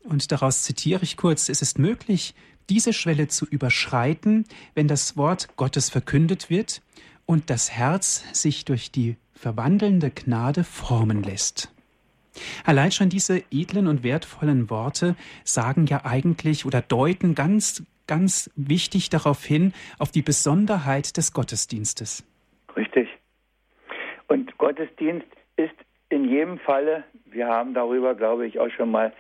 Und 0.04 0.32
daraus 0.32 0.64
zitiere 0.64 1.04
ich 1.04 1.18
kurz, 1.18 1.50
es 1.50 1.62
ist 1.62 1.78
möglich, 1.78 2.34
diese 2.68 2.92
Schwelle 2.92 3.28
zu 3.28 3.46
überschreiten, 3.46 4.46
wenn 4.74 4.88
das 4.88 5.16
Wort 5.16 5.56
Gottes 5.56 5.92
verkündet 5.92 6.50
wird 6.50 6.82
und 7.28 7.52
das 7.52 7.70
Herz 7.70 8.24
sich 8.34 8.66
durch 8.66 8.92
die 8.92 9.18
verwandelnde 9.34 10.10
Gnade 10.10 10.64
formen 10.64 11.22
lässt. 11.22 11.70
Allein 12.66 12.92
schon 12.92 13.10
diese 13.10 13.44
edlen 13.52 13.88
und 13.88 14.04
wertvollen 14.04 14.70
Worte 14.70 15.16
sagen 15.44 15.86
ja 15.88 16.06
eigentlich 16.06 16.66
oder 16.66 16.82
deuten 16.82 17.36
ganz, 17.36 17.84
ganz 18.08 18.52
wichtig 18.56 19.10
darauf 19.10 19.44
hin, 19.44 19.74
auf 19.98 20.12
die 20.12 20.22
Besonderheit 20.22 21.18
des 21.18 21.34
Gottesdienstes. 21.34 22.26
Richtig. 22.76 23.10
Und 24.28 24.58
Gottesdienst 24.58 25.28
ist 25.58 25.74
in 26.10 26.26
jedem 26.26 26.60
Falle, 26.60 27.04
wir 27.26 27.48
haben 27.48 27.74
darüber, 27.74 28.16
glaube 28.16 28.48
ich, 28.48 28.60
auch 28.60 28.70
schon 28.70 28.92
mal 28.92 29.14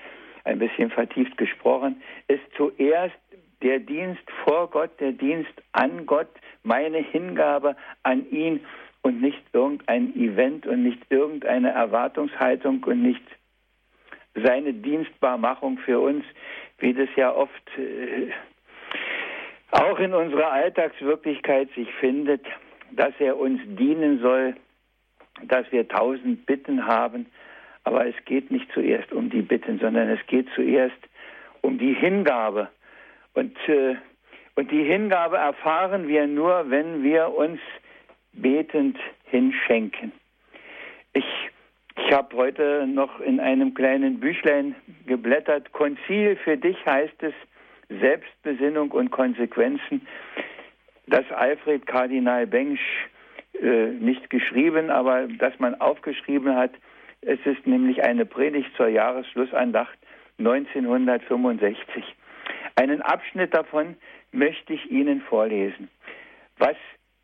ein 0.44 0.60
bisschen 0.60 0.90
vertieft 0.90 1.38
gesprochen, 1.38 2.02
ist 2.28 2.42
zuerst 2.56 3.16
der 3.62 3.80
Dienst 3.80 4.24
vor 4.44 4.70
Gott, 4.70 5.00
der 5.00 5.12
Dienst 5.12 5.52
an 5.74 6.06
Gott, 6.06 6.30
meine 6.64 7.00
Hingabe 7.00 7.76
an 8.04 8.30
ihn 8.32 8.62
und 9.02 9.22
nicht 9.22 9.42
irgendein 9.54 10.16
Event 10.16 10.66
und 10.66 10.84
nicht 10.84 11.00
irgendeine 11.10 11.72
Erwartungshaltung 11.72 12.84
und 12.84 13.02
nicht 13.02 13.24
seine 14.36 14.74
Dienstbarmachung 14.74 15.78
für 15.80 16.00
uns, 16.00 16.24
wie 16.80 16.94
das 16.94 17.10
ja 17.16 17.34
oft 17.34 17.78
äh, 17.78 18.32
auch 19.72 20.00
in 20.00 20.14
unserer 20.14 20.52
Alltagswirklichkeit 20.52 21.70
sich 21.76 21.92
findet, 22.00 22.46
dass 22.92 23.14
er 23.20 23.38
uns 23.38 23.62
dienen 23.66 24.20
soll, 24.20 24.56
dass 25.44 25.72
wir 25.72 25.88
tausend 25.88 26.46
Bitten 26.46 26.86
haben, 26.86 27.28
aber 27.84 28.06
es 28.08 28.16
geht 28.26 28.52
nicht 28.52 28.72
zuerst 28.74 29.12
um 29.12 29.30
die 29.30 29.42
Bitten, 29.42 29.80
sondern 29.80 30.10
es 30.10 30.26
geht 30.28 30.48
zuerst 30.56 30.98
um 31.62 31.78
die 31.78 31.94
Hingabe. 31.94 32.70
Und, 33.34 33.56
äh, 33.68 33.96
und 34.56 34.72
die 34.72 34.84
Hingabe 34.84 35.38
erfahren 35.38 36.08
wir 36.08 36.28
nur, 36.28 36.70
wenn 36.70 37.04
wir 37.04 37.34
uns 37.34 37.60
betend 38.34 38.98
hinschenken. 39.26 40.12
Ich, 41.14 41.26
ich 41.98 42.12
habe 42.12 42.36
heute 42.36 42.88
noch 42.88 43.20
in 43.20 43.40
einem 43.40 43.74
kleinen 43.74 44.20
Büchlein 44.20 44.76
geblättert. 45.06 45.72
Konzil 45.72 46.36
für 46.38 46.58
dich 46.58 46.78
heißt 46.86 47.24
es, 47.24 47.34
Selbstbesinnung 47.90 48.92
und 48.92 49.10
Konsequenzen, 49.10 50.06
das 51.08 51.30
Alfred 51.32 51.88
Kardinal 51.88 52.46
Bengsch 52.46 53.08
äh, 53.62 53.88
nicht 53.88 54.30
geschrieben, 54.30 54.92
aber 54.92 55.28
das 55.28 55.58
man 55.60 55.80
aufgeschrieben 55.82 56.56
hat. 56.56 56.72
Es 57.22 57.40
ist 57.46 57.66
nämlich 57.66 58.04
eine 58.04 58.26
Predigt 58.26 58.70
zur 58.78 58.88
Jahresschlussandacht 58.88 59.98
1965. 60.38 62.04
Einen 62.76 63.02
Abschnitt 63.02 63.54
davon 63.54 63.98
möchte 64.32 64.74
ich 64.74 64.90
Ihnen 64.90 65.22
vorlesen. 65.22 65.90
Was, 66.58 66.78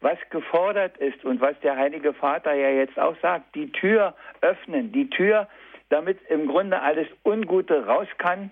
was 0.06 0.20
gefordert 0.30 0.98
ist 0.98 1.26
und 1.26 1.42
was 1.42 1.60
der 1.62 1.78
Heilige 1.78 2.14
Vater 2.14 2.54
ja 2.54 2.70
jetzt 2.70 3.00
auch 3.00 3.16
sagt, 3.24 3.56
die 3.56 3.72
Tür 3.72 4.14
öffnen, 4.42 4.92
die 4.92 5.10
Tür, 5.10 5.48
damit 5.90 6.20
im 6.30 6.46
Grunde 6.46 6.80
alles 6.80 7.08
Ungute 7.24 7.88
raus 7.88 8.08
kann 8.20 8.52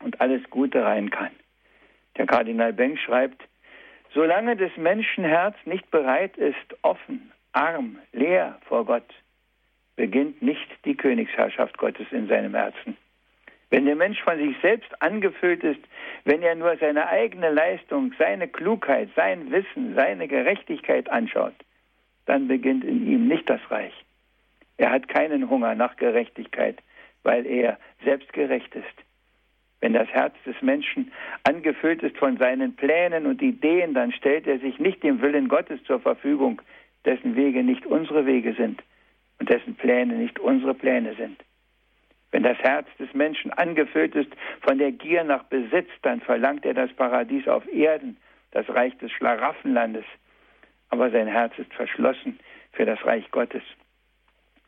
und 0.00 0.20
alles 0.20 0.42
Gute 0.50 0.84
rein 0.84 1.08
kann. 1.08 1.30
Der 2.18 2.26
Kardinal 2.26 2.74
Benck 2.74 2.98
schreibt, 2.98 3.42
solange 4.12 4.56
des 4.56 4.76
Menschen 4.76 5.24
Herz 5.24 5.56
nicht 5.64 5.90
bereit 5.90 6.36
ist, 6.36 6.76
offen, 6.82 7.32
arm, 7.52 7.98
leer 8.12 8.58
vor 8.68 8.84
Gott, 8.84 9.10
beginnt 9.96 10.42
nicht 10.42 10.68
die 10.84 10.96
Königsherrschaft 10.96 11.78
Gottes 11.78 12.08
in 12.10 12.28
seinem 12.28 12.54
Herzen. 12.54 12.98
Wenn 13.70 13.86
der 13.86 13.96
Mensch 13.96 14.20
von 14.22 14.38
sich 14.38 14.56
selbst 14.62 14.90
angefüllt 15.02 15.64
ist, 15.64 15.80
wenn 16.24 16.42
er 16.42 16.54
nur 16.54 16.76
seine 16.76 17.08
eigene 17.08 17.50
Leistung, 17.50 18.12
seine 18.18 18.48
Klugheit, 18.48 19.08
sein 19.16 19.50
Wissen, 19.50 19.94
seine 19.94 20.28
Gerechtigkeit 20.28 21.10
anschaut, 21.10 21.54
dann 22.26 22.48
beginnt 22.48 22.84
in 22.84 23.06
ihm 23.06 23.28
nicht 23.28 23.48
das 23.48 23.60
Reich. 23.70 23.92
Er 24.76 24.90
hat 24.90 25.08
keinen 25.08 25.48
Hunger 25.50 25.74
nach 25.74 25.96
Gerechtigkeit, 25.96 26.78
weil 27.22 27.46
er 27.46 27.78
selbstgerecht 28.04 28.74
ist. 28.74 29.04
Wenn 29.80 29.92
das 29.92 30.08
Herz 30.08 30.34
des 30.46 30.60
Menschen 30.62 31.12
angefüllt 31.42 32.02
ist 32.02 32.16
von 32.16 32.38
seinen 32.38 32.74
Plänen 32.74 33.26
und 33.26 33.42
Ideen, 33.42 33.92
dann 33.92 34.12
stellt 34.12 34.46
er 34.46 34.58
sich 34.58 34.78
nicht 34.78 35.02
dem 35.02 35.20
Willen 35.20 35.48
Gottes 35.48 35.82
zur 35.84 36.00
Verfügung, 36.00 36.62
dessen 37.04 37.36
Wege 37.36 37.62
nicht 37.62 37.84
unsere 37.84 38.24
Wege 38.24 38.54
sind 38.54 38.82
und 39.38 39.50
dessen 39.50 39.74
Pläne 39.74 40.14
nicht 40.14 40.38
unsere 40.38 40.74
Pläne 40.74 41.14
sind. 41.16 41.38
Wenn 42.34 42.42
das 42.42 42.58
Herz 42.58 42.88
des 42.98 43.14
Menschen 43.14 43.52
angefüllt 43.52 44.16
ist 44.16 44.32
von 44.62 44.78
der 44.78 44.90
Gier 44.90 45.22
nach 45.22 45.44
Besitz, 45.44 45.88
dann 46.02 46.20
verlangt 46.20 46.66
er 46.66 46.74
das 46.74 46.92
Paradies 46.92 47.46
auf 47.46 47.64
Erden, 47.72 48.16
das 48.50 48.68
Reich 48.70 48.98
des 48.98 49.12
Schlaraffenlandes. 49.12 50.04
Aber 50.88 51.12
sein 51.12 51.28
Herz 51.28 51.56
ist 51.58 51.72
verschlossen 51.72 52.40
für 52.72 52.86
das 52.86 52.98
Reich 53.06 53.30
Gottes. 53.30 53.62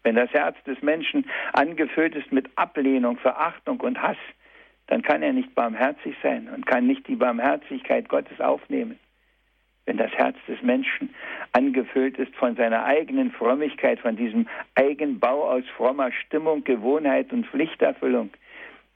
Wenn 0.05 0.15
das 0.15 0.31
Herz 0.31 0.57
des 0.63 0.81
Menschen 0.81 1.29
angefüllt 1.55 2.15
ist 2.15 2.31
mit 2.31 2.49
Ablehnung, 2.55 3.19
Verachtung 3.19 3.81
und 3.81 4.01
Hass, 4.01 4.17
dann 4.87 5.03
kann 5.03 5.25
er 5.25 5.33
nicht 5.33 5.53
barmherzig 5.57 6.15
sein 6.23 6.49
und 6.49 6.67
kann 6.67 6.87
nicht 6.87 7.09
die 7.09 7.17
Barmherzigkeit 7.17 8.09
Gottes 8.09 8.41
aufnehmen. 8.41 8.97
Wenn 9.87 9.97
das 9.97 10.13
Herz 10.13 10.37
des 10.49 10.61
Menschen 10.63 11.15
angefüllt 11.53 12.19
ist 12.19 12.35
von 12.35 12.57
seiner 12.57 12.85
eigenen 12.85 13.31
Frömmigkeit, 13.31 14.01
von 14.01 14.17
diesem 14.17 14.49
Eigenbau 14.75 15.49
aus 15.49 15.65
frommer 15.77 16.13
Stimmung, 16.13 16.65
Gewohnheit 16.65 17.33
und 17.33 17.47
Pflichterfüllung, 17.47 18.31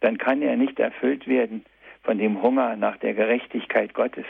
dann 0.01 0.19
kann 0.19 0.43
er 0.43 0.57
nicht 0.57 0.79
erfüllt 0.79 1.27
werden 1.29 1.65
von 2.03 2.19
dem 2.19 2.43
Hunger 2.43 2.77
nach 2.77 2.97
der 2.97 3.15
Gerechtigkeit 3.15 3.95
Gottes. 3.95 4.27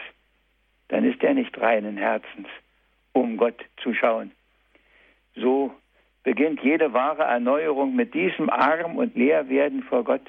Dann 0.89 1.05
ist 1.05 1.23
er 1.23 1.35
nicht 1.35 1.59
reinen 1.61 1.97
Herzens, 1.97 2.49
um 3.13 3.37
Gott 3.37 3.65
zu 3.83 3.95
schauen. 3.95 4.33
So 5.37 5.73
beginnt 6.25 6.63
jede 6.63 6.93
wahre 6.93 7.23
Erneuerung 7.23 7.95
mit 7.95 8.13
diesem 8.13 8.51
Arm 8.51 8.97
und 8.97 9.17
Leerwerden 9.17 9.83
vor 9.85 10.05
Gott 10.05 10.29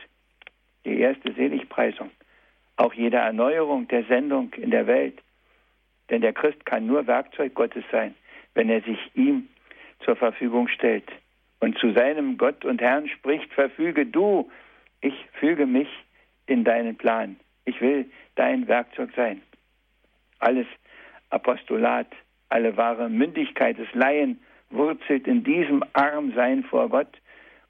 die 0.85 0.99
erste 0.99 1.33
Seligpreisung, 1.33 2.11
auch 2.77 2.93
jede 2.93 3.17
Erneuerung 3.17 3.87
der 3.87 4.03
Sendung 4.05 4.53
in 4.53 4.71
der 4.71 4.87
Welt. 4.87 5.19
Denn 6.11 6.21
der 6.21 6.33
Christ 6.33 6.65
kann 6.65 6.85
nur 6.85 7.07
Werkzeug 7.07 7.55
Gottes 7.55 7.83
sein, 7.91 8.13
wenn 8.53 8.69
er 8.69 8.81
sich 8.81 8.99
ihm 9.15 9.47
zur 10.03 10.15
Verfügung 10.15 10.67
stellt 10.67 11.09
und 11.59 11.77
zu 11.77 11.93
seinem 11.93 12.37
Gott 12.37 12.65
und 12.65 12.81
Herrn 12.81 13.07
spricht, 13.07 13.51
verfüge 13.53 14.05
du, 14.05 14.51
ich 14.99 15.15
füge 15.39 15.65
mich 15.65 15.87
in 16.47 16.63
deinen 16.63 16.97
Plan. 16.97 17.37
Ich 17.65 17.79
will 17.81 18.05
dein 18.35 18.67
Werkzeug 18.67 19.11
sein. 19.15 19.41
Alles 20.39 20.67
Apostolat, 21.29 22.07
alle 22.49 22.75
wahre 22.75 23.09
Mündigkeit 23.09 23.77
des 23.77 23.87
Laien 23.93 24.39
wurzelt 24.69 25.27
in 25.27 25.43
diesem 25.43 25.83
Armsein 25.93 26.63
vor 26.63 26.89
Gott 26.89 27.21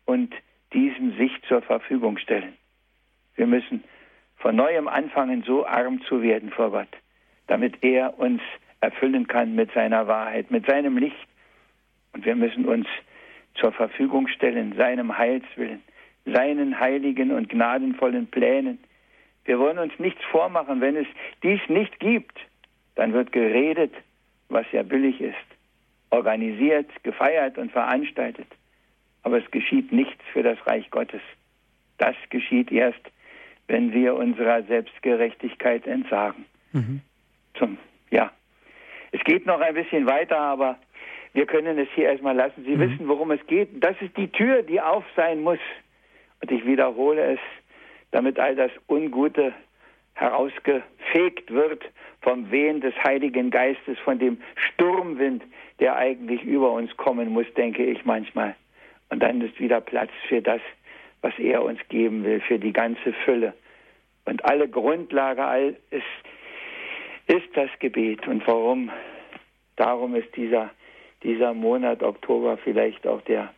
und 0.06 0.34
diesem 0.74 1.16
sich 1.18 1.32
zur 1.48 1.62
Verfügung 1.62 2.18
stellen. 2.18 2.54
Wir 3.36 3.46
müssen 3.46 3.84
von 4.38 4.56
neuem 4.56 4.88
anfangen, 4.88 5.44
so 5.44 5.66
arm 5.66 6.02
zu 6.04 6.22
werden 6.22 6.50
vor 6.50 6.72
Gott, 6.72 6.90
damit 7.48 7.84
er 7.84 8.18
uns 8.20 8.42
erfüllen 8.82 9.28
kann 9.28 9.56
mit 9.56 9.72
seiner 9.74 10.08
Wahrheit, 10.08 10.52
mit 10.52 10.66
seinem 10.66 10.98
Licht. 10.98 11.28
Und 12.14 12.26
wir 12.26 12.36
müssen 12.36 12.66
uns 12.66 12.88
zur 13.56 13.72
Verfügung 13.72 14.28
stellen, 14.28 14.76
seinem 14.76 15.18
Heilswillen, 15.18 15.82
seinen 16.26 16.80
heiligen 16.80 17.32
und 17.32 17.50
gnadenvollen 17.50 18.28
Plänen. 18.28 18.80
Wir 19.46 19.60
wollen 19.60 19.80
uns 19.80 19.94
nichts 20.00 20.22
vormachen. 20.32 20.82
Wenn 20.82 20.96
es 20.96 21.08
dies 21.44 21.62
nicht 21.68 22.00
gibt, 22.00 22.38
dann 22.96 23.14
wird 23.14 23.32
geredet, 23.32 23.94
was 24.50 24.66
ja 24.72 24.84
billig 24.84 25.22
ist, 25.22 25.36
organisiert, 26.10 26.90
gefeiert 27.04 27.58
und 27.58 27.72
veranstaltet. 27.72 28.48
Aber 29.24 29.38
es 29.38 29.52
geschieht 29.52 29.92
nichts 29.92 30.24
für 30.34 30.44
das 30.44 30.58
Reich 30.66 30.90
Gottes. 30.90 31.22
Das 31.98 32.16
geschieht 32.30 32.72
erst, 32.72 33.02
wenn 33.68 33.94
wir 33.94 34.16
unserer 34.16 34.64
Selbstgerechtigkeit 34.64 35.86
entsagen. 35.88 36.46
Mhm. 36.74 37.02
Zum, 37.56 37.78
ja. 38.10 38.32
Es 39.12 39.24
geht 39.24 39.46
noch 39.46 39.60
ein 39.60 39.74
bisschen 39.74 40.06
weiter, 40.06 40.38
aber 40.38 40.78
wir 41.34 41.46
können 41.46 41.78
es 41.78 41.88
hier 41.96 42.10
erstmal 42.10 42.36
lassen. 42.36 42.64
Sie 42.66 42.76
mhm. 42.76 42.80
wissen, 42.80 43.08
worum 43.08 43.32
es 43.32 43.46
geht. 43.48 43.70
Das 43.84 43.96
ist 44.02 44.16
die 44.18 44.30
Tür, 44.30 44.64
die 44.64 44.82
auf 44.82 45.04
sein 45.16 45.42
muss. 45.42 45.60
Und 46.42 46.52
ich 46.52 46.66
wiederhole 46.66 47.34
es, 47.34 47.40
damit 48.12 48.40
all 48.40 48.56
das 48.56 48.72
Ungute 48.88 49.54
herausgefegt 50.14 51.52
wird 51.52 51.84
vom 52.22 52.52
Wehen 52.52 52.82
des 52.82 52.94
Heiligen 53.04 53.50
Geistes, 53.50 53.98
von 54.00 54.20
dem 54.20 54.42
Sturmwind, 54.56 55.44
der 55.80 55.96
eigentlich 55.96 56.44
über 56.44 56.72
uns 56.72 56.96
kommen 56.98 57.30
muss, 57.30 57.52
denke 57.56 57.84
ich 57.84 58.06
manchmal. 58.06 58.56
Und 59.10 59.24
dann 59.24 59.42
ist 59.42 59.60
wieder 59.60 59.82
Platz 59.82 60.12
für 60.28 60.42
das, 60.42 60.62
was 61.22 61.38
er 61.40 61.64
uns 61.64 61.80
geben 61.90 62.24
will, 62.24 62.40
für 62.42 62.60
die 62.60 62.74
ganze 62.74 63.14
Fülle. 63.26 63.54
Und 64.26 64.46
alle 64.46 64.68
Grundlage 64.68 65.44
all 65.44 65.76
ist, 65.90 66.04
ist 67.32 67.56
das 67.56 67.70
Gebet. 67.80 68.28
Und 68.28 68.46
warum? 68.46 68.92
Darum 69.78 70.16
ist 70.16 70.36
dieser, 70.36 70.70
dieser 71.24 71.54
Monat 71.54 72.04
Oktober 72.04 72.58
vielleicht 72.58 73.08
auch 73.08 73.22
der, 73.22 73.54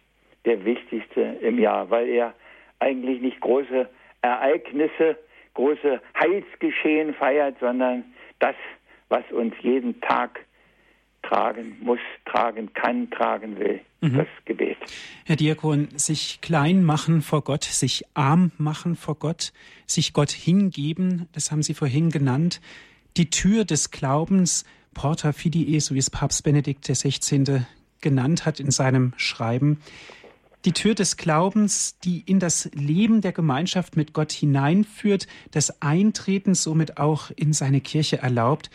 der 0.45 0.63
wichtigste 0.63 1.21
im 1.41 1.57
Jahr, 1.59 1.89
weil 1.89 2.07
er 2.07 2.33
eigentlich 2.79 3.21
nicht 3.21 3.39
große 3.41 3.89
Ereignisse, 4.21 5.17
große 5.55 6.01
Heilsgeschehen 6.19 7.13
feiert, 7.15 7.57
sondern 7.59 8.05
das, 8.39 8.55
was 9.09 9.23
uns 9.31 9.53
jeden 9.62 9.99
Tag 10.01 10.39
tragen 11.23 11.77
muss, 11.81 11.99
tragen 12.25 12.73
kann, 12.73 13.09
tragen 13.09 13.57
will. 13.57 13.79
Mhm. 14.01 14.17
Das 14.17 14.27
Gebet. 14.45 14.77
Herr 15.25 15.38
Diakon, 15.38 15.88
sich 15.95 16.41
klein 16.41 16.83
machen 16.83 17.21
vor 17.21 17.43
Gott, 17.43 17.63
sich 17.63 18.03
arm 18.13 18.51
machen 18.57 18.95
vor 18.95 19.15
Gott, 19.15 19.53
sich 19.88 20.13
Gott 20.13 20.31
hingeben, 20.31 21.27
das 21.33 21.51
haben 21.51 21.63
Sie 21.63 21.73
vorhin 21.73 22.09
genannt, 22.09 22.62
die 23.17 23.30
Tür 23.30 23.65
des 23.65 23.91
Glaubens, 23.91 24.65
Porta 24.93 25.32
Fidii, 25.32 25.80
so 25.80 25.95
wie 25.95 25.99
es 25.99 26.10
Papst 26.10 26.43
Benedikt 26.43 26.86
XVI. 26.86 27.65
genannt 28.02 28.45
hat 28.45 28.60
in 28.60 28.71
seinem 28.71 29.13
Schreiben. 29.17 29.80
Die 30.65 30.71
Tür 30.71 30.95
des 30.95 31.17
Glaubens, 31.17 31.97
die 31.99 32.21
in 32.21 32.39
das 32.39 32.69
Leben 32.73 33.19
der 33.19 33.34
Gemeinschaft 33.34 33.97
mit 33.97 34.13
Gott 34.13 34.32
hineinführt, 34.32 35.28
das 35.52 35.82
Eintreten 35.82 36.56
somit 36.56 36.97
auch 36.97 37.32
in 37.36 37.52
seine 37.52 37.82
Kirche 37.82 38.19
erlaubt. 38.19 38.69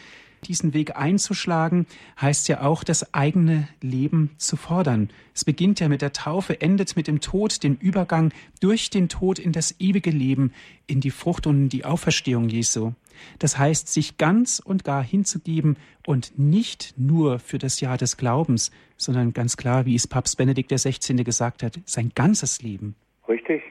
Diesen 0.44 0.74
Weg 0.74 0.96
einzuschlagen, 0.96 1.87
heißt 2.20 2.48
ja 2.48 2.62
auch, 2.62 2.85
das 2.85 3.14
eigene 3.14 3.68
Leben 3.81 4.31
zu 4.37 4.57
fordern. 4.57 5.11
Es 5.35 5.44
beginnt 5.44 5.81
ja 5.81 5.88
mit 5.88 6.03
der 6.03 6.12
Taufe, 6.12 6.61
endet 6.61 6.96
mit 6.96 7.07
dem 7.07 7.20
Tod, 7.20 7.62
den 7.62 7.77
Übergang 7.77 8.33
durch 8.61 8.90
den 8.90 9.09
Tod 9.09 9.38
in 9.38 9.53
das 9.53 9.74
ewige 9.79 10.11
Leben, 10.11 10.53
in 10.87 11.01
die 11.01 11.11
Frucht 11.11 11.46
und 11.46 11.57
in 11.57 11.68
die 11.68 11.85
Auferstehung 11.85 12.48
Jesu. 12.48 12.92
Das 13.38 13.59
heißt, 13.59 13.88
sich 13.88 14.16
ganz 14.16 14.61
und 14.64 14.85
gar 14.85 15.03
hinzugeben 15.03 15.77
und 16.07 16.38
nicht 16.38 16.94
nur 16.96 17.38
für 17.38 17.59
das 17.59 17.81
Jahr 17.81 17.96
des 17.96 18.16
Glaubens, 18.16 18.70
sondern 18.96 19.33
ganz 19.33 19.57
klar, 19.57 19.87
wie 19.87 19.94
es 19.94 20.07
Papst 20.07 20.37
Benedikt 20.38 20.70
XVI. 20.70 21.24
gesagt 21.24 21.62
hat, 21.62 21.79
sein 21.85 22.12
ganzes 22.14 22.62
Leben. 22.62 22.94
Richtig. 23.29 23.62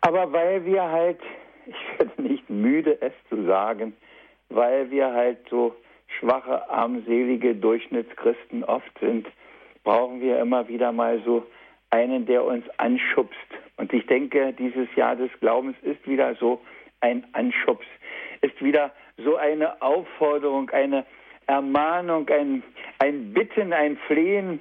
Aber 0.00 0.32
weil 0.32 0.64
wir 0.64 0.82
halt, 0.82 1.20
ich 1.66 1.98
werde 1.98 2.22
nicht 2.22 2.48
müde, 2.48 3.00
es 3.00 3.12
zu 3.28 3.44
sagen, 3.44 3.92
weil 4.48 4.90
wir 4.90 5.12
halt 5.12 5.38
so 5.50 5.74
schwache, 6.18 6.68
armselige 6.70 7.54
Durchschnittschristen 7.54 8.64
oft 8.64 8.98
sind, 9.00 9.26
brauchen 9.84 10.20
wir 10.20 10.38
immer 10.38 10.68
wieder 10.68 10.92
mal 10.92 11.20
so 11.24 11.46
einen, 11.90 12.26
der 12.26 12.44
uns 12.44 12.64
anschubst. 12.78 13.36
Und 13.76 13.92
ich 13.92 14.06
denke, 14.06 14.52
dieses 14.52 14.88
Jahr 14.96 15.16
des 15.16 15.30
Glaubens 15.40 15.76
ist 15.82 16.06
wieder 16.06 16.34
so 16.36 16.60
ein 17.00 17.26
Anschubs, 17.32 17.86
ist 18.40 18.62
wieder 18.62 18.92
so 19.16 19.36
eine 19.36 19.80
Aufforderung, 19.80 20.70
eine 20.70 21.04
Ermahnung, 21.46 22.28
ein, 22.28 22.62
ein 22.98 23.32
Bitten, 23.32 23.72
ein 23.72 23.96
Flehen, 24.06 24.60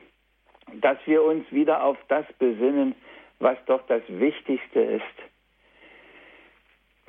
dass 0.81 0.97
wir 1.05 1.23
uns 1.23 1.49
wieder 1.51 1.83
auf 1.83 1.97
das 2.07 2.25
besinnen, 2.39 2.95
was 3.39 3.57
doch 3.65 3.85
das 3.87 4.01
Wichtigste 4.07 4.79
ist. 4.79 5.03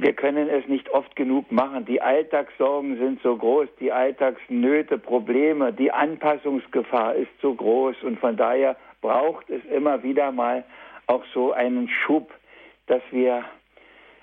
Wir 0.00 0.12
können 0.12 0.48
es 0.48 0.66
nicht 0.68 0.88
oft 0.90 1.16
genug 1.16 1.50
machen. 1.50 1.84
Die 1.84 2.00
Alltagssorgen 2.00 2.98
sind 2.98 3.20
so 3.20 3.36
groß, 3.36 3.68
die 3.80 3.90
Alltagsnöte, 3.90 4.96
Probleme, 4.96 5.72
die 5.72 5.90
Anpassungsgefahr 5.90 7.16
ist 7.16 7.32
so 7.42 7.52
groß 7.52 7.96
und 8.04 8.20
von 8.20 8.36
daher 8.36 8.76
braucht 9.00 9.50
es 9.50 9.64
immer 9.64 10.04
wieder 10.04 10.30
mal 10.30 10.64
auch 11.08 11.24
so 11.34 11.52
einen 11.52 11.88
Schub, 11.88 12.32
dass 12.86 13.02
wir 13.10 13.44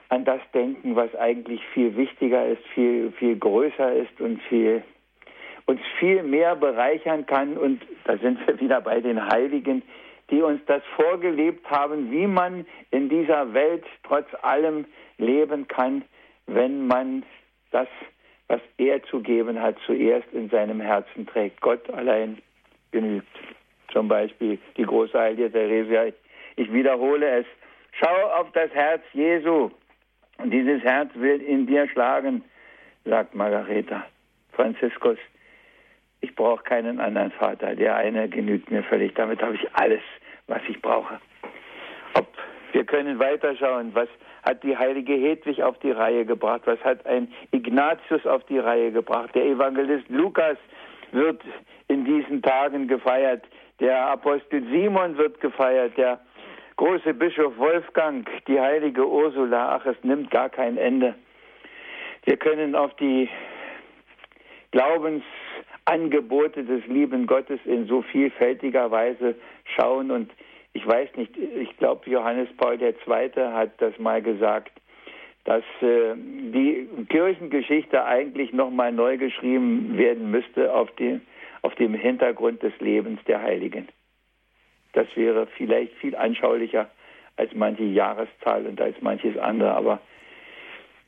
an 0.08 0.24
das 0.24 0.40
denken, 0.54 0.96
was 0.96 1.14
eigentlich 1.16 1.62
viel 1.74 1.98
wichtiger 1.98 2.48
ist, 2.48 2.64
viel, 2.74 3.12
viel 3.12 3.36
größer 3.36 3.94
ist 3.96 4.22
und 4.22 4.42
viel, 4.44 4.82
uns 5.66 5.82
viel 6.00 6.24
mehr 6.24 6.56
bereichern 6.56 7.26
kann. 7.26 7.58
Und 7.58 7.82
da 8.06 8.18
sind 8.18 8.40
wir 8.48 8.62
wieder 8.62 8.80
bei 8.80 9.02
den 9.02 9.28
Heiligen, 9.28 9.82
die 10.30 10.42
uns 10.42 10.62
das 10.68 10.84
vorgelebt 10.96 11.70
haben, 11.70 12.12
wie 12.12 12.28
man 12.28 12.66
in 12.92 13.10
dieser 13.10 13.54
Welt 13.54 13.84
trotz 14.04 14.28
allem 14.42 14.86
leben 15.18 15.68
kann, 15.68 16.04
wenn 16.48 16.88
man 16.88 17.24
das, 17.72 17.88
was 18.48 18.62
er 18.78 19.04
zu 19.04 19.22
geben 19.22 19.62
hat, 19.62 19.76
zuerst 19.86 20.32
in 20.34 20.50
seinem 20.50 20.80
Herzen 20.80 21.26
trägt. 21.26 21.62
Gott 21.62 21.90
allein 21.90 22.38
genügt. 22.92 23.28
Zum 23.92 24.08
Beispiel 24.08 24.60
die 24.78 24.84
große 24.84 25.18
Heilige 25.18 25.52
Theresia. 25.52 26.06
Ich 26.56 26.72
wiederhole 26.72 27.40
es. 27.40 27.46
Schau 27.94 28.30
auf 28.40 28.52
das 28.52 28.72
Herz 28.72 29.02
Jesu. 29.14 29.72
Und 30.38 30.52
dieses 30.52 30.84
Herz 30.84 31.10
will 31.16 31.42
in 31.42 31.66
dir 31.66 31.88
schlagen, 31.90 32.44
sagt 33.06 33.36
Margareta. 33.36 34.06
Franziskus, 34.52 35.18
ich 36.22 36.36
brauche 36.36 36.64
keinen 36.64 37.00
anderen 37.00 37.32
Vater. 37.32 37.76
Der 37.76 37.96
eine 37.96 38.28
genügt 38.30 38.72
mir 38.72 38.84
völlig. 38.84 39.14
Damit 39.16 39.42
habe 39.42 39.56
ich 39.56 39.74
alles, 39.74 40.02
was 40.48 40.62
ich 40.68 40.82
brauche. 40.82 41.20
Wir 42.76 42.84
können 42.84 43.20
weiterschauen, 43.20 43.96
was 43.96 44.10
hat 44.44 44.62
die 44.62 44.76
heilige 44.76 45.14
Hedwig 45.14 45.64
auf 45.64 45.80
die 45.80 45.92
Reihe 45.92 46.26
gebracht, 46.26 46.64
was 46.66 46.78
hat 46.84 47.06
ein 47.06 47.32
Ignatius 47.52 48.26
auf 48.26 48.44
die 48.48 48.60
Reihe 48.60 48.92
gebracht. 48.92 49.34
Der 49.34 49.46
Evangelist 49.46 50.10
Lukas 50.10 50.58
wird 51.14 51.42
in 51.88 52.04
diesen 52.04 52.42
Tagen 52.42 52.90
gefeiert, 52.90 53.46
der 53.80 54.08
Apostel 54.08 54.62
Simon 54.70 55.18
wird 55.18 55.40
gefeiert, 55.40 55.96
der 55.96 56.20
große 56.76 57.14
Bischof 57.14 57.58
Wolfgang, 57.58 58.30
die 58.46 58.60
heilige 58.60 59.08
Ursula, 59.08 59.78
ach, 59.78 59.86
es 59.86 59.96
nimmt 60.04 60.30
gar 60.30 60.50
kein 60.50 60.76
Ende. 60.76 61.16
Wir 62.26 62.36
können 62.36 62.76
auf 62.76 62.94
die 62.96 63.30
Glaubensangebote 64.72 66.66
des 66.66 66.86
lieben 66.88 67.26
Gottes 67.26 67.62
in 67.64 67.88
so 67.88 68.02
vielfältiger 68.02 68.92
Weise 68.92 69.36
schauen 69.64 70.12
und 70.12 70.30
ich 70.76 70.86
weiß 70.86 71.16
nicht, 71.16 71.32
ich 71.38 71.76
glaube, 71.78 72.10
Johannes 72.10 72.50
Paul 72.58 72.80
II. 72.82 73.32
hat 73.54 73.82
das 73.82 73.98
mal 73.98 74.22
gesagt, 74.22 74.74
dass 75.46 75.64
äh, 75.82 76.16
die 76.16 76.88
Kirchengeschichte 77.08 78.04
eigentlich 78.04 78.52
nochmal 78.52 78.92
neu 78.92 79.18
geschrieben 79.18 79.98
werden 79.98 80.32
müsste 80.32 80.76
auf, 80.76 80.92
die, 81.00 81.22
auf 81.62 81.74
dem 81.76 81.94
Hintergrund 81.94 82.62
des 82.62 82.78
Lebens 82.82 83.22
der 83.26 83.42
Heiligen. 83.42 83.88
Das 84.92 85.08
wäre 85.16 85.48
vielleicht 85.56 85.94
viel 85.94 86.14
anschaulicher 86.14 86.90
als 87.38 87.54
manche 87.54 87.84
Jahreszahl 87.84 88.66
und 88.66 88.82
als 88.82 89.02
manches 89.02 89.38
andere, 89.38 89.72
aber 89.72 90.02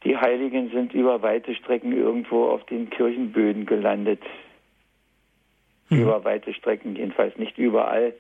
die 0.06 0.16
Heiligen 0.16 0.70
sind 0.70 0.94
über 0.94 1.22
weite 1.22 1.54
Strecken 1.56 1.92
irgendwo 1.92 2.46
auf 2.46 2.64
den 2.68 2.90
Kirchenböden 2.90 3.66
gelandet. 3.66 4.22
Mhm. 5.90 6.04
Über 6.04 6.24
weite 6.24 6.54
Strecken, 6.54 6.96
jedenfalls 6.96 7.36
nicht 7.38 7.58
überall. 7.58 8.14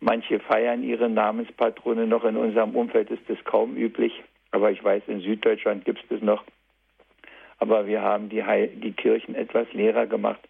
Manche 0.00 0.40
feiern 0.40 0.82
ihre 0.82 1.08
Namenspatrone 1.08 2.06
noch. 2.06 2.24
In 2.24 2.36
unserem 2.36 2.76
Umfeld 2.76 3.10
ist 3.10 3.22
das 3.28 3.42
kaum 3.44 3.76
üblich. 3.76 4.22
Aber 4.50 4.70
ich 4.70 4.82
weiß, 4.82 5.02
in 5.06 5.20
Süddeutschland 5.20 5.84
gibt 5.84 6.00
es 6.02 6.08
das 6.08 6.20
noch. 6.20 6.44
Aber 7.58 7.86
wir 7.86 8.02
haben 8.02 8.28
die, 8.28 8.44
Heil 8.44 8.68
die 8.68 8.92
Kirchen 8.92 9.34
etwas 9.34 9.72
leerer 9.72 10.06
gemacht. 10.06 10.40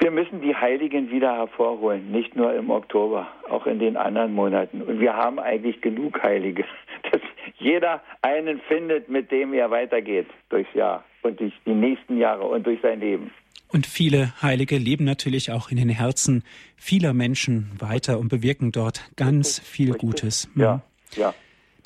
Wir 0.00 0.10
müssen 0.10 0.40
die 0.40 0.54
Heiligen 0.54 1.10
wieder 1.10 1.36
hervorholen, 1.36 2.10
nicht 2.10 2.36
nur 2.36 2.54
im 2.54 2.70
Oktober, 2.70 3.28
auch 3.48 3.66
in 3.66 3.78
den 3.78 3.96
anderen 3.96 4.34
Monaten. 4.34 4.82
Und 4.82 5.00
wir 5.00 5.16
haben 5.16 5.38
eigentlich 5.38 5.80
genug 5.80 6.22
Heilige, 6.22 6.64
dass 7.10 7.20
jeder 7.58 8.02
einen 8.22 8.60
findet, 8.60 9.08
mit 9.08 9.30
dem 9.30 9.52
er 9.52 9.70
weitergeht 9.70 10.26
durchs 10.48 10.72
Jahr 10.74 11.04
und 11.24 11.40
durch 11.40 11.52
die 11.66 11.74
nächsten 11.74 12.18
Jahre 12.18 12.44
und 12.44 12.66
durch 12.66 12.80
sein 12.82 13.00
Leben. 13.00 13.30
Und 13.68 13.86
viele 13.86 14.40
Heilige 14.40 14.78
leben 14.78 15.04
natürlich 15.04 15.50
auch 15.50 15.70
in 15.70 15.76
den 15.76 15.88
Herzen 15.88 16.44
vieler 16.76 17.12
Menschen 17.12 17.70
weiter 17.78 18.18
und 18.20 18.28
bewirken 18.28 18.70
dort 18.70 19.00
ganz 19.16 19.58
viel 19.58 19.94
Gutes. 19.94 20.48
Ja, 20.54 20.82
ja. 21.16 21.34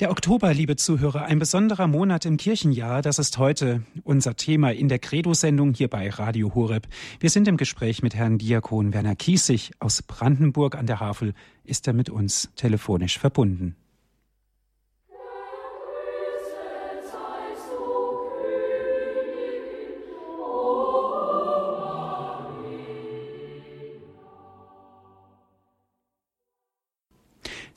Der 0.00 0.10
Oktober, 0.12 0.54
liebe 0.54 0.76
Zuhörer, 0.76 1.24
ein 1.24 1.40
besonderer 1.40 1.88
Monat 1.88 2.24
im 2.24 2.36
Kirchenjahr, 2.36 3.02
das 3.02 3.18
ist 3.18 3.38
heute 3.38 3.82
unser 4.04 4.36
Thema 4.36 4.70
in 4.70 4.88
der 4.88 5.00
Credo-Sendung 5.00 5.74
hier 5.74 5.88
bei 5.88 6.08
Radio 6.08 6.54
Horeb. 6.54 6.86
Wir 7.18 7.30
sind 7.30 7.48
im 7.48 7.56
Gespräch 7.56 8.00
mit 8.00 8.14
Herrn 8.14 8.38
Diakon 8.38 8.94
Werner 8.94 9.16
Kiesig 9.16 9.72
aus 9.80 10.02
Brandenburg 10.02 10.76
an 10.76 10.86
der 10.86 11.00
Havel. 11.00 11.34
Ist 11.64 11.88
er 11.88 11.94
mit 11.94 12.10
uns 12.10 12.52
telefonisch 12.54 13.18
verbunden? 13.18 13.74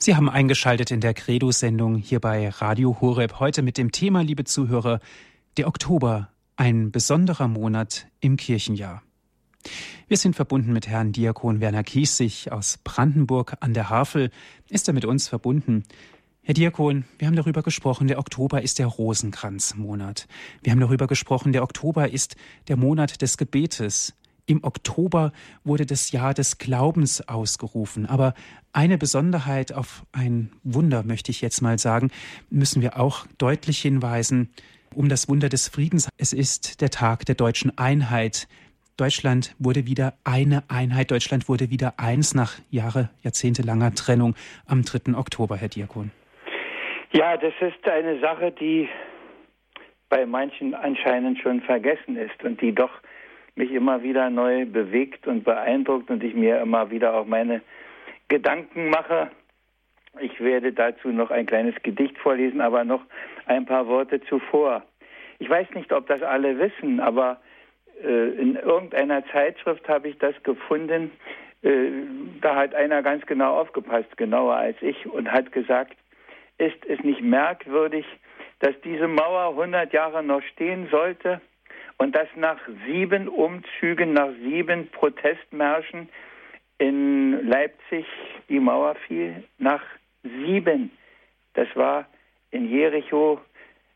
Sie 0.02 0.16
haben 0.16 0.28
eingeschaltet 0.28 0.90
in 0.90 1.00
der 1.00 1.14
Credo-Sendung 1.14 1.94
hier 1.94 2.18
bei 2.18 2.48
Radio 2.48 3.00
Horeb. 3.00 3.38
Heute 3.38 3.62
mit 3.62 3.78
dem 3.78 3.92
Thema, 3.92 4.22
liebe 4.24 4.42
Zuhörer, 4.42 4.98
der 5.56 5.68
Oktober, 5.68 6.28
ein 6.56 6.90
besonderer 6.90 7.46
Monat 7.46 8.08
im 8.18 8.36
Kirchenjahr. 8.36 9.04
Wir 10.08 10.16
sind 10.16 10.34
verbunden 10.34 10.72
mit 10.72 10.88
Herrn 10.88 11.12
Diakon 11.12 11.60
Werner 11.60 11.84
Kiesig 11.84 12.50
aus 12.50 12.80
Brandenburg 12.82 13.56
an 13.60 13.74
der 13.74 13.90
Havel. 13.90 14.32
Ist 14.68 14.88
er 14.88 14.94
mit 14.94 15.04
uns 15.04 15.28
verbunden? 15.28 15.84
Herr 16.42 16.54
Diakon, 16.54 17.04
wir 17.20 17.28
haben 17.28 17.36
darüber 17.36 17.62
gesprochen, 17.62 18.08
der 18.08 18.18
Oktober 18.18 18.60
ist 18.60 18.80
der 18.80 18.88
Rosenkranzmonat. 18.88 20.26
Wir 20.64 20.72
haben 20.72 20.80
darüber 20.80 21.06
gesprochen, 21.06 21.52
der 21.52 21.62
Oktober 21.62 22.10
ist 22.10 22.34
der 22.66 22.76
Monat 22.76 23.22
des 23.22 23.36
Gebetes. 23.36 24.14
Im 24.46 24.64
Oktober 24.64 25.32
wurde 25.64 25.86
das 25.86 26.10
Jahr 26.10 26.34
des 26.34 26.58
Glaubens 26.58 27.28
ausgerufen. 27.28 28.06
Aber 28.06 28.34
eine 28.72 28.98
Besonderheit 28.98 29.72
auf 29.72 30.04
ein 30.12 30.50
Wunder, 30.64 31.04
möchte 31.04 31.30
ich 31.30 31.40
jetzt 31.40 31.60
mal 31.62 31.78
sagen, 31.78 32.10
müssen 32.50 32.82
wir 32.82 32.98
auch 32.98 33.26
deutlich 33.38 33.78
hinweisen. 33.80 34.52
Um 34.94 35.08
das 35.08 35.28
Wunder 35.28 35.48
des 35.48 35.68
Friedens. 35.68 36.08
Es 36.18 36.32
ist 36.34 36.82
der 36.82 36.90
Tag 36.90 37.24
der 37.24 37.34
deutschen 37.34 37.78
Einheit, 37.78 38.46
Deutschland 38.98 39.54
wurde 39.58 39.86
wieder 39.86 40.14
eine 40.22 40.64
Einheit, 40.68 41.10
Deutschland 41.10 41.48
wurde 41.48 41.70
wieder 41.70 41.94
eins 41.96 42.34
nach 42.34 42.58
Jahre, 42.70 43.08
jahrzehntelanger 43.22 43.94
Trennung 43.94 44.34
am 44.66 44.82
3. 44.82 45.14
Oktober, 45.16 45.56
Herr 45.56 45.68
Diakon. 45.68 46.10
Ja, 47.12 47.36
das 47.36 47.54
ist 47.60 47.88
eine 47.88 48.20
Sache, 48.20 48.52
die 48.52 48.88
bei 50.08 50.26
manchen 50.26 50.74
anscheinend 50.74 51.38
schon 51.40 51.62
vergessen 51.62 52.16
ist 52.16 52.44
und 52.44 52.60
die 52.60 52.74
doch 52.74 52.90
mich 53.54 53.70
immer 53.70 54.02
wieder 54.02 54.30
neu 54.30 54.66
bewegt 54.66 55.26
und 55.26 55.44
beeindruckt 55.44 56.10
und 56.10 56.22
ich 56.24 56.34
mir 56.34 56.60
immer 56.60 56.90
wieder 56.90 57.14
auch 57.14 57.26
meine 57.26 57.60
Gedanken 58.28 58.88
mache. 58.88 59.30
Ich 60.20 60.40
werde 60.40 60.72
dazu 60.72 61.08
noch 61.08 61.30
ein 61.30 61.46
kleines 61.46 61.74
Gedicht 61.82 62.18
vorlesen, 62.18 62.60
aber 62.60 62.84
noch 62.84 63.02
ein 63.46 63.66
paar 63.66 63.86
Worte 63.86 64.20
zuvor. 64.22 64.82
Ich 65.38 65.48
weiß 65.48 65.68
nicht, 65.74 65.92
ob 65.92 66.06
das 66.06 66.22
alle 66.22 66.58
wissen, 66.58 67.00
aber 67.00 67.40
äh, 68.02 68.28
in 68.30 68.56
irgendeiner 68.56 69.24
Zeitschrift 69.26 69.88
habe 69.88 70.08
ich 70.08 70.18
das 70.18 70.34
gefunden. 70.42 71.10
Äh, 71.62 71.90
da 72.40 72.56
hat 72.56 72.74
einer 72.74 73.02
ganz 73.02 73.26
genau 73.26 73.58
aufgepasst, 73.58 74.16
genauer 74.16 74.54
als 74.54 74.76
ich, 74.80 75.06
und 75.06 75.30
hat 75.30 75.52
gesagt, 75.52 75.96
ist 76.58 76.84
es 76.86 77.00
nicht 77.00 77.22
merkwürdig, 77.22 78.06
dass 78.60 78.74
diese 78.84 79.08
Mauer 79.08 79.50
100 79.50 79.92
Jahre 79.92 80.22
noch 80.22 80.42
stehen 80.42 80.88
sollte 80.90 81.40
und 82.02 82.16
dass 82.16 82.26
nach 82.34 82.58
sieben 82.84 83.28
Umzügen, 83.28 84.12
nach 84.12 84.30
sieben 84.42 84.88
Protestmärschen 84.88 86.08
in 86.78 87.46
Leipzig 87.48 88.04
die 88.48 88.58
Mauer 88.58 88.96
fiel? 89.06 89.44
Nach 89.58 89.82
sieben. 90.24 90.90
Das 91.54 91.68
war 91.76 92.06
in 92.50 92.68
Jericho, 92.68 93.40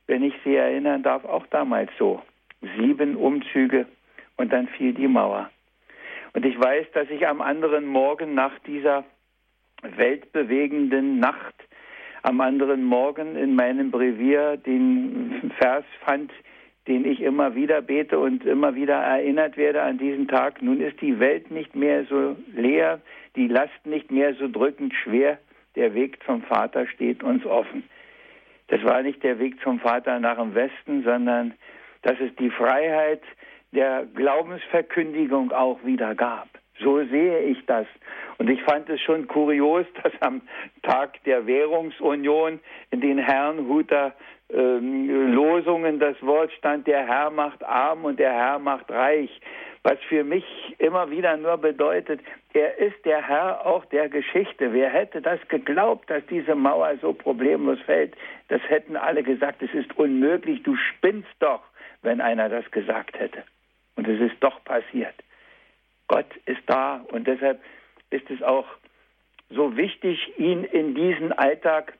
wenn 0.06 0.22
ich 0.22 0.34
Sie 0.44 0.54
erinnern 0.54 1.02
darf, 1.02 1.24
auch 1.24 1.48
damals 1.48 1.90
so. 1.98 2.22
Sieben 2.78 3.16
Umzüge 3.16 3.86
und 4.36 4.52
dann 4.52 4.68
fiel 4.68 4.94
die 4.94 5.08
Mauer. 5.08 5.50
Und 6.32 6.46
ich 6.46 6.56
weiß, 6.60 6.86
dass 6.94 7.10
ich 7.10 7.26
am 7.26 7.40
anderen 7.40 7.86
Morgen 7.86 8.34
nach 8.34 8.56
dieser 8.68 9.02
weltbewegenden 9.82 11.18
Nacht, 11.18 11.56
am 12.22 12.40
anderen 12.40 12.84
Morgen 12.84 13.34
in 13.34 13.56
meinem 13.56 13.90
Brevier 13.90 14.58
den 14.58 15.50
Vers 15.58 15.84
fand, 16.04 16.30
den 16.86 17.04
ich 17.04 17.20
immer 17.20 17.54
wieder 17.54 17.82
bete 17.82 18.18
und 18.18 18.44
immer 18.44 18.74
wieder 18.74 18.94
erinnert 18.94 19.56
werde 19.56 19.82
an 19.82 19.98
diesen 19.98 20.28
Tag. 20.28 20.62
Nun 20.62 20.80
ist 20.80 21.00
die 21.00 21.18
Welt 21.18 21.50
nicht 21.50 21.74
mehr 21.74 22.04
so 22.04 22.36
leer, 22.54 23.00
die 23.34 23.48
Last 23.48 23.84
nicht 23.84 24.10
mehr 24.10 24.34
so 24.34 24.48
drückend 24.48 24.94
schwer, 24.94 25.38
der 25.74 25.94
Weg 25.94 26.22
zum 26.24 26.42
Vater 26.42 26.86
steht 26.86 27.22
uns 27.22 27.44
offen. 27.44 27.84
Das 28.68 28.82
war 28.84 29.02
nicht 29.02 29.22
der 29.22 29.38
Weg 29.38 29.60
zum 29.62 29.78
Vater 29.80 30.18
nach 30.20 30.38
dem 30.38 30.54
Westen, 30.54 31.02
sondern 31.02 31.54
dass 32.02 32.18
es 32.20 32.34
die 32.36 32.50
Freiheit 32.50 33.22
der 33.72 34.06
Glaubensverkündigung 34.14 35.52
auch 35.52 35.84
wieder 35.84 36.14
gab. 36.14 36.48
So 36.80 37.04
sehe 37.04 37.40
ich 37.40 37.64
das. 37.66 37.86
Und 38.38 38.50
ich 38.50 38.62
fand 38.62 38.88
es 38.88 39.00
schon 39.00 39.26
kurios, 39.26 39.86
dass 40.02 40.12
am 40.20 40.42
Tag 40.82 41.22
der 41.24 41.46
Währungsunion 41.46 42.60
in 42.90 43.00
den 43.00 43.18
Herrnhuter 43.18 44.14
ähm, 44.52 45.32
Losungen 45.32 45.98
das 45.98 46.20
Wort 46.22 46.52
stand, 46.52 46.86
der 46.86 47.06
Herr 47.06 47.30
macht 47.30 47.64
arm 47.64 48.04
und 48.04 48.18
der 48.18 48.32
Herr 48.32 48.58
macht 48.58 48.90
reich. 48.90 49.30
Was 49.82 49.98
für 50.08 50.24
mich 50.24 50.44
immer 50.78 51.10
wieder 51.10 51.36
nur 51.36 51.58
bedeutet, 51.58 52.20
er 52.52 52.76
ist 52.78 53.04
der 53.04 53.22
Herr 53.22 53.64
auch 53.64 53.84
der 53.84 54.08
Geschichte. 54.08 54.72
Wer 54.72 54.90
hätte 54.90 55.22
das 55.22 55.38
geglaubt, 55.48 56.10
dass 56.10 56.26
diese 56.26 56.56
Mauer 56.56 56.96
so 57.00 57.12
problemlos 57.12 57.78
fällt? 57.86 58.16
Das 58.48 58.60
hätten 58.68 58.96
alle 58.96 59.22
gesagt, 59.22 59.62
es 59.62 59.72
ist 59.74 59.96
unmöglich, 59.96 60.62
du 60.64 60.74
spinnst 60.74 61.30
doch, 61.38 61.62
wenn 62.02 62.20
einer 62.20 62.48
das 62.48 62.68
gesagt 62.72 63.16
hätte. 63.18 63.44
Und 63.94 64.08
es 64.08 64.20
ist 64.20 64.36
doch 64.40 64.62
passiert. 64.64 65.14
Gott 66.08 66.26
ist 66.46 66.62
da 66.66 67.04
und 67.10 67.26
deshalb 67.26 67.60
ist 68.10 68.30
es 68.30 68.42
auch 68.42 68.66
so 69.50 69.76
wichtig, 69.76 70.38
ihn 70.38 70.64
in 70.64 70.94
diesen 70.94 71.32
Alltag, 71.32 71.94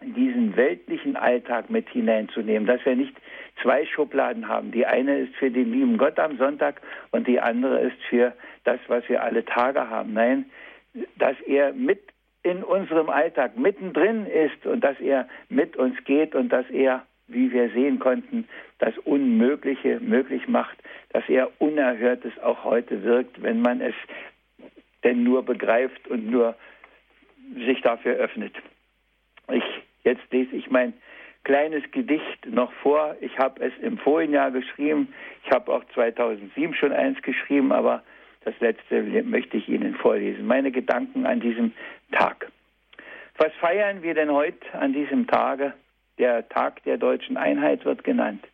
in 0.00 0.14
diesen 0.14 0.56
weltlichen 0.56 1.16
Alltag 1.16 1.70
mit 1.70 1.88
hineinzunehmen, 1.90 2.66
dass 2.66 2.84
wir 2.84 2.96
nicht 2.96 3.14
zwei 3.62 3.84
Schubladen 3.86 4.48
haben. 4.48 4.70
Die 4.72 4.86
eine 4.86 5.18
ist 5.18 5.34
für 5.36 5.50
den 5.50 5.72
lieben 5.72 5.98
Gott 5.98 6.18
am 6.18 6.38
Sonntag 6.38 6.80
und 7.10 7.26
die 7.26 7.40
andere 7.40 7.80
ist 7.80 8.00
für 8.08 8.34
das, 8.64 8.80
was 8.88 9.08
wir 9.08 9.22
alle 9.22 9.44
Tage 9.44 9.90
haben. 9.90 10.12
Nein, 10.12 10.46
dass 11.16 11.38
er 11.46 11.72
mit 11.72 12.00
in 12.42 12.62
unserem 12.62 13.10
Alltag 13.10 13.56
mittendrin 13.56 14.26
ist 14.26 14.64
und 14.64 14.82
dass 14.82 14.98
er 15.00 15.28
mit 15.48 15.76
uns 15.76 16.02
geht 16.04 16.34
und 16.34 16.50
dass 16.50 16.68
er 16.70 17.04
wie 17.28 17.52
wir 17.52 17.70
sehen 17.70 17.98
konnten, 17.98 18.48
das 18.78 18.96
Unmögliche 18.98 20.00
möglich 20.00 20.48
macht, 20.48 20.76
dass 21.10 21.28
er 21.28 21.50
Unerhörtes 21.60 22.38
auch 22.42 22.64
heute 22.64 23.02
wirkt, 23.02 23.42
wenn 23.42 23.60
man 23.60 23.80
es 23.80 23.94
denn 25.04 25.22
nur 25.22 25.44
begreift 25.44 26.08
und 26.08 26.28
nur 26.30 26.56
sich 27.54 27.80
dafür 27.82 28.14
öffnet. 28.16 28.54
Ich, 29.52 29.64
jetzt 30.04 30.22
lese 30.30 30.56
ich 30.56 30.70
mein 30.70 30.92
kleines 31.44 31.82
Gedicht 31.92 32.46
noch 32.46 32.72
vor. 32.82 33.16
Ich 33.20 33.38
habe 33.38 33.64
es 33.64 33.72
im 33.80 33.98
vorigen 33.98 34.34
Jahr 34.34 34.50
geschrieben. 34.50 35.12
Ich 35.44 35.50
habe 35.50 35.72
auch 35.72 35.84
2007 35.94 36.74
schon 36.74 36.92
eins 36.92 37.20
geschrieben, 37.22 37.72
aber 37.72 38.02
das 38.44 38.58
letzte 38.60 39.02
möchte 39.24 39.56
ich 39.56 39.68
Ihnen 39.68 39.94
vorlesen. 39.94 40.46
Meine 40.46 40.70
Gedanken 40.70 41.26
an 41.26 41.40
diesem 41.40 41.72
Tag. 42.12 42.50
Was 43.36 43.52
feiern 43.60 44.02
wir 44.02 44.14
denn 44.14 44.30
heute 44.30 44.66
an 44.72 44.92
diesem 44.92 45.26
Tage? 45.26 45.72
Der 46.18 46.48
Tag 46.48 46.82
der 46.82 46.98
deutschen 46.98 47.36
Einheit 47.36 47.84
wird 47.84 48.02
genannt. 48.02 48.44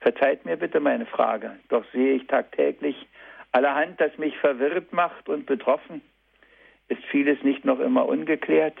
Verzeiht 0.00 0.44
mir 0.44 0.56
bitte 0.56 0.80
meine 0.80 1.06
Frage, 1.06 1.52
doch 1.68 1.84
sehe 1.92 2.14
ich 2.14 2.26
tagtäglich 2.26 3.06
allerhand, 3.52 4.00
das 4.00 4.18
mich 4.18 4.36
verwirrt 4.38 4.92
macht 4.92 5.28
und 5.28 5.46
betroffen. 5.46 6.02
Ist 6.88 7.04
vieles 7.04 7.42
nicht 7.42 7.64
noch 7.64 7.78
immer 7.78 8.06
ungeklärt? 8.06 8.76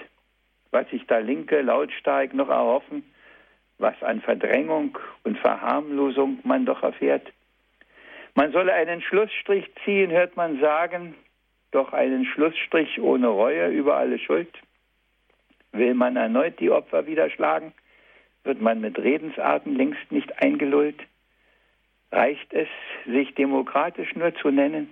Was 0.72 0.88
sich 0.90 1.06
da 1.06 1.18
Linke 1.18 1.62
lautstark 1.62 2.34
noch 2.34 2.48
erhoffen, 2.48 3.04
was 3.78 3.94
an 4.02 4.20
Verdrängung 4.20 4.98
und 5.22 5.38
Verharmlosung 5.38 6.40
man 6.42 6.66
doch 6.66 6.82
erfährt? 6.82 7.32
Man 8.34 8.50
solle 8.50 8.72
einen 8.72 9.00
Schlussstrich 9.00 9.70
ziehen, 9.84 10.10
hört 10.10 10.36
man 10.36 10.60
sagen, 10.60 11.14
doch 11.70 11.92
einen 11.92 12.24
Schlussstrich 12.24 13.00
ohne 13.00 13.28
Reue 13.28 13.68
über 13.68 13.96
alle 13.96 14.18
Schuld. 14.18 14.52
Will 15.70 15.94
man 15.94 16.16
erneut 16.16 16.58
die 16.58 16.70
Opfer 16.70 17.06
wieder 17.06 17.30
schlagen? 17.30 17.72
Wird 18.44 18.60
man 18.60 18.80
mit 18.80 18.98
Redensarten 18.98 19.74
längst 19.74 20.12
nicht 20.12 20.42
eingelullt? 20.42 21.00
Reicht 22.12 22.52
es, 22.52 22.68
sich 23.06 23.34
demokratisch 23.34 24.14
nur 24.14 24.34
zu 24.36 24.50
nennen? 24.50 24.90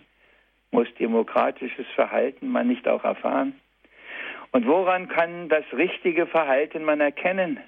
Muss 0.70 0.88
demokratisches 0.98 1.86
Verhalten 1.94 2.48
man 2.48 2.66
nicht 2.66 2.88
auch 2.88 3.04
erfahren? 3.04 3.54
Und 4.50 4.66
woran 4.66 5.08
kann 5.08 5.48
das 5.48 5.64
richtige 5.72 6.26
Verhalten 6.26 6.84
man 6.84 7.00
erkennen? 7.00 7.60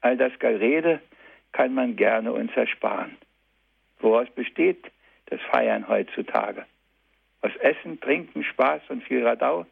All 0.00 0.16
das 0.16 0.32
Gerede 0.38 1.00
kann 1.52 1.74
man 1.74 1.96
gerne 1.96 2.32
uns 2.32 2.52
ersparen. 2.54 3.16
Woraus 4.00 4.28
besteht 4.30 4.84
das 5.26 5.40
Feiern 5.50 5.88
heutzutage? 5.88 6.64
Aus 7.42 7.54
Essen, 7.60 8.00
Trinken, 8.00 8.44
Spaß 8.44 8.82
und 8.88 9.02
viel 9.04 9.26
Radau? 9.26 9.66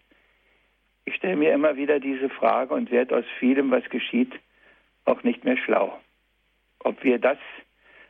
Ich 1.05 1.15
stelle 1.17 1.37
mir 1.37 1.53
immer 1.53 1.77
wieder 1.77 2.01
diese 2.01 2.29
Frage 2.29 2.75
und 2.75 2.91
werde 2.91 3.17
aus 3.17 3.25
vielem, 3.39 3.71
was 3.71 3.85
geschieht, 3.91 4.33
auch 5.07 5.23
nicht 5.23 5.45
mehr 5.45 5.57
schlau. 5.57 5.99
Ob 6.81 7.03
wir 7.03 7.19
das, 7.19 7.39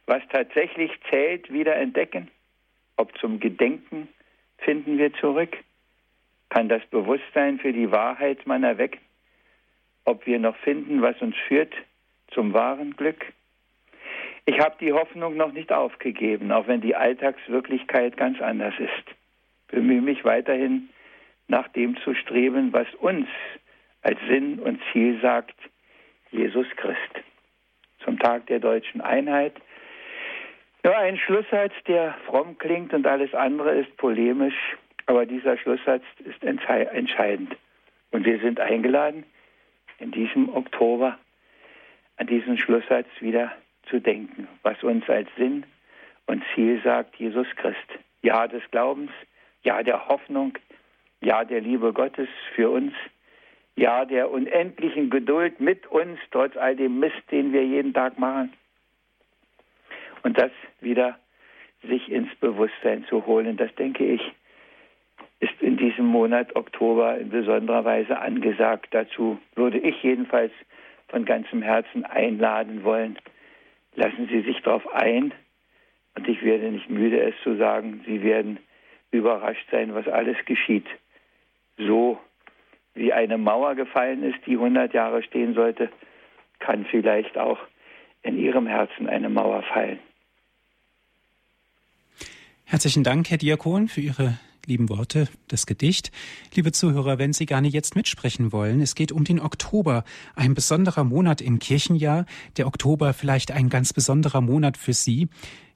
was 0.06 0.22
tatsächlich 0.30 0.90
zählt, 1.10 1.52
wieder 1.52 1.76
entdecken, 1.76 2.30
ob 2.96 3.16
zum 3.18 3.40
Gedenken 3.40 4.08
finden 4.58 4.98
wir 4.98 5.12
zurück, 5.14 5.56
kann 6.48 6.68
das 6.68 6.84
Bewusstsein 6.86 7.58
für 7.58 7.72
die 7.72 7.90
Wahrheit 7.90 8.46
man 8.46 8.64
erwecken, 8.64 9.00
ob 10.04 10.26
wir 10.26 10.38
noch 10.38 10.56
finden, 10.58 11.02
was 11.02 11.20
uns 11.20 11.36
führt 11.48 11.74
zum 12.32 12.52
wahren 12.52 12.96
Glück. 12.96 13.32
Ich 14.46 14.60
habe 14.60 14.76
die 14.80 14.92
Hoffnung 14.92 15.36
noch 15.36 15.52
nicht 15.52 15.72
aufgegeben, 15.72 16.52
auch 16.52 16.68
wenn 16.68 16.80
die 16.80 16.94
Alltagswirklichkeit 16.94 18.16
ganz 18.16 18.40
anders 18.40 18.74
ist. 18.78 19.16
Bemühe 19.68 20.00
mich 20.00 20.24
weiterhin, 20.24 20.88
nach 21.48 21.68
dem 21.68 21.96
zu 21.98 22.14
streben, 22.14 22.72
was 22.72 22.86
uns 23.00 23.26
als 24.02 24.18
Sinn 24.28 24.60
und 24.60 24.80
Ziel 24.92 25.20
sagt, 25.20 25.56
Jesus 26.30 26.66
Christ. 26.76 26.98
Zum 28.04 28.18
Tag 28.18 28.46
der 28.46 28.60
deutschen 28.60 29.00
Einheit. 29.00 29.54
Nur 30.82 30.96
ein 30.96 31.18
Schlusssatz, 31.18 31.72
der 31.88 32.14
fromm 32.26 32.58
klingt 32.58 32.94
und 32.94 33.06
alles 33.06 33.34
andere 33.34 33.74
ist 33.74 33.96
polemisch, 33.96 34.76
aber 35.06 35.26
dieser 35.26 35.56
Schlusssatz 35.58 36.02
ist 36.24 36.42
entscheidend. 36.44 37.56
Und 38.12 38.24
wir 38.24 38.38
sind 38.38 38.60
eingeladen, 38.60 39.24
in 39.98 40.12
diesem 40.12 40.54
Oktober 40.54 41.18
an 42.16 42.26
diesen 42.26 42.58
Schlusssatz 42.58 43.08
wieder 43.20 43.52
zu 43.88 44.00
denken, 44.00 44.48
was 44.62 44.82
uns 44.82 45.08
als 45.08 45.28
Sinn 45.36 45.64
und 46.26 46.42
Ziel 46.54 46.80
sagt, 46.82 47.16
Jesus 47.16 47.46
Christ. 47.56 47.76
Ja 48.22 48.46
des 48.48 48.62
Glaubens, 48.70 49.10
ja 49.62 49.82
der 49.82 50.08
Hoffnung, 50.08 50.54
ja 51.20 51.44
der 51.44 51.60
Liebe 51.60 51.92
Gottes 51.92 52.28
für 52.54 52.70
uns, 52.70 52.92
ja, 53.76 54.06
der 54.06 54.30
unendlichen 54.30 55.10
Geduld 55.10 55.60
mit 55.60 55.86
uns, 55.86 56.18
trotz 56.30 56.56
all 56.56 56.74
dem 56.74 56.98
Mist, 56.98 57.22
den 57.30 57.52
wir 57.52 57.64
jeden 57.64 57.92
Tag 57.92 58.18
machen. 58.18 58.52
Und 60.22 60.38
das 60.38 60.50
wieder 60.80 61.18
sich 61.82 62.10
ins 62.10 62.34
Bewusstsein 62.36 63.04
zu 63.04 63.26
holen. 63.26 63.56
Das 63.56 63.72
denke 63.74 64.04
ich, 64.04 64.22
ist 65.40 65.60
in 65.60 65.76
diesem 65.76 66.06
Monat 66.06 66.56
Oktober 66.56 67.18
in 67.18 67.28
besonderer 67.28 67.84
Weise 67.84 68.18
angesagt. 68.18 68.88
Dazu 68.90 69.38
würde 69.54 69.78
ich 69.78 70.02
jedenfalls 70.02 70.52
von 71.08 71.24
ganzem 71.24 71.62
Herzen 71.62 72.04
einladen 72.04 72.82
wollen. 72.82 73.18
Lassen 73.94 74.26
Sie 74.28 74.40
sich 74.40 74.60
darauf 74.62 74.92
ein 74.92 75.32
und 76.16 76.26
ich 76.26 76.42
werde 76.42 76.70
nicht 76.70 76.88
müde, 76.88 77.20
es 77.20 77.34
zu 77.42 77.56
sagen, 77.56 78.02
Sie 78.06 78.22
werden 78.22 78.58
überrascht 79.10 79.66
sein, 79.70 79.94
was 79.94 80.08
alles 80.08 80.36
geschieht. 80.46 80.86
So 81.76 82.18
wie 82.96 83.12
eine 83.12 83.38
Mauer 83.38 83.74
gefallen 83.74 84.22
ist, 84.22 84.38
die 84.46 84.54
100 84.54 84.92
Jahre 84.94 85.22
stehen 85.22 85.54
sollte, 85.54 85.90
kann 86.58 86.86
vielleicht 86.90 87.36
auch 87.38 87.58
in 88.22 88.38
Ihrem 88.38 88.66
Herzen 88.66 89.08
eine 89.08 89.28
Mauer 89.28 89.62
fallen. 89.62 89.98
Herzlichen 92.64 93.04
Dank, 93.04 93.30
Herr 93.30 93.38
Diakon, 93.38 93.86
für 93.86 94.00
Ihre 94.00 94.38
lieben 94.66 94.88
Worte, 94.88 95.28
das 95.46 95.66
Gedicht. 95.66 96.10
Liebe 96.54 96.72
Zuhörer, 96.72 97.18
wenn 97.18 97.32
Sie 97.32 97.46
gerne 97.46 97.68
jetzt 97.68 97.94
mitsprechen 97.94 98.52
wollen, 98.52 98.80
es 98.80 98.96
geht 98.96 99.12
um 99.12 99.22
den 99.22 99.40
Oktober, 99.40 100.02
ein 100.34 100.54
besonderer 100.54 101.04
Monat 101.04 101.40
im 101.40 101.60
Kirchenjahr. 101.60 102.26
Der 102.56 102.66
Oktober 102.66 103.12
vielleicht 103.12 103.52
ein 103.52 103.68
ganz 103.68 103.92
besonderer 103.92 104.40
Monat 104.40 104.76
für 104.76 104.92
Sie. 104.92 105.28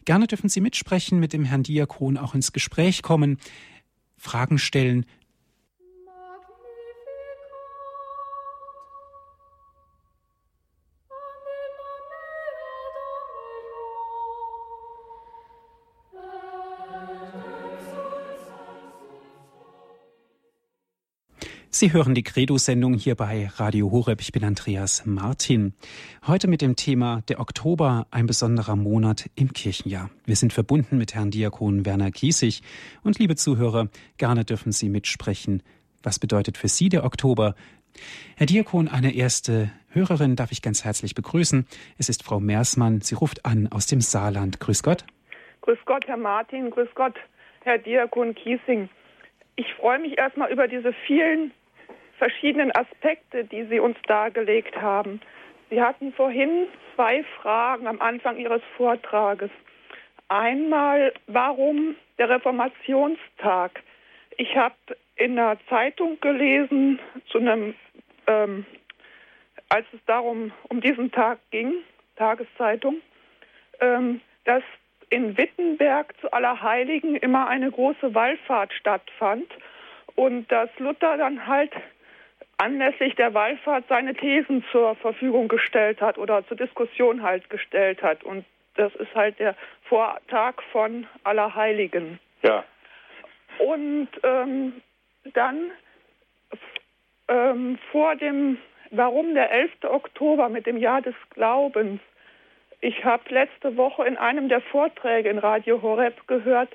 Gerne 0.05 0.27
dürfen 0.27 0.49
Sie 0.49 0.61
mitsprechen, 0.61 1.21
mit 1.21 1.33
dem 1.33 1.45
Herrn 1.45 1.63
Diakon 1.63 2.17
auch 2.17 2.35
ins 2.35 2.53
Gespräch 2.53 3.03
kommen, 3.03 3.39
Fragen 4.17 4.59
stellen, 4.59 5.07
Sie 21.73 21.93
hören 21.93 22.17
die 22.17 22.25
Credo-Sendung 22.25 22.95
hier 22.95 23.15
bei 23.15 23.49
Radio 23.55 23.93
Horeb. 23.93 24.21
Ich 24.23 24.33
bin 24.33 24.43
Andreas 24.43 25.07
Martin. 25.07 25.73
Heute 26.27 26.49
mit 26.49 26.63
dem 26.63 26.75
Thema 26.75 27.23
Der 27.29 27.39
Oktober, 27.39 28.09
ein 28.11 28.27
besonderer 28.27 28.75
Monat 28.75 29.31
im 29.37 29.53
Kirchenjahr. 29.53 30.11
Wir 30.27 30.35
sind 30.35 30.53
verbunden 30.53 30.99
mit 30.99 31.15
Herrn 31.15 31.31
Diakon 31.31 31.87
Werner 31.87 32.11
Kiesig. 32.11 32.63
Und 33.05 33.21
liebe 33.21 33.37
Zuhörer, 33.37 33.87
gerne 34.19 34.45
dürfen 34.45 34.73
Sie 34.73 34.89
mitsprechen. 34.89 35.63
Was 36.03 36.19
bedeutet 36.19 36.59
für 36.59 36.67
Sie 36.67 36.89
der 36.89 37.05
Oktober? 37.05 37.55
Herr 38.37 38.47
Diakon, 38.47 38.89
eine 38.89 39.15
erste 39.15 39.71
Hörerin 39.91 40.35
darf 40.35 40.51
ich 40.51 40.63
ganz 40.63 40.85
herzlich 40.85 41.15
begrüßen. 41.15 41.69
Es 41.99 42.09
ist 42.09 42.25
Frau 42.25 42.41
Meersmann. 42.41 43.01
Sie 43.01 43.15
ruft 43.15 43.47
an 43.47 43.69
aus 43.69 43.87
dem 43.87 44.01
Saarland. 44.01 44.59
Grüß 44.59 44.83
Gott. 44.83 45.05
Grüß 45.61 45.79
Gott, 45.87 46.09
Herr 46.09 46.17
Martin. 46.17 46.71
Grüß 46.71 46.89
Gott, 46.97 47.15
Herr 47.63 47.79
Diakon 47.79 48.35
Kiesing. 48.35 48.89
Ich 49.55 49.73
freue 49.75 50.01
mich 50.01 50.19
erstmal 50.19 50.51
über 50.51 50.67
diese 50.67 50.93
vielen 51.07 51.53
verschiedenen 52.21 52.71
Aspekte, 52.77 53.45
die 53.45 53.65
Sie 53.65 53.81
uns 53.81 53.97
dargelegt 54.07 54.77
haben. 54.81 55.23
Sie 55.71 55.81
hatten 55.81 56.13
vorhin 56.13 56.67
zwei 56.95 57.25
Fragen 57.41 57.87
am 57.87 58.01
Anfang 58.03 58.37
Ihres 58.37 58.61
Vortrages. 58.77 59.51
Einmal, 60.29 61.15
warum 61.29 61.97
der 62.19 62.29
Reformationstag? 62.29 63.83
Ich 64.37 64.55
habe 64.55 64.75
in 65.17 65.39
einer 65.39 65.57
Zeitung 65.71 66.21
gelesen, 66.21 66.99
zu 67.31 67.39
einem, 67.39 67.75
ähm, 68.27 68.67
als 69.71 69.87
es 69.95 70.01
darum 70.05 70.53
um 70.69 70.83
diesen 70.83 71.11
Tag 71.11 71.39
ging, 71.51 71.73
Tageszeitung, 72.17 72.97
ähm, 73.81 74.21
dass 74.45 74.63
in 75.09 75.39
Wittenberg 75.39 76.15
zu 76.21 76.31
Allerheiligen 76.33 77.17
immer 77.17 77.49
eine 77.49 77.71
große 77.71 78.15
Wallfahrt 78.15 78.75
stattfand 78.75 79.51
und 80.17 80.53
dass 80.53 80.69
Luther 80.79 81.17
dann 81.17 81.47
halt 81.47 81.73
anlässlich 82.61 83.15
der 83.15 83.33
Wallfahrt 83.33 83.85
seine 83.89 84.15
Thesen 84.15 84.65
zur 84.71 84.95
Verfügung 84.97 85.49
gestellt 85.49 86.01
hat 86.01 86.19
oder 86.19 86.47
zur 86.47 86.57
Diskussion 86.57 87.23
halt 87.23 87.49
gestellt 87.49 88.03
hat. 88.03 88.23
Und 88.23 88.45
das 88.77 88.95
ist 88.97 89.15
halt 89.15 89.39
der 89.39 89.55
Vortag 89.85 90.63
von 90.71 91.07
Allerheiligen. 91.25 92.21
Ja. 92.43 92.65
Und 93.59 94.09
ähm, 94.23 94.81
dann 95.33 95.71
ähm, 97.29 97.79
vor 97.91 98.17
dem, 98.17 98.59
warum 98.91 99.35
der 99.35 99.51
11. 99.51 99.71
Oktober 99.85 100.49
mit 100.49 100.67
dem 100.67 100.77
Jahr 100.77 101.01
des 101.01 101.15
Glaubens? 101.31 102.01
Ich 102.83 103.05
habe 103.05 103.23
letzte 103.29 103.77
Woche 103.77 104.05
in 104.05 104.17
einem 104.17 104.49
der 104.49 104.61
Vorträge 104.61 105.29
in 105.29 105.39
Radio 105.39 105.81
Horeb 105.83 106.27
gehört, 106.27 106.71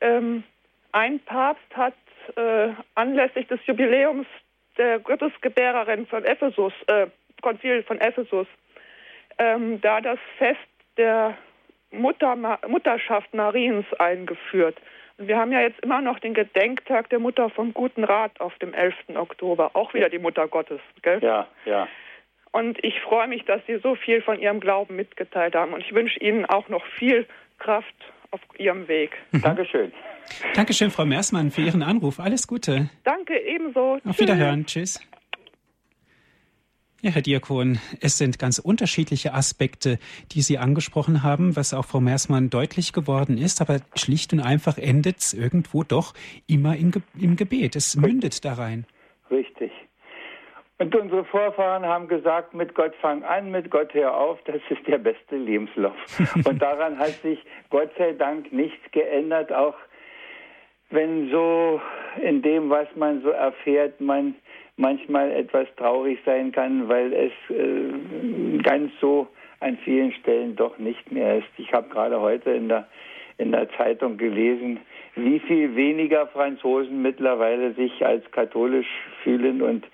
ähm, 0.00 0.44
ein 0.92 1.20
Papst 1.20 1.74
hat 1.74 1.94
äh, 2.36 2.68
anlässlich 2.94 3.46
des 3.48 3.60
Jubiläums 3.66 4.26
der 4.78 4.98
Gottesgebärerin 4.98 6.06
von 6.06 6.24
Ephesus, 6.24 6.72
äh, 6.86 7.06
Konzil 7.40 7.82
von 7.82 8.00
Ephesus, 8.00 8.46
ähm, 9.38 9.80
da 9.80 10.00
das 10.00 10.18
Fest 10.38 10.60
der 10.96 11.36
Mutter, 11.90 12.36
Mutterschaft 12.66 13.34
Mariens 13.34 13.86
eingeführt. 13.98 14.76
Und 15.18 15.28
wir 15.28 15.36
haben 15.36 15.52
ja 15.52 15.60
jetzt 15.60 15.80
immer 15.80 16.00
noch 16.00 16.18
den 16.18 16.34
Gedenktag 16.34 17.10
der 17.10 17.18
Mutter 17.18 17.50
vom 17.50 17.74
Guten 17.74 18.04
Rat 18.04 18.40
auf 18.40 18.56
dem 18.58 18.72
11. 18.72 18.94
Oktober, 19.14 19.70
auch 19.74 19.92
wieder 19.94 20.08
die 20.08 20.18
Mutter 20.18 20.48
Gottes, 20.48 20.80
gell? 21.02 21.18
Ja, 21.22 21.48
ja. 21.64 21.88
Und 22.52 22.82
ich 22.84 23.00
freue 23.00 23.28
mich, 23.28 23.44
dass 23.44 23.64
Sie 23.66 23.78
so 23.78 23.94
viel 23.94 24.20
von 24.20 24.38
Ihrem 24.38 24.60
Glauben 24.60 24.96
mitgeteilt 24.96 25.54
haben. 25.54 25.72
Und 25.72 25.80
ich 25.80 25.94
wünsche 25.94 26.20
Ihnen 26.20 26.44
auch 26.44 26.68
noch 26.68 26.84
viel 26.98 27.26
Kraft 27.58 27.94
auf 28.30 28.40
Ihrem 28.58 28.88
Weg. 28.88 29.16
Dankeschön. 29.42 29.92
Dankeschön, 30.54 30.90
Frau 30.90 31.04
Mersmann, 31.04 31.50
für 31.50 31.62
Ihren 31.62 31.82
Anruf. 31.82 32.20
Alles 32.20 32.46
Gute. 32.46 32.90
Danke, 33.04 33.38
ebenso. 33.38 33.94
Auf 33.94 34.02
Tschüss. 34.02 34.20
Wiederhören. 34.20 34.66
Tschüss. 34.66 35.00
Ja, 37.04 37.10
Herr 37.10 37.22
Diakon, 37.22 37.78
es 38.00 38.16
sind 38.16 38.38
ganz 38.38 38.60
unterschiedliche 38.60 39.34
Aspekte, 39.34 39.98
die 40.30 40.40
Sie 40.40 40.58
angesprochen 40.58 41.24
haben, 41.24 41.56
was 41.56 41.74
auch 41.74 41.84
Frau 41.84 42.00
Mersmann 42.00 42.48
deutlich 42.48 42.92
geworden 42.92 43.38
ist, 43.38 43.60
aber 43.60 43.80
schlicht 43.96 44.32
und 44.32 44.38
einfach 44.38 44.78
endet 44.78 45.18
es 45.18 45.34
irgendwo 45.34 45.82
doch 45.82 46.14
immer 46.46 46.76
im, 46.76 46.92
im 47.18 47.34
Gebet. 47.34 47.74
Es 47.74 47.96
mündet 47.96 48.44
da 48.44 48.52
rein. 48.52 48.86
Richtig. 49.32 49.72
Und 50.78 50.94
unsere 50.94 51.24
Vorfahren 51.24 51.84
haben 51.84 52.06
gesagt, 52.06 52.54
mit 52.54 52.74
Gott 52.76 52.94
fang 53.00 53.24
an, 53.24 53.50
mit 53.50 53.68
Gott 53.70 53.92
hör 53.94 54.16
auf, 54.16 54.38
das 54.44 54.60
ist 54.70 54.86
der 54.86 54.98
beste 54.98 55.36
Lebenslauf. 55.36 55.96
Und 56.44 56.62
daran 56.62 56.98
hat 56.98 57.20
sich 57.22 57.40
Gott 57.70 57.90
sei 57.98 58.12
Dank 58.12 58.52
nichts 58.52 58.90
geändert, 58.92 59.52
auch 59.52 59.74
wenn 60.92 61.30
so 61.30 61.80
in 62.22 62.42
dem, 62.42 62.70
was 62.70 62.88
man 62.94 63.22
so 63.22 63.30
erfährt, 63.30 64.00
man 64.00 64.34
manchmal 64.76 65.30
etwas 65.32 65.66
traurig 65.76 66.18
sein 66.24 66.52
kann, 66.52 66.88
weil 66.88 67.12
es 67.12 67.32
äh, 67.54 68.58
ganz 68.62 68.92
so 69.00 69.26
an 69.60 69.78
vielen 69.84 70.12
Stellen 70.12 70.56
doch 70.56 70.78
nicht 70.78 71.10
mehr 71.10 71.38
ist. 71.38 71.48
Ich 71.56 71.72
habe 71.72 71.88
gerade 71.88 72.20
heute 72.20 72.50
in 72.50 72.68
der, 72.68 72.86
in 73.38 73.52
der 73.52 73.70
Zeitung 73.70 74.16
gelesen, 74.16 74.80
wie 75.14 75.38
viel 75.40 75.74
weniger 75.76 76.26
Franzosen 76.28 77.02
mittlerweile 77.02 77.72
sich 77.74 78.04
als 78.04 78.28
katholisch 78.32 78.88
fühlen 79.22 79.62
und 79.62 79.86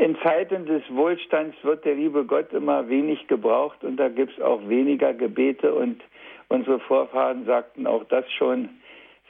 in 0.00 0.16
Zeiten 0.22 0.66
des 0.66 0.82
Wohlstands 0.90 1.56
wird 1.62 1.84
der 1.84 1.94
liebe 1.94 2.24
Gott 2.24 2.52
immer 2.52 2.88
wenig 2.88 3.28
gebraucht 3.28 3.84
und 3.84 3.96
da 3.96 4.08
gibt 4.08 4.32
es 4.32 4.42
auch 4.42 4.68
weniger 4.68 5.12
Gebete 5.14 5.74
und 5.74 6.02
unsere 6.48 6.80
Vorfahren 6.80 7.44
sagten 7.44 7.86
auch 7.86 8.04
das 8.04 8.24
schon 8.32 8.70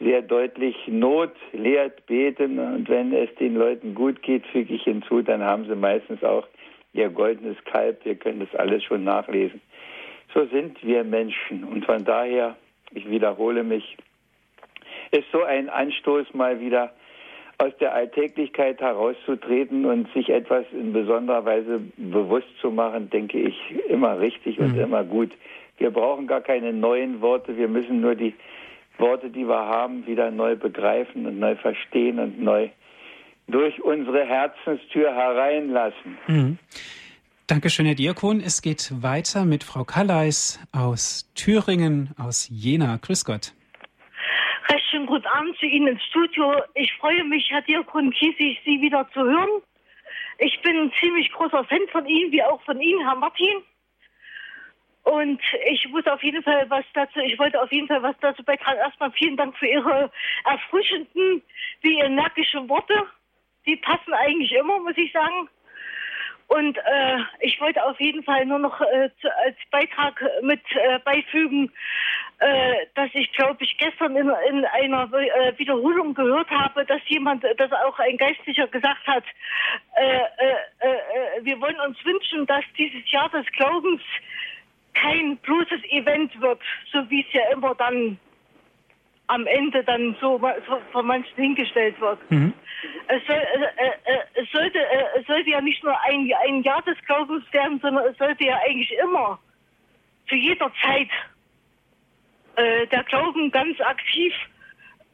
sehr 0.01 0.23
deutlich, 0.23 0.77
Not 0.87 1.33
lehrt 1.53 2.07
beten 2.07 2.59
und 2.59 2.89
wenn 2.89 3.13
es 3.13 3.35
den 3.37 3.57
Leuten 3.57 3.95
gut 3.95 4.23
geht, 4.23 4.47
füge 4.47 4.75
ich 4.75 4.85
hinzu, 4.85 5.23
dann 5.23 5.43
haben 5.43 5.67
sie 5.67 5.75
meistens 5.75 6.23
auch 6.23 6.47
ihr 6.93 7.09
goldenes 7.09 7.57
Kalb, 7.65 8.05
wir 8.05 8.15
können 8.15 8.41
das 8.41 8.55
alles 8.59 8.85
schon 8.85 9.05
nachlesen. 9.05 9.61
So 10.35 10.47
sind 10.47 10.83
wir 10.85 11.05
Menschen 11.05 11.65
und 11.65 11.85
von 11.85 12.05
daher, 12.05 12.57
ich 12.93 13.09
wiederhole 13.11 13.65
mich, 13.65 13.97
ist 15.11 15.27
so 15.33 15.43
ein 15.43 15.69
Anstoß 15.69 16.35
mal 16.35 16.61
wieder 16.61 16.93
aus 17.59 17.73
der 17.81 17.93
Alltäglichkeit 17.93 18.81
herauszutreten 18.81 19.85
und 19.85 20.13
sich 20.13 20.29
etwas 20.31 20.65
in 20.73 20.93
besonderer 20.93 21.45
Weise 21.45 21.81
bewusst 21.97 22.47
zu 22.61 22.71
machen, 22.71 23.11
denke 23.11 23.41
ich, 23.41 23.57
immer 23.89 24.21
richtig 24.21 24.61
und 24.61 24.75
mhm. 24.75 24.81
immer 24.81 25.03
gut. 25.03 25.33
Wir 25.79 25.91
brauchen 25.91 26.29
gar 26.29 26.41
keine 26.41 26.73
neuen 26.73 27.21
Worte, 27.21 27.57
wir 27.57 27.69
müssen 27.69 28.01
nur 28.01 28.15
die 28.15 28.35
Worte, 28.99 29.31
die 29.31 29.47
wir 29.47 29.67
haben, 29.67 30.07
wieder 30.07 30.31
neu 30.31 30.57
begreifen 30.57 31.27
und 31.27 31.39
neu 31.39 31.57
verstehen 31.57 32.19
und 32.19 32.41
neu 32.41 32.69
durch 33.47 33.83
unsere 33.83 34.25
Herzenstür 34.25 35.13
hereinlassen. 35.15 36.19
Mhm. 36.27 36.59
Dankeschön, 37.47 37.87
Herr 37.87 37.95
Diakon. 37.95 38.41
Es 38.41 38.61
geht 38.61 38.93
weiter 39.03 39.47
mit 39.47 39.65
Frau 39.65 39.85
Kalleis 39.85 40.61
aus 40.71 41.33
Thüringen, 41.35 42.11
aus 42.19 42.49
Jena. 42.51 42.99
Grüß 42.99 43.25
Gott. 43.25 43.55
Recht 44.71 44.85
schönen 44.91 45.07
guten 45.07 45.27
Abend 45.27 45.57
zu 45.59 45.65
Ihnen 45.65 45.89
ins 45.89 46.03
Studio. 46.05 46.53
Ich 46.75 46.93
freue 47.01 47.25
mich, 47.25 47.49
Herr 47.49 47.63
Diakon 47.63 48.11
Kiesig, 48.11 48.61
Sie 48.67 48.83
wieder 48.83 49.09
zu 49.15 49.21
hören. 49.21 49.63
Ich 50.39 50.61
bin 50.61 50.77
ein 50.77 50.93
ziemlich 51.01 51.33
großer 51.33 51.65
Fan 51.65 51.81
von 51.91 52.07
Ihnen, 52.07 52.31
wie 52.33 52.43
auch 52.43 52.61
von 52.63 52.79
Ihnen, 52.81 53.01
Herr 53.07 53.17
Martin. 53.17 53.63
Und 55.09 55.41
ich 55.65 55.89
muss 55.89 56.07
auf 56.07 56.23
jeden 56.23 56.43
Fall 56.43 56.69
was 56.69 56.85
dazu, 56.93 57.21
ich 57.21 57.39
wollte 57.39 57.63
auf 57.63 57.73
jeden 57.73 57.89
Fall 57.89 58.03
was 58.03 58.15
dazu 58.21 58.45
beitragen. 58.45 58.79
Erstmal 58.79 59.11
vielen 59.13 59.39
Dank 59.39 59.57
für 59.57 59.67
Ihre 59.67 60.11
erfrischenden, 60.45 61.43
wie 61.81 61.99
energischen 61.99 62.69
Worte. 62.69 63.07
Die 63.65 63.77
passen 63.77 64.13
eigentlich 64.13 64.53
immer, 64.53 64.79
muss 64.81 64.99
ich 64.99 65.11
sagen. 65.11 65.49
Und 66.49 66.77
äh, 66.77 67.19
ich 67.41 67.59
wollte 67.59 67.83
auf 67.85 67.99
jeden 67.99 68.23
Fall 68.23 68.45
nur 68.45 68.59
noch 68.59 68.79
äh, 68.83 69.09
zu, 69.23 69.35
als 69.45 69.57
Beitrag 69.71 70.23
mit 70.43 70.61
äh, 70.73 70.99
beifügen, 70.99 71.73
äh, 72.41 72.75
dass 72.95 73.09
ich, 73.15 73.33
glaube 73.33 73.65
ich, 73.65 73.79
gestern 73.79 74.15
in, 74.15 74.31
in 74.51 74.65
einer 74.67 75.11
äh, 75.15 75.59
Wiederholung 75.59 76.13
gehört 76.13 76.51
habe, 76.51 76.85
dass 76.85 77.01
jemand, 77.07 77.45
dass 77.57 77.73
auch 77.73 77.99
ein 77.99 78.19
Geistlicher 78.19 78.67
gesagt 78.67 79.07
hat, 79.07 79.25
äh, 79.97 81.41
wir 81.41 81.59
wollen 81.63 81.81
uns 81.81 82.03
wünschen, 82.05 82.45
dass 82.47 82.65
dieses 82.77 83.11
Jahr 83.11 83.31
des 83.31 83.47
Glaubens 83.53 84.03
kein 85.03 85.37
bloßes 85.39 85.83
Event 85.91 86.41
wird, 86.41 86.61
so 86.93 87.09
wie 87.11 87.21
es 87.21 87.33
ja 87.33 87.43
immer 87.53 87.75
dann 87.75 88.19
am 89.29 89.47
Ende 89.47 89.85
dann 89.85 90.17
so, 90.21 90.41
so 90.67 90.81
von 90.91 91.07
manchen 91.07 91.37
hingestellt 91.37 92.01
wird. 92.01 92.19
Mhm. 92.31 92.53
Es, 93.09 93.27
soll, 93.27 93.37
äh, 93.37 93.87
äh, 93.87 94.21
es, 94.35 94.51
sollte, 94.51 94.79
äh, 94.79 95.21
es 95.21 95.27
sollte 95.27 95.51
ja 95.51 95.61
nicht 95.61 95.85
nur 95.85 95.95
ein, 96.03 96.31
ein 96.47 96.63
Jahr 96.63 96.83
des 96.83 96.97
Glaubens 97.07 97.45
werden, 97.53 97.79
sondern 97.81 98.07
es 98.07 98.17
sollte 98.17 98.45
ja 98.45 98.59
eigentlich 98.67 98.93
immer, 99.03 99.39
zu 100.29 100.35
jeder 100.35 100.73
Zeit, 100.83 101.11
äh, 102.57 102.87
der 102.87 103.05
Glauben 103.05 103.51
ganz 103.51 103.81
aktiv 103.81 104.33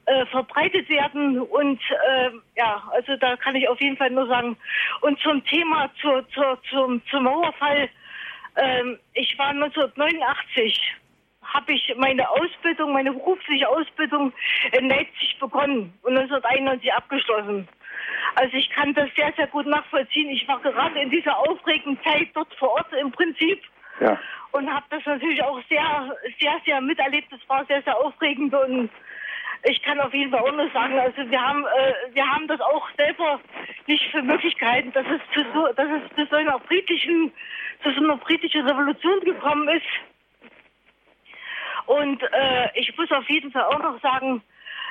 äh, 0.07 0.27
verbreitet 0.27 0.89
werden. 0.89 1.41
Und 1.41 1.81
äh, 1.91 2.31
ja, 2.57 2.83
also 2.93 3.17
da 3.17 3.37
kann 3.37 3.57
ich 3.57 3.69
auf 3.69 3.81
jeden 3.81 3.97
Fall 3.97 4.11
nur 4.11 4.27
sagen. 4.27 4.57
Und 5.01 5.19
zum 5.21 5.45
Thema, 5.45 5.91
zur, 6.01 6.29
zur, 6.31 6.61
zum, 6.71 7.03
zum 7.11 7.25
Mauerfall, 7.25 7.89
ähm, 8.57 8.99
ich 9.15 9.39
war 9.39 9.49
1989 9.49 10.97
habe 11.43 11.73
ich 11.73 11.95
meine 11.97 12.29
Ausbildung, 12.29 12.93
meine 12.93 13.13
berufliche 13.13 13.69
Ausbildung 13.69 14.33
in 14.73 14.89
Leipzig 14.89 15.37
begonnen 15.39 15.93
und 16.03 16.17
1991 16.17 16.93
abgeschlossen. 16.93 17.69
Also 18.35 18.57
ich 18.57 18.71
kann 18.71 18.95
das 18.95 19.09
sehr, 19.15 19.33
sehr 19.37 19.47
gut 19.49 19.67
nachvollziehen. 19.67 20.31
Ich 20.31 20.49
war 20.49 20.61
gerade 20.61 20.99
in 21.01 21.11
dieser 21.11 21.37
aufregenden 21.39 22.03
Zeit 22.03 22.29
dort 22.35 22.53
vor 22.55 22.71
Ort 22.73 22.93
im 22.99 23.13
Prinzip 23.13 23.63
ja. 24.01 24.19
und 24.53 24.73
habe 24.73 24.87
das 24.91 25.05
natürlich 25.05 25.43
auch 25.43 25.61
sehr, 25.69 26.17
sehr, 26.41 26.61
sehr 26.65 26.81
miterlebt. 26.81 27.33
Es 27.33 27.49
war 27.49 27.65
sehr, 27.67 27.83
sehr 27.83 27.97
aufregend 27.97 28.55
und 28.55 28.91
ich 29.67 29.83
kann 29.83 30.01
auf 30.01 30.13
jeden 30.13 30.31
Fall 30.31 30.41
auch 30.41 30.53
nur 30.53 30.71
sagen, 30.71 30.99
also 30.99 31.31
wir 31.31 31.41
haben, 31.41 31.65
äh, 31.65 32.15
wir 32.15 32.27
haben 32.27 32.47
das 32.49 32.61
auch 32.61 32.87
selber 32.97 33.41
nicht 33.87 34.11
für 34.11 34.23
Möglichkeiten, 34.23 34.93
dass 34.93 35.07
es 35.07 35.21
zu 35.33 35.45
so, 35.55 35.73
dass 35.73 35.89
es 35.89 36.17
zu 36.17 36.27
so 36.27 36.37
einer 36.37 36.59
friedlichen, 36.61 37.33
zu 37.85 37.93
so 37.93 38.03
einer 38.03 38.19
friedlichen 38.19 38.67
Revolution 38.67 39.21
gekommen 39.21 39.69
ist. 39.69 39.87
Und 41.87 42.23
äh, 42.23 42.71
ich 42.75 42.97
muss 42.97 43.11
auf 43.13 43.29
jeden 43.29 43.53
Fall 43.53 43.65
auch 43.65 43.83
noch 43.83 44.01
sagen, 44.01 44.43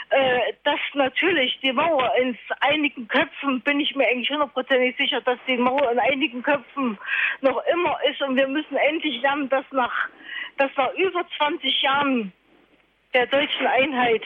äh, 0.10 0.54
dass 0.64 0.80
natürlich 0.94 1.60
die 1.64 1.74
Mauer 1.74 2.14
in 2.22 2.38
einigen 2.60 3.08
Köpfen, 3.08 3.62
bin 3.62 3.80
ich 3.80 3.96
mir 3.96 4.08
eigentlich 4.08 4.30
hundertprozentig 4.30 4.96
sicher, 4.96 5.22
dass 5.22 5.40
die 5.48 5.58
Mauer 5.58 5.92
in 5.92 5.98
einigen 5.98 6.44
Köpfen 6.44 7.00
noch 7.42 7.64
immer 7.74 7.98
ist 8.10 8.22
und 8.22 8.36
wir 8.36 8.48
müssen 8.48 8.76
endlich 8.76 9.22
lernen, 9.24 9.50
dass 9.50 9.66
nach, 9.72 10.10
dass 10.58 10.70
nach 10.78 10.94
über 10.94 11.26
20 11.38 11.82
Jahren 11.82 12.32
der 13.16 13.26
deutschen 13.26 13.66
Einheit 13.66 14.24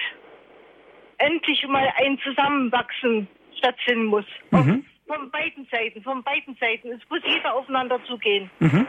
endlich 1.19 1.65
mal 1.67 1.91
ein 2.03 2.19
Zusammenwachsen 2.19 3.29
stattfinden 3.57 4.05
muss. 4.05 4.25
Mhm. 4.51 4.85
Von 5.07 5.31
beiden 5.31 5.67
Seiten, 5.71 6.01
von 6.03 6.23
beiden 6.23 6.55
Seiten. 6.59 6.91
Es 6.91 7.01
muss 7.09 7.21
jeder 7.25 7.55
aufeinander 7.55 7.99
zugehen. 8.07 8.49
Mhm. 8.59 8.85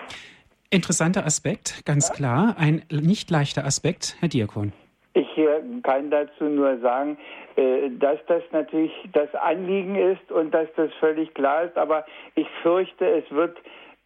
Interessanter 0.71 1.25
Aspekt, 1.25 1.85
ganz 1.87 2.13
klar. 2.13 2.57
Ein 2.59 2.83
nicht 2.91 3.31
leichter 3.31 3.65
Aspekt, 3.65 4.17
Herr 4.21 4.29
Diakon. 4.29 4.73
Ich 5.15 5.27
kann 5.83 6.11
dazu 6.11 6.45
nur 6.45 6.79
sagen, 6.81 7.17
äh, 7.57 7.91
dass 7.99 8.19
das 8.27 8.43
natürlich 8.53 8.93
das 9.13 9.35
Anliegen 9.35 9.97
ist 9.97 10.31
und 10.31 10.53
dass 10.53 10.69
das 10.77 10.91
völlig 11.01 11.33
klar 11.35 11.65
ist, 11.65 11.77
aber 11.77 12.05
ich 12.35 12.47
fürchte, 12.63 13.07
es 13.07 13.31
wird 13.31 13.57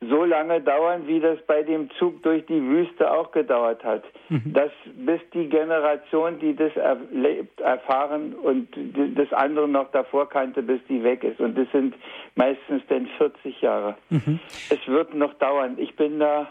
so 0.09 0.25
lange 0.25 0.61
dauern, 0.61 1.07
wie 1.07 1.21
das 1.21 1.39
bei 1.47 1.63
dem 1.63 1.91
Zug 1.99 2.23
durch 2.23 2.45
die 2.47 2.61
Wüste 2.61 3.13
auch 3.13 3.31
gedauert 3.31 3.83
hat. 3.85 4.05
Mhm. 4.29 4.53
Dass 4.53 4.71
bis 4.97 5.21
die 5.33 5.49
Generation, 5.49 6.39
die 6.39 6.55
das 6.55 6.75
erlebt, 6.77 7.61
erfahren 7.61 8.35
und 8.35 8.69
das 9.17 9.33
andere 9.33 9.69
noch 9.69 9.91
davor 9.93 10.29
kannte, 10.29 10.63
bis 10.63 10.81
die 10.89 11.03
weg 11.03 11.25
ist. 11.25 11.41
Und 11.41 11.57
das 11.57 11.71
sind 11.73 11.95
meistens 12.35 12.83
dann 12.89 13.07
40 13.19 13.61
Jahre. 13.61 13.97
Mhm. 14.11 14.41
Es 14.71 14.87
wird 14.87 15.15
noch 15.15 15.35
dauern. 15.35 15.77
Ich 15.79 15.95
bin 15.97 16.19
da, 16.19 16.49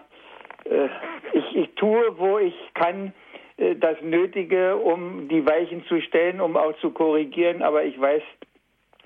äh, 0.65 0.87
ich, 1.33 1.55
ich 1.55 1.75
tue, 1.75 2.17
wo 2.17 2.39
ich 2.39 2.55
kann, 2.73 3.13
äh, 3.57 3.75
das 3.75 4.01
Nötige, 4.01 4.77
um 4.77 5.27
die 5.27 5.45
Weichen 5.45 5.85
zu 5.85 6.01
stellen, 6.01 6.41
um 6.41 6.57
auch 6.57 6.77
zu 6.79 6.91
korrigieren, 6.91 7.61
aber 7.61 7.83
ich 7.83 7.99
weiß, 7.99 8.23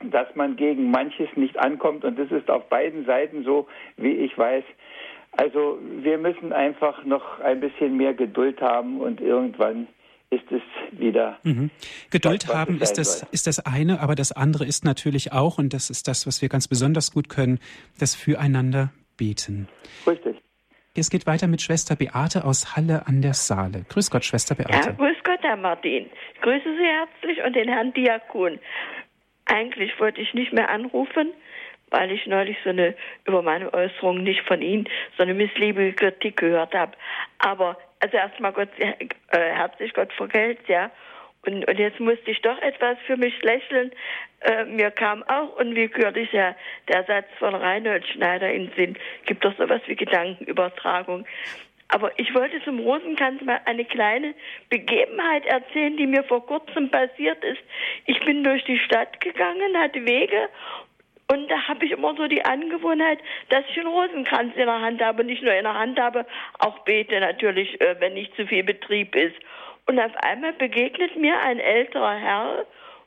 dass 0.03 0.27
man 0.35 0.55
gegen 0.55 0.91
manches 0.91 1.29
nicht 1.35 1.57
ankommt 1.57 2.03
und 2.03 2.19
das 2.19 2.31
ist 2.31 2.49
auf 2.49 2.67
beiden 2.69 3.05
Seiten 3.05 3.43
so, 3.43 3.67
wie 3.97 4.11
ich 4.11 4.37
weiß. 4.37 4.63
Also 5.31 5.79
wir 6.01 6.17
müssen 6.17 6.53
einfach 6.53 7.03
noch 7.05 7.39
ein 7.39 7.59
bisschen 7.59 7.97
mehr 7.97 8.13
Geduld 8.13 8.61
haben 8.61 9.01
und 9.01 9.19
irgendwann 9.19 9.87
ist 10.29 10.51
es 10.51 10.61
wieder. 10.91 11.37
Mhm. 11.43 11.69
Geduld 12.09 12.43
das, 12.43 12.55
haben 12.55 12.81
ist 12.81 12.97
das, 12.97 13.23
ist 13.31 13.47
das 13.47 13.65
eine, 13.65 13.99
aber 14.01 14.15
das 14.15 14.31
andere 14.31 14.65
ist 14.65 14.85
natürlich 14.85 15.33
auch, 15.33 15.57
und 15.57 15.73
das 15.73 15.89
ist 15.89 16.07
das, 16.07 16.25
was 16.25 16.41
wir 16.41 16.49
ganz 16.49 16.67
besonders 16.67 17.11
gut 17.11 17.29
können, 17.29 17.59
das 17.99 18.15
Füreinander 18.15 18.91
beten. 19.17 19.67
Richtig. 20.07 20.37
Es 20.97 21.09
geht 21.09 21.27
weiter 21.27 21.47
mit 21.47 21.61
Schwester 21.61 21.97
Beate 21.97 22.45
aus 22.45 22.77
Halle 22.77 23.05
an 23.05 23.21
der 23.21 23.33
Saale. 23.33 23.85
Grüß 23.89 24.09
Gott, 24.09 24.23
Schwester 24.23 24.55
Beate. 24.55 24.89
Ja, 24.89 24.91
grüß 24.93 25.17
Gott, 25.25 25.39
Herr 25.41 25.57
Martin. 25.57 26.05
Ich 26.33 26.41
grüße 26.41 26.63
Sie 26.63 26.85
herzlich 26.85 27.45
und 27.45 27.53
den 27.53 27.67
Herrn 27.67 27.93
Diakon. 27.93 28.59
Eigentlich 29.45 29.99
wollte 29.99 30.21
ich 30.21 30.33
nicht 30.33 30.53
mehr 30.53 30.69
anrufen, 30.69 31.31
weil 31.89 32.11
ich 32.11 32.25
neulich 32.25 32.57
so 32.63 32.71
eine 32.71 32.95
über 33.25 33.41
meine 33.41 33.73
Äußerungen 33.73 34.23
nicht 34.23 34.41
von 34.41 34.61
Ihnen 34.61 34.89
so 35.17 35.23
eine 35.23 35.33
missliebige 35.33 35.93
Kritik 35.93 36.37
gehört 36.37 36.73
habe. 36.73 36.93
Aber 37.39 37.77
also 37.99 38.17
erstmal 38.17 38.53
Gott 38.53 38.69
äh, 38.79 38.95
herzlich 39.31 39.93
Gott 39.93 40.11
vergelt, 40.13 40.59
ja. 40.67 40.91
Und, 41.45 41.67
und 41.67 41.77
jetzt 41.79 41.99
musste 41.99 42.31
ich 42.31 42.41
doch 42.41 42.59
etwas 42.61 42.97
für 43.05 43.17
mich 43.17 43.39
lächeln. 43.43 43.91
Äh, 44.41 44.65
mir 44.65 44.91
kam 44.91 45.23
auch 45.23 45.55
unwillkürlich 45.57 46.31
ja 46.31 46.55
der 46.87 47.03
Satz 47.03 47.27
von 47.37 47.53
Reinhold 47.53 48.05
Schneider 48.07 48.51
in 48.51 48.67
den 48.67 48.75
Sinn. 48.75 48.97
Gibt 49.25 49.45
doch 49.45 49.55
sowas 49.57 49.81
wie 49.85 49.95
Gedankenübertragung. 49.95 51.25
Aber 51.89 52.11
ich 52.19 52.33
wollte 52.33 52.63
zum 52.63 52.79
Rosenkranz 52.79 53.41
mal 53.43 53.61
eine 53.65 53.85
kleine 53.85 54.33
Begebenheit 54.69 55.45
erzählen, 55.45 55.95
die 55.97 56.07
mir 56.07 56.23
vor 56.23 56.45
kurzem 56.45 56.89
passiert 56.89 57.43
ist. 57.43 57.61
Ich 58.05 58.19
bin 58.25 58.43
durch 58.43 58.63
die 58.65 58.79
Stadt 58.79 59.21
gegangen, 59.21 59.77
hatte 59.77 60.03
Wege 60.05 60.49
und 61.31 61.49
da 61.49 61.67
habe 61.67 61.85
ich 61.85 61.91
immer 61.91 62.15
so 62.15 62.27
die 62.27 62.45
Angewohnheit, 62.45 63.19
dass 63.49 63.63
ich 63.69 63.79
einen 63.79 63.87
Rosenkranz 63.87 64.53
in 64.55 64.65
der 64.65 64.81
Hand 64.81 65.01
habe. 65.01 65.23
Nicht 65.23 65.41
nur 65.41 65.53
in 65.53 65.63
der 65.63 65.73
Hand 65.73 65.99
habe, 65.99 66.25
auch 66.59 66.79
bete 66.79 67.19
natürlich, 67.19 67.81
äh, 67.81 67.95
wenn 67.99 68.13
nicht 68.13 68.35
zu 68.35 68.45
viel 68.45 68.63
Betrieb 68.63 69.15
ist. 69.15 69.35
Und 69.87 69.99
auf 69.99 70.15
einmal 70.17 70.53
begegnet 70.53 71.15
mir 71.15 71.39
ein 71.41 71.59
älterer 71.59 72.15
Herr 72.15 72.65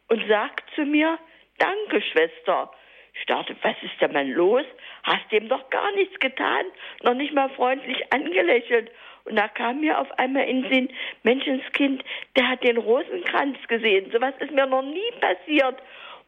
und 0.09 0.27
sagt 0.29 0.65
zu 0.75 0.83
mir, 0.83 1.19
danke 1.59 2.03
Schwester. 2.03 2.73
Ich 3.21 3.27
dachte, 3.27 3.57
was 3.63 3.77
ist 3.83 4.01
denn 4.01 4.13
mal 4.13 4.29
los? 4.29 4.65
Hast 5.03 5.31
dem 5.33 5.49
doch 5.49 5.69
gar 5.71 5.93
nichts 5.93 6.19
getan, 6.21 6.67
noch 7.03 7.15
nicht 7.15 7.35
mal 7.35 7.49
freundlich 7.51 8.13
angelächelt. 8.13 8.91
Und 9.25 9.37
da 9.37 9.49
kam 9.49 9.81
mir 9.81 9.99
auf 9.99 10.11
einmal 10.19 10.49
in 10.49 10.63
den 10.63 10.73
Sinn, 10.73 10.89
Menschenskind, 11.23 12.03
der 12.37 12.49
hat 12.49 12.65
den 12.65 12.79
Rosenkranz 12.79 13.59
gesehen. 13.69 14.11
Sowas 14.11 14.35
ist 14.39 14.53
mir 14.53 14.67
noch 14.67 14.83
nie 14.83 15.13
passiert. 15.21 15.77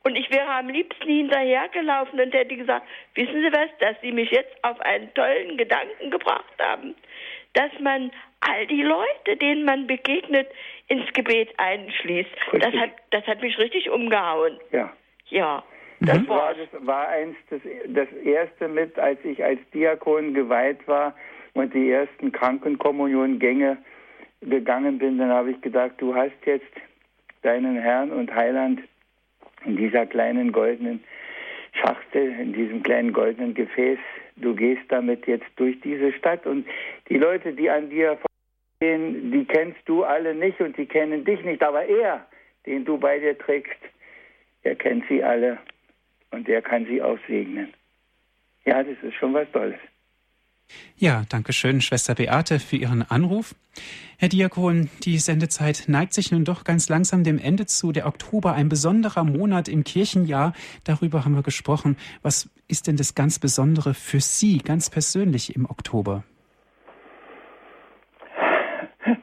Und 0.02 0.16
ich 0.16 0.30
wäre 0.30 0.48
am 0.48 0.68
liebsten 0.68 1.08
hinterhergelaufen 1.08 2.20
und 2.20 2.32
hätte 2.32 2.56
gesagt, 2.56 2.86
wissen 3.14 3.42
Sie 3.42 3.52
was, 3.52 3.68
dass 3.80 4.00
Sie 4.00 4.12
mich 4.12 4.30
jetzt 4.30 4.52
auf 4.62 4.80
einen 4.80 5.12
tollen 5.14 5.58
Gedanken 5.58 6.10
gebracht 6.10 6.54
haben, 6.58 6.94
dass 7.52 7.70
man 7.80 8.10
all 8.40 8.66
die 8.66 8.82
Leute, 8.82 9.36
denen 9.36 9.64
man 9.64 9.86
begegnet, 9.86 10.48
ins 10.88 11.12
Gebet 11.12 11.50
einschließt. 11.58 12.30
Das 12.52 12.74
hat, 12.74 12.90
das 13.10 13.26
hat 13.26 13.42
mich 13.42 13.58
richtig 13.58 13.90
umgehauen. 13.90 14.58
Ja. 14.72 14.92
Ja. 15.28 15.62
Das 16.00 16.18
mhm. 16.18 16.28
war, 16.28 16.54
das 16.54 16.86
war 16.86 17.08
eins 17.08 17.36
das, 17.50 17.60
das 17.88 18.08
erste 18.24 18.68
mit, 18.68 18.98
als 18.98 19.18
ich 19.24 19.44
als 19.44 19.60
Diakon 19.74 20.32
geweiht 20.32 20.86
war 20.88 21.14
und 21.52 21.74
die 21.74 21.90
ersten 21.90 22.32
Krankenkommuniongänge 22.32 23.76
gegangen 24.40 24.98
bin, 24.98 25.18
dann 25.18 25.28
habe 25.28 25.50
ich 25.50 25.60
gedacht, 25.60 25.92
du 25.98 26.14
hast 26.14 26.32
jetzt 26.46 26.72
deinen 27.42 27.76
Herrn 27.76 28.10
und 28.10 28.34
Heiland 28.34 28.80
in 29.66 29.76
dieser 29.76 30.06
kleinen 30.06 30.52
goldenen 30.52 31.04
Schachtel, 31.72 32.32
in 32.40 32.54
diesem 32.54 32.82
kleinen 32.82 33.12
goldenen 33.12 33.52
Gefäß. 33.52 33.98
Du 34.36 34.54
gehst 34.54 34.82
damit 34.88 35.26
jetzt 35.26 35.48
durch 35.56 35.78
diese 35.82 36.12
Stadt 36.14 36.46
und 36.46 36.66
die 37.10 37.18
Leute, 37.18 37.52
die 37.52 37.68
an 37.68 37.90
dir 37.90 38.18
vorgehen, 38.80 39.32
die 39.32 39.44
kennst 39.44 39.80
du 39.84 40.04
alle 40.04 40.34
nicht 40.34 40.58
und 40.60 40.78
die 40.78 40.86
kennen 40.86 41.26
dich 41.26 41.44
nicht, 41.44 41.62
aber 41.62 41.84
er, 41.84 42.26
den 42.64 42.86
du 42.86 42.96
bei 42.96 43.18
dir 43.18 43.36
trägst, 43.36 43.78
er 44.62 44.76
kennt 44.76 45.04
sie 45.08 45.22
alle 45.22 45.58
und 46.30 46.48
der 46.48 46.62
kann 46.62 46.86
sie 46.86 47.02
auch 47.02 47.18
segnen. 47.26 47.72
Ja, 48.64 48.82
das 48.82 48.96
ist 49.02 49.14
schon 49.14 49.34
was 49.34 49.50
Tolles. 49.52 49.78
Ja, 50.96 51.24
danke 51.28 51.52
schön, 51.52 51.80
Schwester 51.80 52.14
Beate, 52.14 52.58
für 52.58 52.76
Ihren 52.76 53.02
Anruf. 53.02 53.54
Herr 54.18 54.28
Diakon, 54.28 54.90
die 55.02 55.16
Sendezeit 55.16 55.84
neigt 55.88 56.12
sich 56.12 56.30
nun 56.30 56.44
doch 56.44 56.64
ganz 56.64 56.88
langsam 56.88 57.24
dem 57.24 57.38
Ende 57.38 57.66
zu. 57.66 57.90
Der 57.92 58.06
Oktober, 58.06 58.52
ein 58.52 58.68
besonderer 58.68 59.24
Monat 59.24 59.68
im 59.68 59.82
Kirchenjahr. 59.82 60.52
Darüber 60.84 61.24
haben 61.24 61.34
wir 61.34 61.42
gesprochen. 61.42 61.96
Was 62.22 62.50
ist 62.68 62.86
denn 62.86 62.96
das 62.96 63.14
ganz 63.14 63.38
Besondere 63.38 63.94
für 63.94 64.20
Sie 64.20 64.58
ganz 64.58 64.90
persönlich 64.90 65.56
im 65.56 65.64
Oktober? 65.64 66.22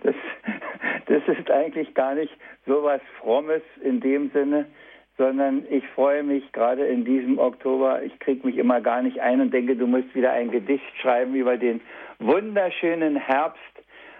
Das, 0.04 0.16
das 1.06 1.38
ist 1.38 1.52
eigentlich 1.52 1.94
gar 1.94 2.16
nicht 2.16 2.34
so 2.66 2.84
was 2.84 3.02
Frommes 3.20 3.62
in 3.84 4.02
dem 4.02 4.32
Sinne, 4.32 4.66
sondern 5.18 5.66
ich 5.70 5.86
freue 5.90 6.24
mich 6.24 6.52
gerade 6.52 6.86
in 6.86 7.04
diesem 7.04 7.40
Oktober. 7.40 8.04
Ich 8.04 8.18
kriege 8.20 8.46
mich 8.46 8.58
immer 8.58 8.82
gar 8.82 9.02
nicht 9.02 9.20
ein 9.20 9.42
und 9.42 9.54
denke, 9.54 9.76
du 9.76 9.88
musst 9.88 10.14
wieder 10.14 10.32
ein 10.32 10.52
Gedicht 10.52 10.86
schreiben 11.02 11.36
über 11.36 11.58
den 11.58 11.82
wunderschönen 12.20 13.16
Herbst 13.16 13.62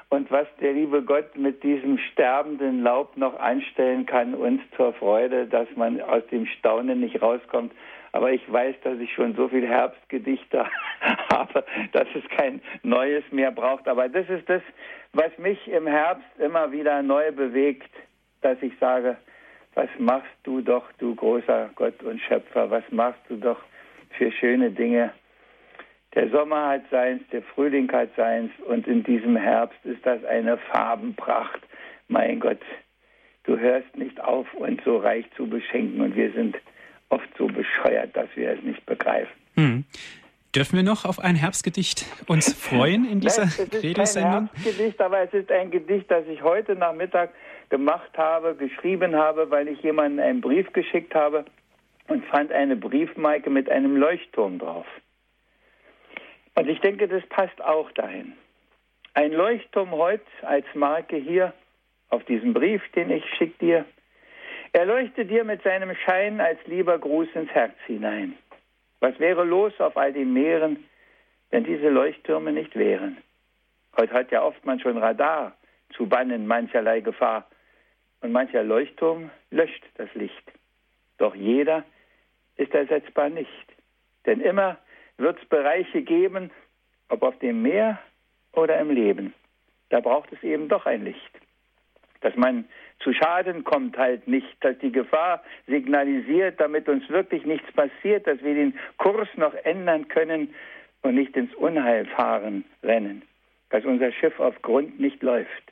und 0.10 0.32
was 0.32 0.48
der 0.62 0.74
liebe 0.74 1.04
Gott 1.04 1.36
mit 1.36 1.64
diesem 1.64 1.98
sterbenden 1.98 2.82
Laub 2.82 3.18
noch 3.18 3.38
anstellen 3.40 4.06
kann, 4.06 4.34
uns 4.34 4.62
zur 4.76 4.94
Freude, 4.94 5.48
dass 5.48 5.68
man 5.76 6.00
aus 6.02 6.26
dem 6.32 6.46
Staunen 6.46 7.02
nicht 7.02 7.22
rauskommt. 7.22 7.74
Aber 8.14 8.32
ich 8.32 8.42
weiß, 8.52 8.76
dass 8.84 8.98
ich 9.00 9.14
schon 9.14 9.36
so 9.36 9.50
viel 9.50 9.68
Herbstgedichte 9.68 10.66
habe, 11.32 11.66
dass 11.92 12.08
es 12.16 12.24
kein 12.38 12.62
neues 12.84 13.24
mehr 13.32 13.52
braucht. 13.52 13.88
Aber 13.88 14.08
das 14.08 14.30
ist 14.30 14.50
das, 14.50 14.62
was 15.12 15.38
mich 15.38 15.68
im 15.68 15.86
Herbst 15.86 16.26
immer 16.40 16.72
wieder 16.72 17.04
neu 17.04 17.32
bewegt, 17.34 17.92
dass 18.42 18.58
ich 18.62 18.74
sage, 18.80 19.18
was 19.78 19.90
machst 20.00 20.34
du 20.42 20.62
doch, 20.62 20.92
du 20.98 21.14
großer 21.14 21.70
Gott 21.76 22.02
und 22.02 22.20
Schöpfer, 22.20 22.72
was 22.72 22.84
machst 22.90 23.22
du 23.30 23.36
doch 23.36 23.60
für 24.18 24.32
schöne 24.32 24.72
Dinge. 24.72 25.14
Der 26.16 26.32
Sommer 26.32 26.70
hat 26.70 26.82
seins, 26.90 27.22
der 27.32 27.44
Frühling 27.44 27.92
hat 27.92 28.10
seins 28.18 28.52
und 28.68 28.88
in 28.88 29.04
diesem 29.04 29.38
Herbst 29.38 29.78
ist 29.84 30.04
das 30.04 30.24
eine 30.26 30.58
Farbenpracht. 30.58 31.62
Mein 32.08 32.40
Gott, 32.40 32.62
du 33.44 33.60
hörst 33.60 33.96
nicht 33.96 34.20
auf, 34.20 34.52
uns 34.56 34.84
so 34.84 34.98
reich 34.98 35.26
zu 35.36 35.48
beschenken 35.48 36.02
und 36.02 36.16
wir 36.16 36.32
sind 36.32 36.58
oft 37.10 37.30
so 37.38 37.46
bescheuert, 37.46 38.16
dass 38.18 38.30
wir 38.34 38.54
es 38.54 38.64
nicht 38.64 38.84
begreifen. 38.88 39.32
Hm. 39.54 39.86
Dürfen 40.56 40.78
wir 40.78 40.84
noch 40.84 41.06
auf 41.06 41.20
ein 41.20 41.36
Herbstgedicht 41.36 42.08
uns 42.26 42.52
freuen 42.52 43.08
in 43.08 43.20
dieser 43.22 43.46
Credo-Sendung? 43.46 43.70
Es 43.94 44.02
ist 44.02 44.16
kein 44.16 44.32
Herbstgedicht, 44.32 45.02
aber 45.02 45.20
es 45.20 45.34
ist 45.34 45.52
ein 45.52 45.70
Gedicht, 45.70 46.10
das 46.10 46.26
ich 46.26 46.42
heute 46.42 46.76
Nachmittag 46.76 47.30
gemacht 47.70 48.18
habe, 48.18 48.56
geschrieben 48.56 49.16
habe, 49.16 49.50
weil 49.52 49.68
ich 49.68 49.82
jemanden 49.82 50.20
einen 50.20 50.42
Brief 50.42 50.72
geschickt 50.74 51.14
habe 51.14 51.46
und 52.08 52.26
fand 52.26 52.52
eine 52.52 52.76
Briefmarke 52.76 53.50
mit 53.50 53.70
einem 53.70 53.98
Leuchtturm 53.98 54.60
drauf. 54.60 54.88
Und 56.56 56.68
ich 56.70 56.80
denke, 56.80 57.08
das 57.08 57.26
passt 57.28 57.62
auch 57.62 57.92
dahin. 57.92 58.34
Ein 59.14 59.32
Leuchtturm 59.32 59.92
heute 59.92 60.26
als 60.42 60.66
Marke 60.74 61.18
hier 61.18 61.54
auf 62.10 62.24
diesem 62.26 62.54
Brief, 62.54 62.82
den 62.96 63.12
ich 63.12 63.26
schick 63.38 63.58
dir. 63.60 63.86
Er 64.74 64.86
leuchtet 64.86 65.30
dir 65.30 65.44
mit 65.44 65.62
seinem 65.64 65.96
Schein 65.96 66.40
als 66.40 66.60
lieber 66.66 66.98
Gruß 66.98 67.28
ins 67.34 67.52
Herz 67.52 67.74
hinein. 67.86 68.38
Was 69.00 69.20
wäre 69.20 69.44
los 69.44 69.74
auf 69.80 69.98
all 69.98 70.14
den 70.14 70.34
Meeren, 70.34 70.86
wenn 71.52 71.64
diese 71.64 71.90
Leuchttürme 71.90 72.52
nicht 72.52 72.76
wären? 72.76 73.18
Heute 73.98 74.14
hat 74.14 74.32
ja 74.32 74.44
oft 74.44 74.66
man 74.66 74.80
schon 74.80 74.98
Radar 74.98 75.54
zu 75.96 76.08
bannen 76.08 76.48
mancherlei 76.48 77.02
Gefahr 77.02 77.48
und 78.28 78.34
mancher 78.34 78.62
Leuchtturm 78.64 79.32
löscht 79.52 79.86
das 79.96 80.14
Licht. 80.14 80.52
Doch 81.18 81.34
jeder 81.34 81.86
ist 82.58 82.74
ersetzbar 82.74 83.30
nicht. 83.30 83.48
Denn 84.26 84.42
immer 84.42 84.78
wird 85.18 85.42
es 85.42 85.48
Bereiche 85.48 86.02
geben, 86.02 86.52
ob 87.08 87.24
auf 87.24 87.40
dem 87.40 87.62
Meer 87.62 88.00
oder 88.52 88.78
im 88.80 88.92
Leben. 88.92 89.34
Da 89.90 90.02
braucht 90.02 90.34
es 90.34 90.44
eben 90.44 90.68
doch 90.68 90.86
ein 90.86 91.06
Licht. 91.06 91.32
Dass 92.20 92.36
man 92.36 92.66
zu 93.00 93.14
Schaden 93.14 93.64
kommt 93.64 93.98
halt 93.98 94.28
nicht, 94.28 94.58
dass 94.60 94.78
die 94.80 94.92
Gefahr 94.92 95.42
signalisiert, 95.66 96.60
damit 96.60 96.90
uns 96.90 97.08
wirklich 97.08 97.46
nichts 97.46 97.72
passiert, 97.72 98.28
dass 98.28 98.44
wir 98.44 98.56
den 98.56 98.78
Kurs 98.98 99.30
noch 99.38 99.54
ändern 99.64 100.10
können 100.10 100.54
und 101.02 101.16
nicht 101.16 101.38
ins 101.38 101.56
Unheil 101.56 102.06
fahren, 102.08 102.66
rennen. 102.84 103.22
Dass 103.70 103.86
unser 103.86 104.12
Schiff 104.12 104.38
auf 104.38 104.62
Grund 104.64 105.00
nicht 105.00 105.24
läuft, 105.24 105.72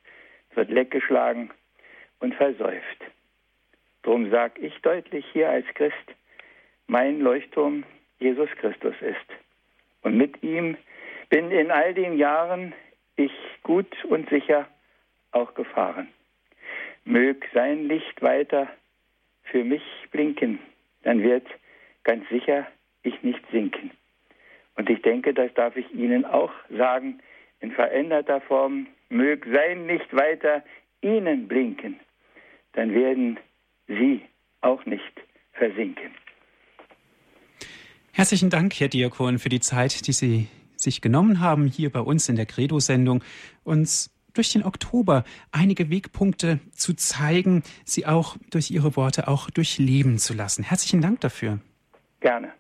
wird 0.54 0.70
leckgeschlagen 0.70 1.52
und 2.20 2.36
versäuft. 2.36 3.04
Drum 4.04 4.30
sag 4.30 4.60
ich 4.60 4.74
deutlich 4.82 5.26
hier 5.34 5.50
als 5.50 5.66
Christ, 5.74 5.96
mein 6.88 7.20
Leuchtturm 7.20 7.84
Jesus 8.20 8.50
Christus 8.60 8.96
ist. 9.02 9.26
Und 10.02 10.18
mit 10.18 10.44
ihm 10.44 10.78
bin 11.30 11.52
in 11.52 11.72
all 11.72 11.94
den 11.94 12.18
Jahren 12.18 12.74
ich 13.16 13.32
gut 13.64 14.06
und 14.06 14.30
sicher 14.30 14.68
auch 15.32 15.54
gefahren. 15.54 16.08
Mög 17.04 17.48
sein 17.54 17.88
Licht 17.88 18.22
weiter 18.22 18.68
für 19.44 19.64
mich 19.64 19.84
blinken, 20.12 20.60
dann 21.04 21.22
wird 21.24 21.48
ganz 22.04 22.28
sicher 22.30 22.68
ich 23.04 23.22
nicht 23.24 23.42
sinken. 23.52 23.92
Und 24.76 24.90
ich 24.90 25.02
denke, 25.02 25.34
das 25.34 25.54
darf 25.54 25.76
ich 25.76 25.92
Ihnen 25.94 26.26
auch 26.26 26.52
sagen, 26.70 27.20
in 27.60 27.72
veränderter 27.72 28.42
Form, 28.42 28.88
mög 29.10 29.46
sein 29.52 29.88
Licht 29.88 30.14
weiter 30.16 30.64
Ihnen 31.02 31.48
blinken, 31.48 32.00
dann 32.74 32.94
werden 32.94 33.40
Sie 33.88 34.22
auch 34.62 34.86
nicht 34.86 35.14
versinken. 35.54 36.12
Herzlichen 38.12 38.50
Dank, 38.50 38.80
Herr 38.80 38.88
Diakon, 38.88 39.40
für 39.40 39.50
die 39.50 39.60
Zeit, 39.60 40.08
die 40.08 40.14
Sie 40.14 40.48
sich 40.76 41.02
genommen 41.02 41.40
haben, 41.40 41.68
hier 41.68 41.90
bei 41.92 42.00
uns 42.00 42.30
in 42.30 42.36
der 42.36 42.46
Credo-Sendung, 42.46 43.24
uns 43.64 44.16
durch 44.34 44.52
den 44.52 44.64
Oktober 44.64 45.24
einige 45.52 45.90
Wegpunkte 45.90 46.60
zu 46.72 46.94
zeigen, 46.94 47.64
sie 47.86 48.06
auch 48.06 48.38
durch 48.50 48.70
Ihre 48.70 48.96
Worte 48.96 49.28
auch 49.28 49.50
durchleben 49.50 50.18
zu 50.18 50.34
lassen. 50.34 50.64
Herzlichen 50.64 51.02
Dank 51.02 51.22
dafür. 51.22 51.60
Gerne. 52.20 52.52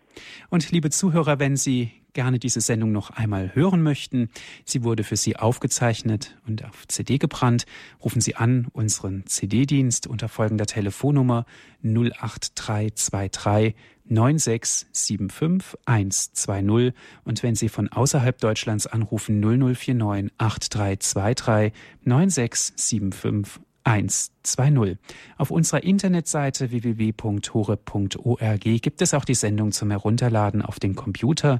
Und 0.49 0.71
liebe 0.71 0.89
Zuhörer, 0.89 1.39
wenn 1.39 1.57
Sie 1.57 1.91
gerne 2.15 2.39
diese 2.39 2.61
Sendung 2.61 2.91
noch 2.91 3.11
einmal 3.11 3.53
hören 3.53 3.83
möchten, 3.83 4.29
sie 4.63 4.83
wurde 4.83 5.03
für 5.03 5.17
Sie 5.17 5.35
aufgezeichnet 5.35 6.35
und 6.47 6.65
auf 6.65 6.87
CD 6.87 7.19
gebrannt, 7.19 7.67
rufen 8.03 8.21
Sie 8.21 8.35
an 8.35 8.69
unseren 8.73 9.27
CD-Dienst 9.27 10.07
unter 10.07 10.27
folgender 10.27 10.65
Telefonnummer 10.65 11.45
08323 11.83 13.75
9675 14.05 15.77
120 15.85 16.93
und 17.23 17.43
wenn 17.43 17.53
Sie 17.55 17.69
von 17.69 17.89
außerhalb 17.89 18.39
Deutschlands 18.39 18.87
anrufen 18.87 19.39
0049 19.39 20.31
8323 20.37 21.73
9675 22.03 23.61
120. 23.85 24.97
Auf 25.37 25.51
unserer 25.51 25.83
Internetseite 25.83 26.71
www.hore.org 26.71 28.59
gibt 28.59 29.01
es 29.01 29.13
auch 29.13 29.25
die 29.25 29.35
Sendung 29.35 29.71
zum 29.71 29.91
Herunterladen 29.91 30.63
auf 30.63 30.79
den 30.79 30.95
Computer 30.95 31.59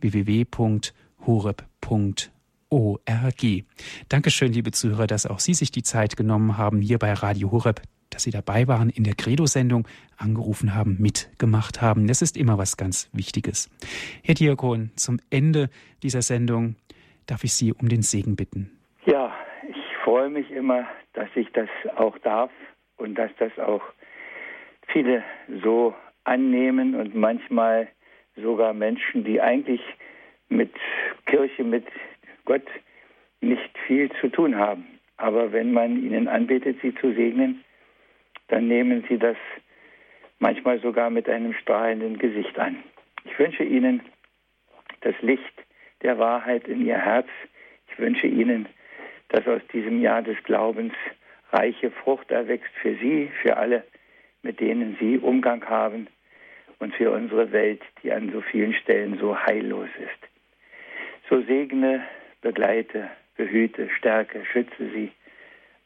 www.horeb.org. 0.00 1.64
Dankeschön, 4.08 4.52
liebe 4.52 4.70
Zuhörer, 4.72 5.06
dass 5.06 5.26
auch 5.26 5.38
Sie 5.38 5.54
sich 5.54 5.70
die 5.70 5.82
Zeit 5.82 6.16
genommen 6.16 6.58
haben, 6.58 6.80
hier 6.80 6.98
bei 6.98 7.12
Radio 7.12 7.50
Horeb, 7.52 7.82
dass 8.10 8.22
Sie 8.22 8.30
dabei 8.30 8.68
waren 8.68 8.90
in 8.90 9.04
der 9.04 9.14
Credo-Sendung, 9.14 9.86
angerufen 10.16 10.74
haben, 10.74 10.96
mitgemacht 11.00 11.82
haben. 11.82 12.06
Das 12.06 12.22
ist 12.22 12.36
immer 12.36 12.58
was 12.58 12.76
ganz 12.76 13.10
Wichtiges. 13.12 13.70
Herr 14.24 14.34
Diakon, 14.34 14.90
zum 14.96 15.18
Ende 15.30 15.68
dieser 16.02 16.22
Sendung 16.22 16.76
darf 17.26 17.44
ich 17.44 17.54
Sie 17.54 17.72
um 17.72 17.88
den 17.88 18.02
Segen 18.02 18.36
bitten. 18.36 18.70
Ja, 19.04 19.34
ich 19.68 19.76
freue 20.04 20.30
mich 20.30 20.50
immer, 20.50 20.86
dass 21.12 21.28
ich 21.34 21.48
das 21.52 21.68
auch 21.96 22.18
darf 22.18 22.50
und 22.96 23.14
dass 23.16 23.30
das 23.38 23.58
auch 23.58 23.82
viele 24.88 25.22
so 25.62 25.94
annehmen 26.24 26.94
und 26.94 27.14
manchmal 27.14 27.88
sogar 28.36 28.72
Menschen, 28.72 29.24
die 29.24 29.40
eigentlich 29.40 29.80
mit 30.48 30.72
Kirche, 31.26 31.64
mit 31.64 31.86
Gott 32.44 32.66
nicht 33.40 33.78
viel 33.86 34.10
zu 34.20 34.28
tun 34.28 34.56
haben. 34.56 34.86
Aber 35.16 35.52
wenn 35.52 35.72
man 35.72 36.02
ihnen 36.02 36.28
anbietet, 36.28 36.78
sie 36.82 36.94
zu 36.94 37.12
segnen, 37.12 37.64
dann 38.48 38.68
nehmen 38.68 39.04
sie 39.08 39.18
das 39.18 39.36
manchmal 40.38 40.80
sogar 40.80 41.10
mit 41.10 41.28
einem 41.28 41.54
strahlenden 41.54 42.18
Gesicht 42.18 42.58
an. 42.58 42.82
Ich 43.24 43.38
wünsche 43.38 43.64
Ihnen 43.64 44.02
das 45.00 45.14
Licht 45.20 45.42
der 46.02 46.18
Wahrheit 46.18 46.68
in 46.68 46.86
Ihr 46.86 46.98
Herz. 46.98 47.26
Ich 47.90 47.98
wünsche 47.98 48.26
Ihnen, 48.26 48.66
dass 49.28 49.46
aus 49.48 49.62
diesem 49.72 50.00
Jahr 50.00 50.22
des 50.22 50.36
Glaubens 50.44 50.92
reiche 51.52 51.90
Frucht 51.90 52.30
erwächst 52.30 52.72
für 52.82 52.94
Sie, 52.96 53.30
für 53.42 53.56
alle, 53.56 53.84
mit 54.42 54.60
denen 54.60 54.96
Sie 55.00 55.18
Umgang 55.18 55.64
haben 55.64 56.06
und 56.78 56.94
für 56.94 57.10
unsere 57.10 57.52
Welt, 57.52 57.82
die 58.02 58.12
an 58.12 58.30
so 58.32 58.40
vielen 58.40 58.74
Stellen 58.74 59.18
so 59.18 59.36
heillos 59.36 59.88
ist. 59.98 60.30
So 61.28 61.42
segne, 61.42 62.04
begleite, 62.40 63.10
behüte, 63.36 63.88
stärke, 63.98 64.44
schütze 64.52 64.90
sie, 64.92 65.12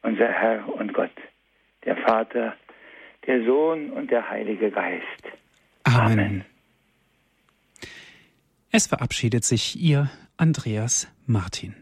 unser 0.03 0.29
Herr 0.29 0.69
und 0.69 0.93
Gott, 0.93 1.17
der 1.85 1.97
Vater, 1.97 2.57
der 3.27 3.45
Sohn 3.45 3.91
und 3.91 4.11
der 4.11 4.29
Heilige 4.29 4.71
Geist. 4.71 5.25
Amen. 5.85 6.19
Amen. 6.19 6.45
Es 8.73 8.87
verabschiedet 8.87 9.45
sich 9.45 9.81
Ihr 9.81 10.11
Andreas 10.37 11.09
Martin. 11.27 11.75